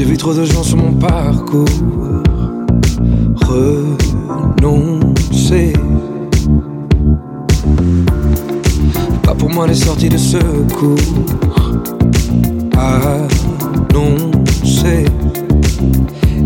J'ai 0.01 0.07
vu 0.07 0.17
trop 0.17 0.33
de 0.33 0.47
gens 0.47 0.63
sur 0.63 0.79
mon 0.79 0.95
parcours 0.95 1.67
renoncer. 4.63 5.75
Pas 9.23 9.35
pour 9.35 9.51
moi 9.51 9.67
les 9.67 9.75
sorties 9.75 10.09
de 10.09 10.17
secours 10.17 10.97
annoncées. 12.79 13.85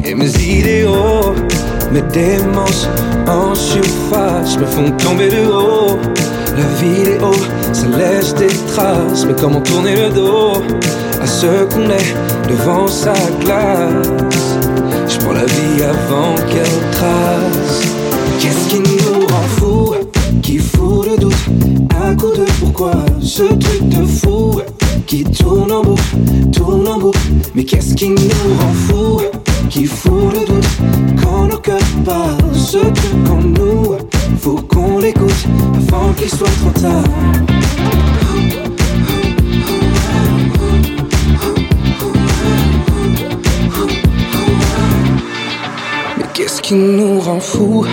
Et 0.05 0.17
mes 0.17 0.37
idéaux, 0.43 1.33
mes 1.93 2.03
démences 2.13 2.89
en 3.29 3.55
surface 3.55 4.59
me 4.59 4.67
font 4.67 4.91
tomber 4.97 5.29
de 5.29 5.47
haut. 5.47 5.97
La 6.57 6.67
vidéo, 6.83 7.31
ça 7.73 7.87
laisse 7.87 8.35
des 8.35 8.49
traces, 8.75 9.25
mais 9.25 9.37
comment 9.41 9.61
tourner 9.61 9.95
le 9.95 10.11
dos? 10.13 10.55
Ce 11.27 11.65
qu'on 11.65 11.89
est 11.91 12.49
devant 12.49 12.87
sa 12.87 13.15
glace. 13.41 14.59
Je 15.09 15.19
prends 15.19 15.33
la 15.33 15.45
vie 15.45 15.83
avant 15.83 16.35
qu'elle 16.49 16.91
trace. 16.93 17.83
Qu'est-ce 18.39 18.69
qui 18.69 18.81
nous 18.81 19.27
rend 19.27 19.49
fous? 19.57 19.95
Qui 20.43 20.59
fout 20.59 21.07
le 21.07 21.17
doute? 21.17 21.35
À 22.03 22.15
coup 22.15 22.31
de 22.31 22.45
pourquoi? 22.61 22.93
Ce 23.21 23.43
truc 23.43 23.89
de 23.89 24.05
fou 24.05 24.61
Qui 25.07 25.25
tourne 25.25 25.73
en 25.73 25.83
boucle, 25.83 26.03
tourne 26.53 26.87
en 26.87 26.99
boucle 26.99 27.19
Mais 27.55 27.65
qu'est-ce 27.65 27.95
qui 27.95 28.11
nous 28.11 28.55
rend 28.59 28.73
fous? 28.73 29.21
Qui 29.71 29.87
fout 29.87 30.33
le 30.35 30.47
doute? 30.47 30.69
Quand 31.23 31.47
nos 31.47 31.59
cœurs 31.59 31.79
parlent 32.05 32.55
Ce 32.55 32.79
truc 32.79 33.31
en 33.31 33.41
nous 33.43 33.97
Faut 34.41 34.61
qu'on 34.69 34.99
l'écoute 34.99 35.47
Avant 35.77 36.13
qu'il 36.13 36.29
soit 36.29 36.49
trop 36.61 36.81
tard 36.81 37.05
qu'est-ce 46.45 46.61
qui 46.61 46.75
nous 46.75 47.21
rend 47.21 47.41
fous 47.41 47.87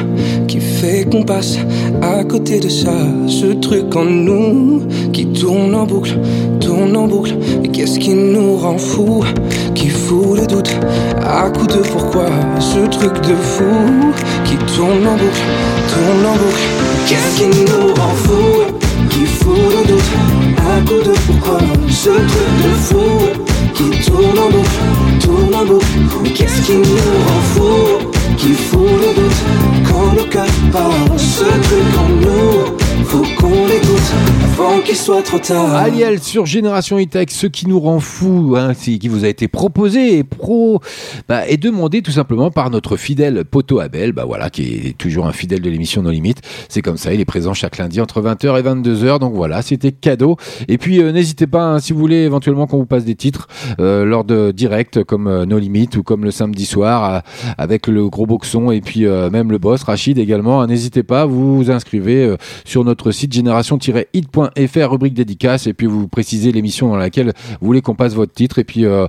Qui 0.49 0.60
fait 0.60 1.07
qu'on 1.10 1.23
passe 1.23 1.57
à 2.02 2.22
côté 2.26 2.60
de 2.60 2.68
ça? 2.68 2.91
Ce 3.26 3.45
truc 3.45 3.95
en 3.95 4.03
nous 4.03 4.84
Qui 5.14 5.26
tourne 5.28 5.73
en 5.73 5.86
boucle, 5.86 6.18
tourne 6.60 6.98
en 6.98 7.07
boucle. 7.07 7.34
Mais 7.61 7.69
qu'est-ce 7.69 7.98
qui 7.98 8.14
nous 8.14 8.57
rend 8.57 8.78
fous 8.78 9.23
Qui 9.73 9.88
fout 9.88 10.38
le 10.38 10.48
doute 10.48 10.76
À 11.22 11.49
coup 11.49 11.65
de 11.65 11.82
pourquoi? 11.94 12.26
Ce 12.60 12.80
truc 12.90 13.14
de 13.22 13.36
fou 13.36 13.64
Qui 14.44 14.57
tourne 14.76 15.07
en 15.07 15.15
boucle, 15.15 15.44
tourne 15.94 16.26
en 16.26 16.34
boucle. 16.34 16.65
Qu'est-ce 17.07 17.38
qui 17.38 17.48
nous 17.48 17.94
rend 17.94 18.15
fous 18.15 18.76
Qui 19.11 19.26
fout 19.28 19.56
le 19.56 19.88
doute 19.88 20.11
À 20.57 20.90
coup 20.90 21.02
de 21.10 21.14
pourquoi? 21.26 21.60
Ce 21.90 22.10
truc 22.10 22.52
de 22.64 22.73
fou 22.82 23.51
tourne 24.11 24.39
en 24.39 24.49
boucle, 24.49 25.19
tourne 25.21 25.55
en 25.55 26.29
qu'est-ce 26.33 26.61
qui 26.61 26.75
nous 26.75 26.83
rend 26.83 27.99
Qui 28.38 28.53
fout 28.53 28.79
le 28.81 29.21
doute 29.21 29.41
Quand 29.88 30.13
le 30.15 30.23
cœur 30.29 30.45
parle 30.71 31.17
Ce 31.17 31.43
truc 31.43 31.97
en 31.97 32.09
nous 32.09 32.80
Faut 33.03 33.23
qu'on 33.38 33.68
l'écoute 33.68 34.14
Avant 34.53 34.80
qu'il 34.82 34.95
soit 34.95 35.22
trop 35.23 35.40
tard 35.40 35.73
Aliel 35.73 36.19
sur 36.22 36.45
Génération 36.45 36.99
E-Tech, 36.99 37.28
ce 37.30 37.48
qui 37.48 37.68
nous 37.68 37.80
rend 37.80 37.99
fou, 37.99 38.56
hein, 38.57 38.73
qui 38.73 39.07
vous 39.07 39.26
a 39.26 39.28
été 39.28 39.48
proposé 39.48 40.18
et 40.18 40.23
pro 40.23 40.82
bah, 41.28 41.41
demandé 41.57 42.02
tout 42.02 42.11
simplement 42.11 42.52
par 42.52 42.69
notre 42.69 42.98
fidèle 42.98 43.44
Poto 43.45 43.80
Abel, 43.80 44.11
bah 44.11 44.26
voilà, 44.26 44.49
qui 44.49 44.64
est 44.64 44.98
toujours 44.98 45.26
un 45.26 45.32
fidèle 45.32 45.61
de 45.61 45.69
l'émission 45.69 46.02
No 46.02 46.11
Limites. 46.11 46.41
C'est 46.69 46.82
comme 46.82 46.98
ça, 46.98 47.14
il 47.14 47.19
est 47.19 47.26
présent 47.26 47.53
chaque 47.53 47.78
lundi 47.78 48.02
entre 48.02 48.22
20h 48.22 48.60
et 48.60 48.64
22h, 48.64 49.19
donc 49.19 49.34
voilà, 49.34 49.61
c'était 49.61 49.91
cadeau. 49.91 50.38
Et 50.68 50.78
puis 50.78 51.02
euh, 51.02 51.11
n'hésitez 51.11 51.48
pas, 51.48 51.64
hein, 51.64 51.80
si 51.80 51.94
vous 51.94 51.99
voulez 51.99 52.18
éventuellement 52.18 52.68
qu'on 52.68 52.78
vous 52.78 52.86
passe 52.86 53.06
des 53.06 53.15
titres 53.15 53.48
euh, 53.80 54.06
lors 54.06 54.23
de 54.23 54.52
direct 54.52 55.03
comme 55.03 55.28
euh, 55.28 55.45
No 55.45 55.60
Limites 55.60 55.98
ou 55.98 56.03
comme 56.03 56.23
le 56.23 56.32
samedi 56.32 56.65
soir 56.65 57.14
euh, 57.14 57.19
avec 57.57 57.88
le 57.88 58.10
gros 58.10 58.26
boxon 58.26 58.72
et 58.72 58.82
puis 58.82 59.06
même 59.06 59.52
le 59.52 59.57
boss 59.57 59.84
Rachid 59.84 60.18
également, 60.18 60.61
hein, 60.61 60.68
n'hésitez 60.68 61.03
pas, 61.03 61.26
vous 61.26 61.57
vous 61.57 61.72
inscrivez 61.72 62.36
sur 62.65 62.84
notre 62.91 63.11
site 63.11 63.31
génération-hit.fr 63.31 64.91
rubrique 64.91 65.13
dédicace 65.13 65.65
et 65.65 65.73
puis 65.73 65.88
vous 65.88 66.09
précisez 66.09 66.51
l'émission 66.51 66.89
dans 66.89 66.97
laquelle 66.97 67.31
vous 67.61 67.68
voulez 67.68 67.81
qu'on 67.81 67.95
passe 67.95 68.13
votre 68.15 68.34
titre 68.34 68.59
et 68.59 68.65
puis 68.65 68.85
euh, 68.85 69.07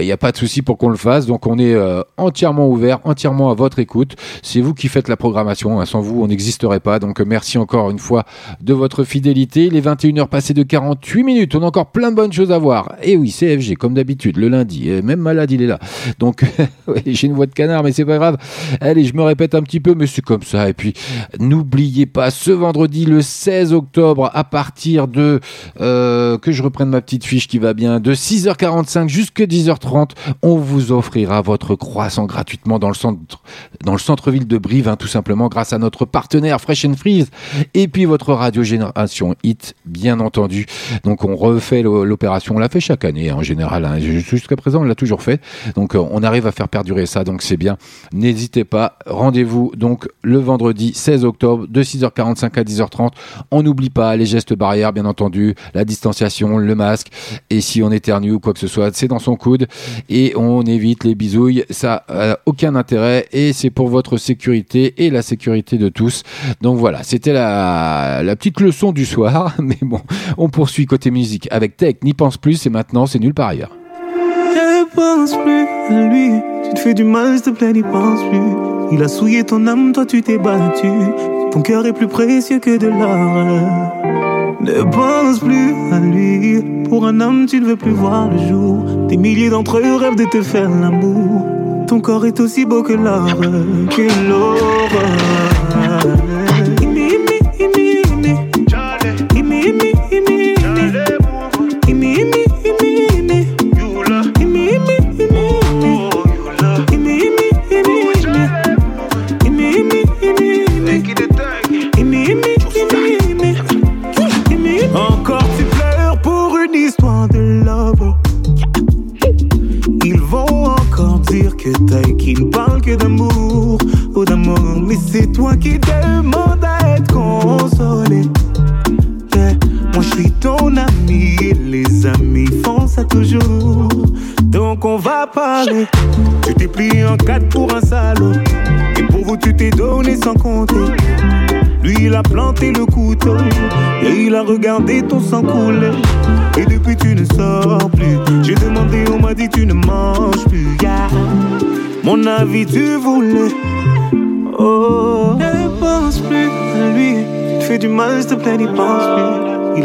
il 0.00 0.04
n'y 0.04 0.10
a 0.10 0.16
pas 0.16 0.32
de 0.32 0.36
souci 0.36 0.62
pour 0.62 0.78
qu'on 0.78 0.88
le 0.88 0.96
fasse 0.96 1.26
donc 1.26 1.46
on 1.46 1.56
est 1.56 1.74
euh, 1.74 2.02
entièrement 2.16 2.68
ouvert 2.68 2.98
entièrement 3.04 3.52
à 3.52 3.54
votre 3.54 3.78
écoute. 3.78 4.16
C'est 4.42 4.60
vous 4.60 4.74
qui 4.74 4.88
faites 4.88 5.06
la 5.06 5.16
programmation 5.16 5.80
hein. 5.80 5.86
sans 5.86 6.00
vous 6.00 6.22
on 6.22 6.26
n'existerait 6.26 6.80
pas 6.80 6.98
donc 6.98 7.20
euh, 7.20 7.24
merci 7.24 7.56
encore 7.56 7.88
une 7.90 8.00
fois 8.00 8.24
de 8.60 8.74
votre 8.74 9.04
fidélité. 9.04 9.66
Il 9.66 9.76
est 9.76 9.86
21h 9.86 10.26
passé 10.26 10.54
de 10.54 10.64
48 10.64 11.22
minutes 11.22 11.54
on 11.54 11.62
a 11.62 11.66
encore 11.66 11.92
plein 11.92 12.10
de 12.10 12.16
bonnes 12.16 12.32
choses 12.32 12.50
à 12.50 12.58
voir. 12.58 12.96
Et 13.00 13.16
oui 13.16 13.30
CFG 13.30 13.76
comme 13.76 13.94
d'habitude 13.94 14.38
le 14.38 14.48
lundi 14.48 14.90
même 15.04 15.20
malade 15.20 15.52
il 15.52 15.62
est 15.62 15.68
là. 15.68 15.78
Donc 16.18 16.44
j'ai 17.06 17.28
une 17.28 17.34
voix 17.34 17.46
de 17.46 17.52
canard 17.52 17.84
mais 17.84 17.92
c'est 17.92 18.04
pas 18.04 18.18
grave. 18.18 18.38
Allez 18.80 19.04
je 19.04 19.14
me 19.14 19.22
répète 19.22 19.54
un 19.54 19.62
petit 19.62 19.78
peu 19.78 19.94
mais 19.94 20.08
c'est 20.08 20.22
comme 20.22 20.42
ça 20.42 20.68
et 20.68 20.72
puis 20.72 20.94
n'oubliez 21.38 22.06
pas 22.06 22.32
ce 22.32 22.50
vendredi 22.50 22.93
le 23.04 23.20
16 23.22 23.72
octobre 23.72 24.30
à 24.32 24.44
partir 24.44 25.08
de 25.08 25.40
euh, 25.80 26.38
que 26.38 26.52
je 26.52 26.62
reprenne 26.62 26.88
ma 26.88 27.00
petite 27.00 27.24
fiche 27.24 27.48
qui 27.48 27.58
va 27.58 27.74
bien 27.74 27.98
de 27.98 28.14
6h45 28.14 29.08
jusqu'à 29.08 29.44
10h30 29.46 30.10
on 30.42 30.56
vous 30.56 30.92
offrira 30.92 31.42
votre 31.42 31.74
croissant 31.74 32.26
gratuitement 32.26 32.78
dans 32.78 32.88
le 32.88 32.94
centre 32.94 33.42
dans 33.84 33.92
le 33.92 33.98
centre-ville 33.98 34.46
de 34.46 34.58
Brive 34.58 34.86
hein, 34.88 34.96
tout 34.96 35.08
simplement 35.08 35.48
grâce 35.48 35.72
à 35.72 35.78
notre 35.78 36.04
partenaire 36.04 36.60
Fresh 36.60 36.84
and 36.84 36.94
Freeze 36.94 37.30
et 37.74 37.88
puis 37.88 38.04
votre 38.04 38.32
radio 38.32 38.62
génération 38.62 39.34
hit 39.42 39.74
bien 39.84 40.20
entendu. 40.20 40.66
Donc 41.04 41.24
on 41.24 41.34
refait 41.36 41.82
l'o- 41.82 42.04
l'opération. 42.04 42.54
On 42.56 42.58
l'a 42.58 42.68
fait 42.68 42.80
chaque 42.80 43.04
année 43.04 43.30
hein, 43.30 43.36
en 43.36 43.42
général 43.42 43.84
hein. 43.84 43.98
jusqu'à 43.98 44.56
présent 44.56 44.80
on 44.82 44.84
l'a 44.84 44.94
toujours 44.94 45.22
fait. 45.22 45.40
Donc 45.74 45.94
euh, 45.96 46.04
on 46.10 46.22
arrive 46.22 46.46
à 46.46 46.52
faire 46.52 46.68
perdurer 46.68 47.06
ça 47.06 47.24
donc 47.24 47.42
c'est 47.42 47.56
bien. 47.56 47.76
N'hésitez 48.12 48.64
pas. 48.64 48.98
Rendez-vous 49.06 49.72
donc 49.76 50.08
le 50.22 50.38
vendredi 50.38 50.92
16 50.94 51.24
octobre 51.24 51.66
de 51.68 51.82
6h45 51.82 52.58
à 52.58 52.64
10h30 52.84 53.10
on 53.50 53.62
n'oublie 53.62 53.90
pas 53.90 54.16
les 54.16 54.26
gestes 54.26 54.54
barrières 54.54 54.92
bien 54.92 55.04
entendu 55.04 55.54
la 55.74 55.84
distanciation 55.84 56.58
le 56.58 56.74
masque 56.74 57.08
et 57.50 57.60
si 57.60 57.82
on 57.82 57.90
éternue 57.90 58.32
ou 58.32 58.40
quoi 58.40 58.52
que 58.52 58.58
ce 58.58 58.66
soit 58.66 58.94
c'est 58.94 59.08
dans 59.08 59.18
son 59.18 59.36
coude 59.36 59.66
et 60.08 60.34
on 60.36 60.62
évite 60.62 61.04
les 61.04 61.14
bisouilles 61.14 61.64
ça 61.70 62.04
a 62.08 62.38
aucun 62.46 62.74
intérêt 62.74 63.26
et 63.32 63.52
c'est 63.52 63.70
pour 63.70 63.88
votre 63.88 64.16
sécurité 64.16 65.04
et 65.04 65.10
la 65.10 65.22
sécurité 65.22 65.78
de 65.78 65.88
tous 65.88 66.22
donc 66.60 66.78
voilà 66.78 67.02
c'était 67.02 67.32
la, 67.32 68.22
petite 68.36 68.60
leçon 68.60 68.92
du 68.92 69.04
soir 69.04 69.54
mais 69.58 69.78
bon 69.82 70.00
on 70.36 70.48
poursuit 70.48 70.86
côté 70.86 71.10
musique 71.10 71.48
avec 71.50 71.76
Tech 71.76 71.96
n'y 72.02 72.14
pense 72.14 72.36
plus 72.36 72.66
et 72.66 72.70
maintenant 72.70 73.06
c'est 73.06 73.18
nulle 73.18 73.34
part 73.34 73.48
ailleurs 73.48 73.70
n'y 77.72 77.82
pense 77.82 78.20
plus. 78.30 78.86
Il 78.92 79.02
a 79.02 79.08
souillé 79.08 79.44
ton 79.44 79.66
âme, 79.66 79.92
toi 79.92 80.06
tu 80.06 80.22
t'es 80.22 80.38
battu. 80.38 80.88
Ton 81.54 81.62
cœur 81.62 81.86
est 81.86 81.92
plus 81.92 82.08
précieux 82.08 82.58
que 82.58 82.76
de 82.76 82.88
l'or. 82.88 83.44
Ne 84.60 84.82
pense 84.90 85.38
plus 85.38 85.72
à 85.92 86.00
lui. 86.00 86.60
Pour 86.88 87.06
un 87.06 87.20
homme, 87.20 87.46
tu 87.46 87.60
ne 87.60 87.66
veux 87.66 87.76
plus 87.76 87.92
voir 87.92 88.28
le 88.28 88.38
jour. 88.48 89.06
Des 89.06 89.16
milliers 89.16 89.50
d'entre 89.50 89.78
eux 89.78 89.94
rêvent 89.94 90.16
de 90.16 90.24
te 90.24 90.42
faire 90.42 90.68
l'amour. 90.68 91.46
Ton 91.86 92.00
corps 92.00 92.26
est 92.26 92.40
aussi 92.40 92.64
beau 92.64 92.82
que 92.82 92.94
l'or, 92.94 93.36
que 93.88 94.28
l'aurore. 94.28 94.64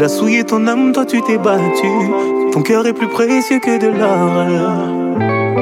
Il 0.00 0.04
a 0.04 0.08
souillé 0.08 0.44
ton 0.44 0.66
âme, 0.66 0.92
toi 0.92 1.04
tu 1.04 1.20
t'es 1.22 1.38
battu. 1.38 1.86
Ton 2.52 2.62
cœur 2.62 2.86
est 2.86 2.92
plus 2.92 3.08
précieux 3.08 3.60
que 3.60 3.78
de 3.78 3.88
l'or. 3.88 4.86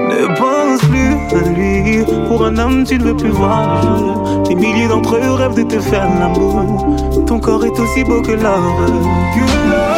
Ne 0.08 0.26
pense 0.36 0.80
plus 0.88 1.14
à 1.36 1.42
lui. 1.50 2.04
Pour 2.28 2.44
un 2.44 2.56
homme, 2.56 2.84
tu 2.84 2.98
ne 2.98 3.04
veux 3.04 3.16
plus 3.16 3.30
voir. 3.30 4.42
Des 4.48 4.54
milliers 4.54 4.88
d'entre 4.88 5.16
eux 5.16 5.32
rêvent 5.32 5.54
de 5.54 5.62
te 5.62 5.80
faire 5.80 6.08
l'amour. 6.18 7.24
Ton 7.26 7.40
corps 7.40 7.64
est 7.64 7.78
aussi 7.78 8.04
beau 8.04 8.22
que. 8.22 8.28
Que 8.28 8.42
l'or. 8.42 9.97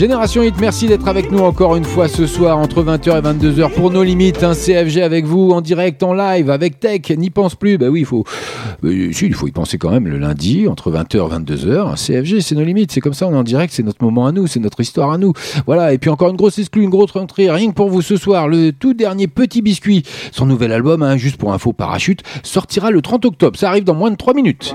Génération 0.00 0.42
Hit, 0.42 0.54
merci 0.58 0.88
d'être 0.88 1.06
avec 1.08 1.30
nous 1.30 1.40
encore 1.40 1.76
une 1.76 1.84
fois 1.84 2.08
ce 2.08 2.26
soir 2.26 2.56
entre 2.56 2.82
20h 2.82 3.18
et 3.18 3.20
22h 3.20 3.70
pour 3.74 3.90
nos 3.90 4.02
limites. 4.02 4.42
Un 4.42 4.54
CFG 4.54 5.02
avec 5.02 5.26
vous 5.26 5.50
en 5.50 5.60
direct, 5.60 6.02
en 6.02 6.14
live, 6.14 6.48
avec 6.48 6.80
Tech. 6.80 7.10
N'y 7.10 7.28
pense 7.28 7.54
plus. 7.54 7.76
Bah 7.76 7.88
oui, 7.90 8.00
il 8.00 8.06
faut, 8.06 8.24
si, 8.82 9.26
il 9.26 9.34
faut 9.34 9.46
y 9.46 9.50
penser 9.50 9.76
quand 9.76 9.90
même 9.90 10.06
le 10.06 10.16
lundi 10.16 10.68
entre 10.68 10.90
20h 10.90 11.16
et 11.16 11.54
22h. 11.54 11.92
Un 11.92 11.96
CFG, 11.96 12.40
c'est 12.40 12.54
nos 12.54 12.64
limites. 12.64 12.92
C'est 12.92 13.02
comme 13.02 13.12
ça, 13.12 13.26
on 13.26 13.34
est 13.34 13.36
en 13.36 13.42
direct. 13.42 13.74
C'est 13.74 13.82
notre 13.82 14.02
moment 14.02 14.24
à 14.24 14.32
nous. 14.32 14.46
C'est 14.46 14.58
notre 14.58 14.80
histoire 14.80 15.10
à 15.10 15.18
nous. 15.18 15.34
Voilà. 15.66 15.92
Et 15.92 15.98
puis 15.98 16.08
encore 16.08 16.30
une 16.30 16.36
grosse 16.36 16.58
exclue, 16.58 16.82
une 16.82 16.88
grosse 16.88 17.10
rentrée. 17.10 17.50
Rien 17.50 17.68
que 17.68 17.74
pour 17.74 17.90
vous 17.90 18.00
ce 18.00 18.16
soir, 18.16 18.48
le 18.48 18.72
tout 18.72 18.94
dernier 18.94 19.26
Petit 19.26 19.60
Biscuit. 19.60 20.04
Son 20.32 20.46
nouvel 20.46 20.72
album, 20.72 21.02
hein, 21.02 21.18
juste 21.18 21.36
pour 21.36 21.52
info 21.52 21.74
parachute, 21.74 22.22
sortira 22.42 22.90
le 22.90 23.02
30 23.02 23.26
octobre. 23.26 23.58
Ça 23.58 23.68
arrive 23.68 23.84
dans 23.84 23.94
moins 23.94 24.10
de 24.10 24.16
3 24.16 24.32
minutes. 24.32 24.74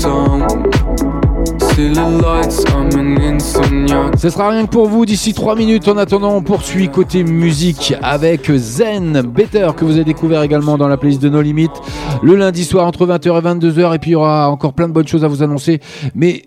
I'm 0.00 0.87
Ce 4.16 4.30
sera 4.30 4.50
rien 4.50 4.66
que 4.66 4.70
pour 4.70 4.88
vous 4.88 5.06
d'ici 5.06 5.32
3 5.32 5.54
minutes. 5.54 5.86
En 5.86 5.96
attendant, 5.96 6.34
on 6.34 6.42
poursuit 6.42 6.88
côté 6.88 7.22
musique 7.22 7.94
avec 8.02 8.50
Zen 8.50 9.22
Better 9.22 9.68
que 9.76 9.84
vous 9.84 9.92
avez 9.92 10.02
découvert 10.02 10.42
également 10.42 10.76
dans 10.76 10.88
la 10.88 10.96
playlist 10.96 11.22
de 11.22 11.28
nos 11.28 11.40
limites 11.40 11.70
le 12.20 12.34
lundi 12.34 12.64
soir 12.64 12.84
entre 12.84 13.06
20h 13.06 13.38
et 13.38 13.42
22h. 13.42 13.94
Et 13.94 13.98
puis 14.00 14.10
il 14.10 14.14
y 14.14 14.16
aura 14.16 14.50
encore 14.50 14.72
plein 14.72 14.88
de 14.88 14.92
bonnes 14.92 15.06
choses 15.06 15.24
à 15.24 15.28
vous 15.28 15.44
annoncer. 15.44 15.78
Mais 16.16 16.42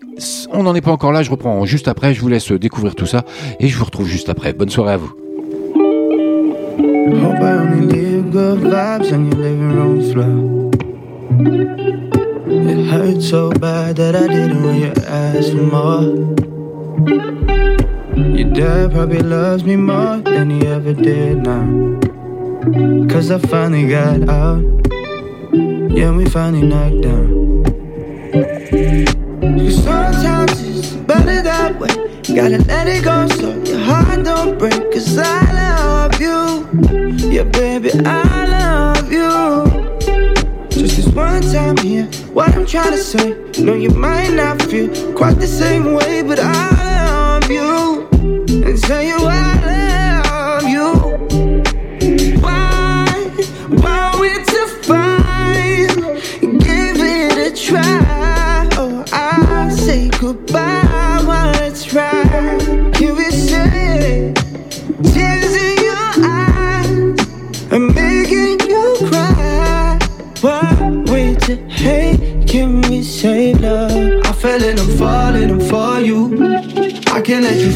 on 0.52 0.64
n'en 0.64 0.74
est 0.74 0.82
pas 0.82 0.92
encore 0.92 1.12
là. 1.12 1.22
Je 1.22 1.30
reprends 1.30 1.64
juste 1.64 1.88
après. 1.88 2.12
Je 2.12 2.20
vous 2.20 2.28
laisse 2.28 2.52
découvrir 2.52 2.94
tout 2.94 3.06
ça 3.06 3.24
et 3.58 3.68
je 3.68 3.78
vous 3.78 3.86
retrouve 3.86 4.06
juste 4.06 4.28
après. 4.28 4.52
Bonne 4.52 4.68
soirée 4.68 4.92
à 4.92 4.98
vous. 4.98 5.12
Hope 7.08 7.40
I 7.40 7.54
only 7.58 7.86
leave 7.90 8.30
good 8.30 8.58
vibes 8.58 9.12
on 9.14 9.30
your 9.30 9.38
living 9.38 9.72
room 9.72 10.02
floor. 10.12 10.61
So 13.22 13.50
bad 13.52 13.96
that 13.96 14.16
I 14.16 14.26
didn't 14.26 14.64
want 14.64 14.78
you 14.80 14.92
ask 15.06 15.52
for 15.52 15.62
more. 15.62 16.02
Your 18.36 18.50
dad 18.52 18.90
probably 18.90 19.20
loves 19.20 19.62
me 19.62 19.76
more 19.76 20.16
than 20.16 20.50
he 20.50 20.66
ever 20.66 20.92
did 20.92 21.38
now. 21.38 22.00
Cause 23.08 23.30
I 23.30 23.38
finally 23.38 23.86
got 23.88 24.28
out. 24.28 24.64
Yeah, 25.52 26.10
we 26.16 26.28
finally 26.28 26.66
knocked 26.66 27.02
down. 27.02 27.62
Cause 29.40 29.84
sometimes 29.84 30.60
it's 30.60 30.92
better 31.06 31.42
that 31.42 31.78
way. 31.78 31.94
Gotta 32.34 32.58
let 32.66 32.88
it 32.88 33.04
go 33.04 33.28
so 33.28 33.62
your 33.62 33.78
heart 33.78 34.24
don't 34.24 34.58
break. 34.58 34.92
Cause 34.92 35.16
I 35.16 35.52
love 35.62 36.20
you. 36.20 36.66
Yeah, 37.30 37.44
baby, 37.44 37.92
I 38.04 38.46
love 38.46 39.12
you. 39.12 39.71
One 41.14 41.42
time 41.42 41.76
here, 41.76 42.06
what 42.32 42.54
I'm 42.54 42.64
trying 42.64 42.92
to 42.92 42.96
say. 42.96 43.36
No, 43.62 43.74
you 43.74 43.90
might 43.90 44.30
not 44.30 44.62
feel 44.62 44.88
quite 45.14 45.34
the 45.34 45.46
same 45.46 45.92
way, 45.94 46.22
but 46.22 46.38
I 46.40 47.38
love 47.38 47.50
you. 47.50 48.08
And 48.64 48.82
tell 48.82 49.02
you 49.02 49.16
I 49.18 49.51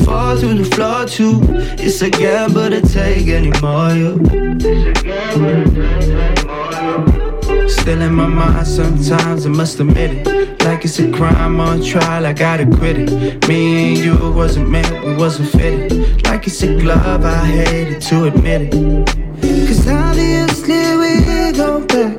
fall 0.06 0.38
to 0.38 0.54
the 0.54 0.64
floor 0.64 1.04
too. 1.04 1.40
It's 1.84 2.00
a 2.00 2.08
gamble 2.08 2.70
to 2.70 2.80
take 2.80 3.26
anymore. 3.26 3.90
You. 4.00 4.12
Still 7.68 8.00
in 8.00 8.14
my 8.14 8.26
mind 8.26 8.66
sometimes, 8.66 9.46
I 9.46 9.48
must 9.48 9.80
admit 9.80 10.26
it. 10.26 10.64
Like 10.64 10.84
it's 10.84 11.00
a 11.00 11.10
crime 11.10 11.58
on 11.60 11.82
trial, 11.82 12.24
I 12.24 12.32
gotta 12.32 12.66
quit 12.78 12.96
it. 12.98 13.48
Me 13.48 13.60
and 13.88 13.98
you 13.98 14.32
wasn't 14.32 14.68
meant, 14.70 15.04
we 15.04 15.16
wasn't 15.16 15.50
fitted. 15.50 16.24
Like 16.24 16.46
it's 16.46 16.62
a 16.62 16.68
glove, 16.80 17.24
I 17.24 17.44
hated 17.44 18.00
to 18.02 18.24
admit 18.24 18.62
it. 18.62 18.72
Cause 19.66 19.88
obviously 19.88 20.82
we 21.00 21.52
go 21.52 21.80
back. 21.92 22.15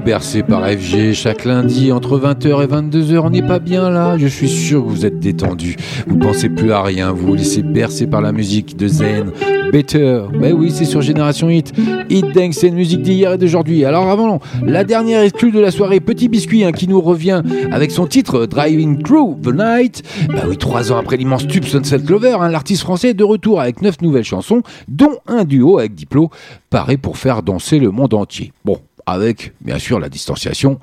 Bercer 0.00 0.42
par 0.42 0.66
FG 0.66 1.12
chaque 1.12 1.44
lundi 1.44 1.92
entre 1.92 2.18
20h 2.18 2.62
et 2.62 2.66
22h. 2.66 3.18
On 3.18 3.30
n'est 3.30 3.42
pas 3.42 3.58
bien 3.58 3.90
là. 3.90 4.16
Je 4.16 4.26
suis 4.26 4.48
sûr 4.48 4.84
que 4.84 4.88
vous 4.88 5.04
êtes 5.04 5.18
détendu. 5.18 5.76
Vous 6.06 6.16
pensez 6.16 6.48
plus 6.48 6.72
à 6.72 6.82
rien. 6.82 7.12
Vous 7.12 7.26
vous 7.26 7.34
laissez 7.34 7.62
bercer 7.62 8.06
par 8.06 8.20
la 8.20 8.32
musique 8.32 8.76
de 8.76 8.88
Zen. 8.88 9.32
Better. 9.72 10.24
Ben 10.38 10.52
oui, 10.52 10.70
c'est 10.70 10.84
sur 10.84 11.00
Génération 11.00 11.48
Hit. 11.48 11.72
Hit 12.10 12.34
Dance, 12.34 12.56
c'est 12.56 12.68
une 12.68 12.74
musique 12.74 13.02
d'hier 13.02 13.32
et 13.32 13.38
d'aujourd'hui. 13.38 13.84
Alors 13.86 14.10
avant, 14.10 14.38
la 14.62 14.84
dernière 14.84 15.22
exclue 15.22 15.50
de 15.50 15.60
la 15.60 15.70
soirée, 15.70 16.00
Petit 16.00 16.28
Biscuit, 16.28 16.64
hein, 16.64 16.72
qui 16.72 16.88
nous 16.88 17.00
revient 17.00 17.42
avec 17.70 17.90
son 17.90 18.06
titre 18.06 18.44
Driving 18.44 19.02
Through 19.02 19.40
the 19.42 19.54
Night. 19.54 20.02
Ben 20.28 20.42
oui, 20.46 20.58
trois 20.58 20.92
ans 20.92 20.98
après 20.98 21.16
l'immense 21.16 21.46
tube 21.46 21.64
Sunset 21.64 22.00
Clover, 22.00 22.36
hein, 22.38 22.50
l'artiste 22.50 22.82
français 22.82 23.10
est 23.10 23.14
de 23.14 23.24
retour 23.24 23.60
avec 23.60 23.80
neuf 23.80 24.02
nouvelles 24.02 24.24
chansons, 24.24 24.62
dont 24.88 25.16
un 25.26 25.44
duo 25.44 25.78
avec 25.78 25.94
Diplo, 25.94 26.28
paré 26.68 26.98
pour 26.98 27.16
faire 27.16 27.42
danser 27.42 27.78
le 27.78 27.90
monde 27.90 28.12
entier. 28.12 28.52
Bon, 28.66 28.78
avec 29.06 29.52
bien 29.60 29.78
sûr 29.78 30.00
la 30.00 30.08
distanciation 30.08 30.78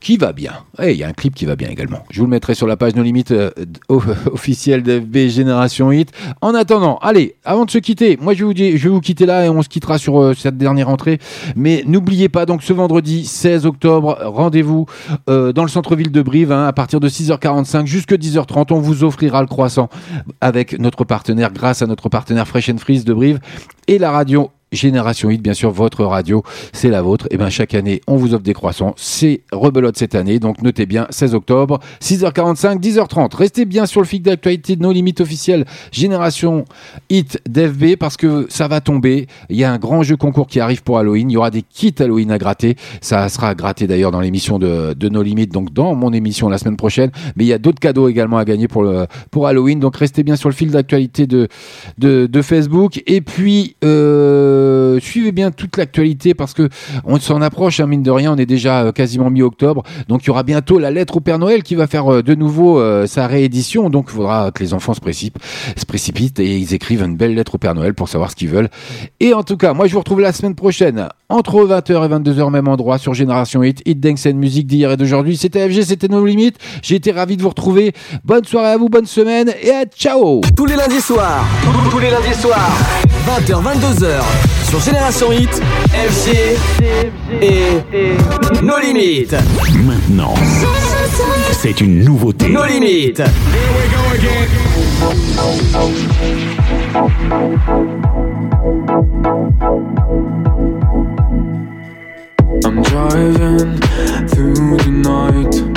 qui 0.00 0.16
va 0.16 0.32
bien. 0.32 0.52
Et 0.80 0.92
il 0.92 0.98
y 0.98 1.04
a 1.04 1.08
un 1.08 1.12
clip 1.12 1.34
qui 1.34 1.44
va 1.44 1.56
bien 1.56 1.68
également. 1.68 2.04
Je 2.10 2.20
vous 2.20 2.26
le 2.26 2.30
mettrai 2.30 2.54
sur 2.54 2.66
la 2.66 2.76
page 2.76 2.94
No 2.94 3.02
Limites 3.02 3.32
euh, 3.32 3.50
officielle 4.32 4.82
de 4.82 5.00
B 5.00 5.28
Génération 5.28 5.90
Hit. 5.90 6.12
En 6.40 6.54
attendant, 6.54 6.98
allez, 6.98 7.34
avant 7.44 7.64
de 7.64 7.70
se 7.70 7.78
quitter, 7.78 8.16
moi 8.20 8.34
je 8.34 8.44
vous, 8.44 8.54
dire, 8.54 8.76
je 8.76 8.84
vais 8.84 8.94
vous 8.94 9.00
quitter 9.00 9.26
là 9.26 9.46
et 9.46 9.48
on 9.48 9.62
se 9.62 9.68
quittera 9.68 9.98
sur 9.98 10.20
euh, 10.20 10.34
cette 10.34 10.56
dernière 10.56 10.88
entrée. 10.88 11.18
Mais 11.56 11.82
n'oubliez 11.86 12.28
pas, 12.28 12.46
donc 12.46 12.62
ce 12.62 12.72
vendredi 12.72 13.26
16 13.26 13.66
octobre, 13.66 14.18
rendez-vous 14.22 14.86
euh, 15.28 15.52
dans 15.52 15.62
le 15.62 15.68
centre-ville 15.68 16.12
de 16.12 16.22
Brive 16.22 16.52
hein, 16.52 16.66
à 16.66 16.72
partir 16.72 17.00
de 17.00 17.08
6h45 17.08 17.86
jusqu'à 17.86 18.16
10h30. 18.16 18.72
On 18.72 18.80
vous 18.80 19.04
offrira 19.04 19.40
le 19.40 19.48
croissant 19.48 19.88
avec 20.40 20.78
notre 20.78 21.04
partenaire, 21.04 21.52
grâce 21.52 21.82
à 21.82 21.86
notre 21.86 22.08
partenaire 22.08 22.46
Fresh 22.46 22.70
and 22.70 22.78
Freeze 22.78 23.04
de 23.04 23.14
Brive 23.14 23.40
et 23.88 23.98
la 23.98 24.10
radio 24.10 24.50
Génération 24.72 25.30
8, 25.30 25.38
bien 25.38 25.54
sûr, 25.54 25.70
votre 25.70 26.04
radio, 26.04 26.42
c'est 26.72 26.90
la 26.90 27.02
vôtre. 27.02 27.26
Et 27.30 27.38
bien, 27.38 27.48
chaque 27.48 27.74
année, 27.74 28.00
on 28.06 28.16
vous 28.16 28.34
offre 28.34 28.42
des 28.42 28.52
croissants. 28.52 28.94
C'est 28.96 29.40
rebelote 29.50 29.96
cette 29.96 30.14
année. 30.14 30.38
Donc, 30.38 30.62
notez 30.62 30.86
bien, 30.86 31.06
16 31.10 31.34
octobre, 31.34 31.78
6h45, 32.02 32.78
10h30. 32.78 33.34
Restez 33.34 33.64
bien 33.64 33.86
sur 33.86 34.00
le 34.00 34.06
fil 34.06 34.22
d'actualité 34.22 34.76
de 34.76 34.82
nos 34.82 34.92
limites 34.92 35.20
officielles 35.20 35.64
Génération 35.92 36.64
Hit 37.08 37.40
d'FB 37.48 37.96
parce 37.98 38.16
que 38.16 38.46
ça 38.50 38.68
va 38.68 38.80
tomber. 38.80 39.26
Il 39.48 39.56
y 39.56 39.64
a 39.64 39.72
un 39.72 39.78
grand 39.78 40.02
jeu 40.02 40.16
concours 40.16 40.46
qui 40.46 40.60
arrive 40.60 40.82
pour 40.82 40.98
Halloween. 40.98 41.30
Il 41.30 41.34
y 41.34 41.36
aura 41.36 41.50
des 41.50 41.62
kits 41.62 41.94
Halloween 41.98 42.30
à 42.30 42.38
gratter. 42.38 42.76
Ça 43.00 43.28
sera 43.28 43.54
gratté 43.54 43.86
d'ailleurs 43.86 44.10
dans 44.10 44.20
l'émission 44.20 44.58
de, 44.58 44.92
de 44.94 45.08
nos 45.08 45.22
limites, 45.22 45.52
donc 45.52 45.72
dans 45.72 45.94
mon 45.94 46.12
émission 46.12 46.48
la 46.48 46.58
semaine 46.58 46.76
prochaine. 46.76 47.10
Mais 47.36 47.44
il 47.44 47.48
y 47.48 47.52
a 47.52 47.58
d'autres 47.58 47.80
cadeaux 47.80 48.08
également 48.08 48.38
à 48.38 48.44
gagner 48.44 48.68
pour, 48.68 48.86
pour 49.30 49.46
Halloween. 49.46 49.80
Donc, 49.80 49.96
restez 49.96 50.22
bien 50.22 50.36
sur 50.36 50.48
le 50.48 50.54
fil 50.54 50.70
d'actualité 50.70 51.26
de, 51.26 51.48
de, 51.96 52.26
de, 52.26 52.42
Facebook. 52.42 53.02
Et 53.06 53.20
puis, 53.20 53.76
euh, 53.84 54.57
euh, 54.58 55.00
suivez 55.00 55.32
bien 55.32 55.50
toute 55.50 55.76
l'actualité 55.76 56.34
parce 56.34 56.54
que 56.54 56.68
on 57.04 57.18
s'en 57.18 57.40
approche, 57.40 57.80
hein, 57.80 57.86
mine 57.86 58.02
de 58.02 58.10
rien, 58.10 58.32
on 58.32 58.36
est 58.36 58.46
déjà 58.46 58.82
euh, 58.82 58.92
quasiment 58.92 59.30
mi-octobre, 59.30 59.82
donc 60.08 60.24
il 60.24 60.26
y 60.28 60.30
aura 60.30 60.42
bientôt 60.42 60.78
la 60.78 60.90
lettre 60.90 61.16
au 61.16 61.20
Père 61.20 61.38
Noël 61.38 61.62
qui 61.62 61.74
va 61.74 61.86
faire 61.86 62.12
euh, 62.12 62.22
de 62.22 62.34
nouveau 62.34 62.78
sa 63.06 63.26
réédition, 63.26 63.90
donc 63.90 64.06
il 64.08 64.14
faudra 64.14 64.50
que 64.50 64.62
les 64.62 64.74
enfants 64.74 64.94
se 64.94 65.00
précipitent, 65.00 66.40
et 66.40 66.58
ils 66.58 66.74
écrivent 66.74 67.02
une 67.02 67.16
belle 67.16 67.34
lettre 67.34 67.54
au 67.54 67.58
Père 67.58 67.74
Noël 67.74 67.94
pour 67.94 68.08
savoir 68.08 68.30
ce 68.30 68.36
qu'ils 68.36 68.48
veulent. 68.48 68.68
Et 69.20 69.34
en 69.34 69.42
tout 69.42 69.56
cas, 69.56 69.74
moi 69.74 69.86
je 69.86 69.92
vous 69.92 69.98
retrouve 69.98 70.20
la 70.20 70.32
semaine 70.32 70.54
prochaine 70.54 71.08
entre 71.28 71.54
20h 71.66 71.90
et 71.90 72.30
22h 72.30 72.50
même 72.50 72.68
endroit 72.68 72.98
sur 72.98 73.14
Génération 73.14 73.62
Hit, 73.62 73.82
Hit 73.86 74.00
Dance 74.00 74.26
musique 74.26 74.66
d'hier 74.66 74.92
et 74.92 74.96
d'aujourd'hui. 74.96 75.36
C'était 75.36 75.68
FG, 75.68 75.82
c'était 75.82 76.08
nos 76.08 76.24
limites. 76.24 76.56
J'ai 76.82 76.96
été 76.96 77.12
ravi 77.12 77.36
de 77.36 77.42
vous 77.42 77.50
retrouver. 77.50 77.92
Bonne 78.24 78.44
soirée 78.44 78.70
à 78.70 78.76
vous, 78.76 78.88
bonne 78.88 79.06
semaine 79.06 79.52
et 79.62 79.70
à 79.70 79.84
ciao. 79.84 80.40
Tous 80.56 80.66
les 80.66 80.76
lundis 80.76 81.00
soirs, 81.00 81.44
tous 81.90 81.98
les 81.98 82.10
lundis 82.10 82.34
soirs, 82.34 82.72
20h 83.28 83.62
22h 83.62 84.22
sur 84.70 84.80
Génération 84.80 85.30
Hit, 85.30 85.62
FG 85.92 86.56
et 87.42 87.82
nos 88.62 88.78
limites. 88.78 89.36
Maintenant, 89.84 90.32
c'est 91.52 91.82
une 91.82 92.04
nouveauté. 92.04 92.48
Nos 92.48 92.64
limites. 92.64 93.22
I'm 102.64 102.82
driving 102.82 103.78
through 104.28 104.76
the 104.78 104.90
night, 104.90 105.67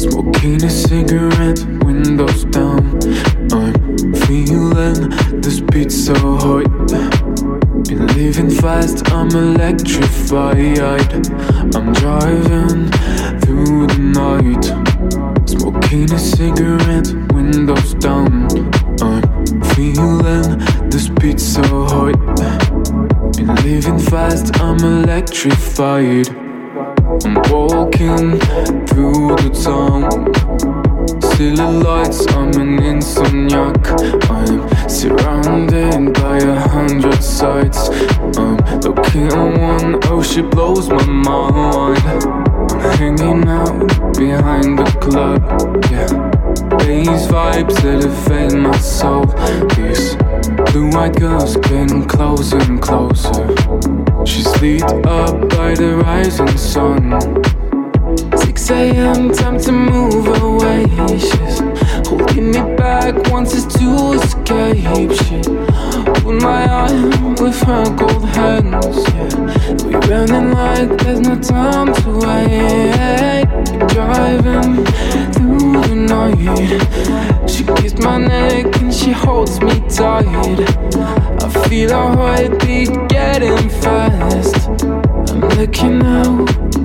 smoking 0.00 0.64
a 0.64 0.70
cigarette, 0.70 1.62
windows 1.84 2.44
down. 2.46 2.98
I'm 3.52 4.14
feeling 4.24 5.10
this 5.42 5.60
beat 5.60 5.92
so 5.92 6.14
hot. 6.14 6.64
Been 7.86 8.06
living 8.16 8.50
fast, 8.50 9.10
I'm 9.12 9.28
electrified. 9.28 11.12
I'm 11.76 11.92
driving 11.92 12.90
through 13.42 13.88
the 13.88 13.98
night, 13.98 14.64
smoking 15.46 16.10
a 16.10 16.18
cigarette, 16.18 17.12
windows 17.34 17.92
down. 17.94 18.48
I'm 19.02 19.62
feeling 19.74 20.58
this 20.88 21.10
beat 21.20 21.38
so 21.38 21.62
hot. 21.62 22.16
Been 23.36 23.54
living 23.56 23.98
fast, 23.98 24.58
I'm 24.60 24.78
electrified. 24.78 26.49
I'm 27.24 27.34
walking 27.50 28.38
through 28.86 29.36
the 29.36 29.50
town. 29.62 30.10
City 31.20 31.56
lights, 31.56 32.26
I'm 32.28 32.48
an 32.60 32.78
insomniac. 32.78 33.82
I'm 34.30 34.88
surrounded 34.88 36.14
by 36.14 36.38
a 36.38 36.60
hundred 36.68 37.22
sights. 37.22 37.88
I'm 38.38 38.56
looking 38.80 39.26
at 39.26 39.58
one, 39.58 40.00
oh, 40.04 40.22
she 40.22 40.42
blows 40.42 40.88
my 40.88 41.04
mind. 41.06 41.98
I'm 42.06 42.80
hanging 42.96 43.48
out 43.48 43.78
behind 44.16 44.78
the 44.78 44.84
club, 45.00 45.42
yeah. 45.90 46.30
These 46.78 47.28
vibes 47.28 47.74
that 47.82 48.04
elevate 48.04 48.54
my 48.58 48.76
soul. 48.78 49.26
These 49.76 50.16
blue-eyed 50.72 51.16
girls 51.20 51.56
getting 51.56 52.06
closer 52.06 52.58
and 52.58 52.80
closer. 52.80 53.99
She's 54.24 54.60
lit 54.60 54.82
up 55.06 55.48
by 55.50 55.74
the 55.74 56.00
rising 56.04 56.56
sun. 56.56 57.20
6 58.38 58.70
a.m. 58.70 59.32
time 59.32 59.58
to 59.60 59.72
move 59.72 60.26
away. 60.42 60.86
She's 61.18 61.60
holding 62.08 62.50
me 62.50 62.76
back, 62.76 63.14
wants 63.30 63.54
us 63.54 63.66
to 63.78 64.12
escape. 64.12 65.12
She 65.12 65.40
hold 66.22 66.42
my 66.42 66.68
arm 66.68 67.34
with 67.36 67.60
her 67.62 67.84
gold 67.96 68.28
hands. 68.28 68.98
Yeah, 69.14 69.86
we 69.86 69.94
running 70.08 70.52
like 70.52 71.02
there's 71.02 71.20
no 71.20 71.38
time 71.38 71.92
to 71.94 72.10
wait. 72.24 73.46
Driving 73.88 74.84
through 75.32 75.80
the 75.88 75.94
night. 75.96 77.39
She 77.50 77.64
kissed 77.64 77.98
my 78.02 78.16
neck 78.16 78.80
and 78.80 78.94
she 78.94 79.10
holds 79.10 79.60
me 79.60 79.80
tight. 79.88 80.26
I 81.42 81.48
feel 81.68 81.90
her 81.90 82.14
heartbeat 82.16 82.90
getting 83.08 83.68
fast. 83.68 84.68
I'm 85.30 85.40
looking 85.58 86.02
out. 86.02 86.79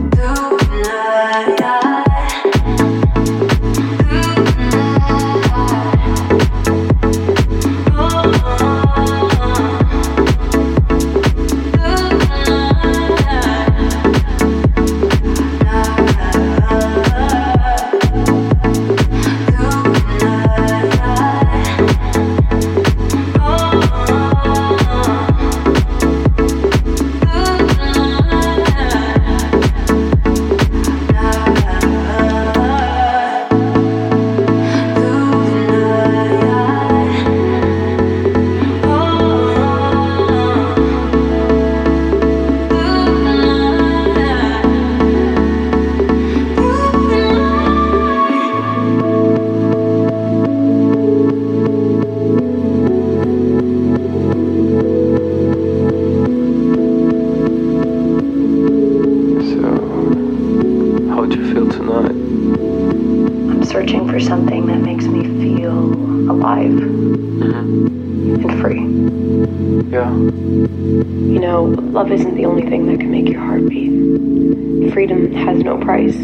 Has 75.85 75.85
no 75.85 75.85
price. 75.85 76.15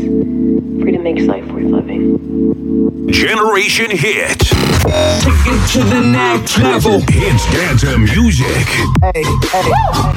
Freedom 0.81 1.03
makes 1.03 1.23
life 1.23 1.45
worth 1.51 1.63
living. 1.63 2.17
Generation 3.11 3.91
Hit. 3.91 4.39
Take 4.39 5.45
it 5.45 5.67
to 5.73 5.83
the 5.83 6.01
next 6.01 6.57
level. 6.57 6.99
Hits 7.01 7.45
dance 7.51 7.83
music. 7.97 8.67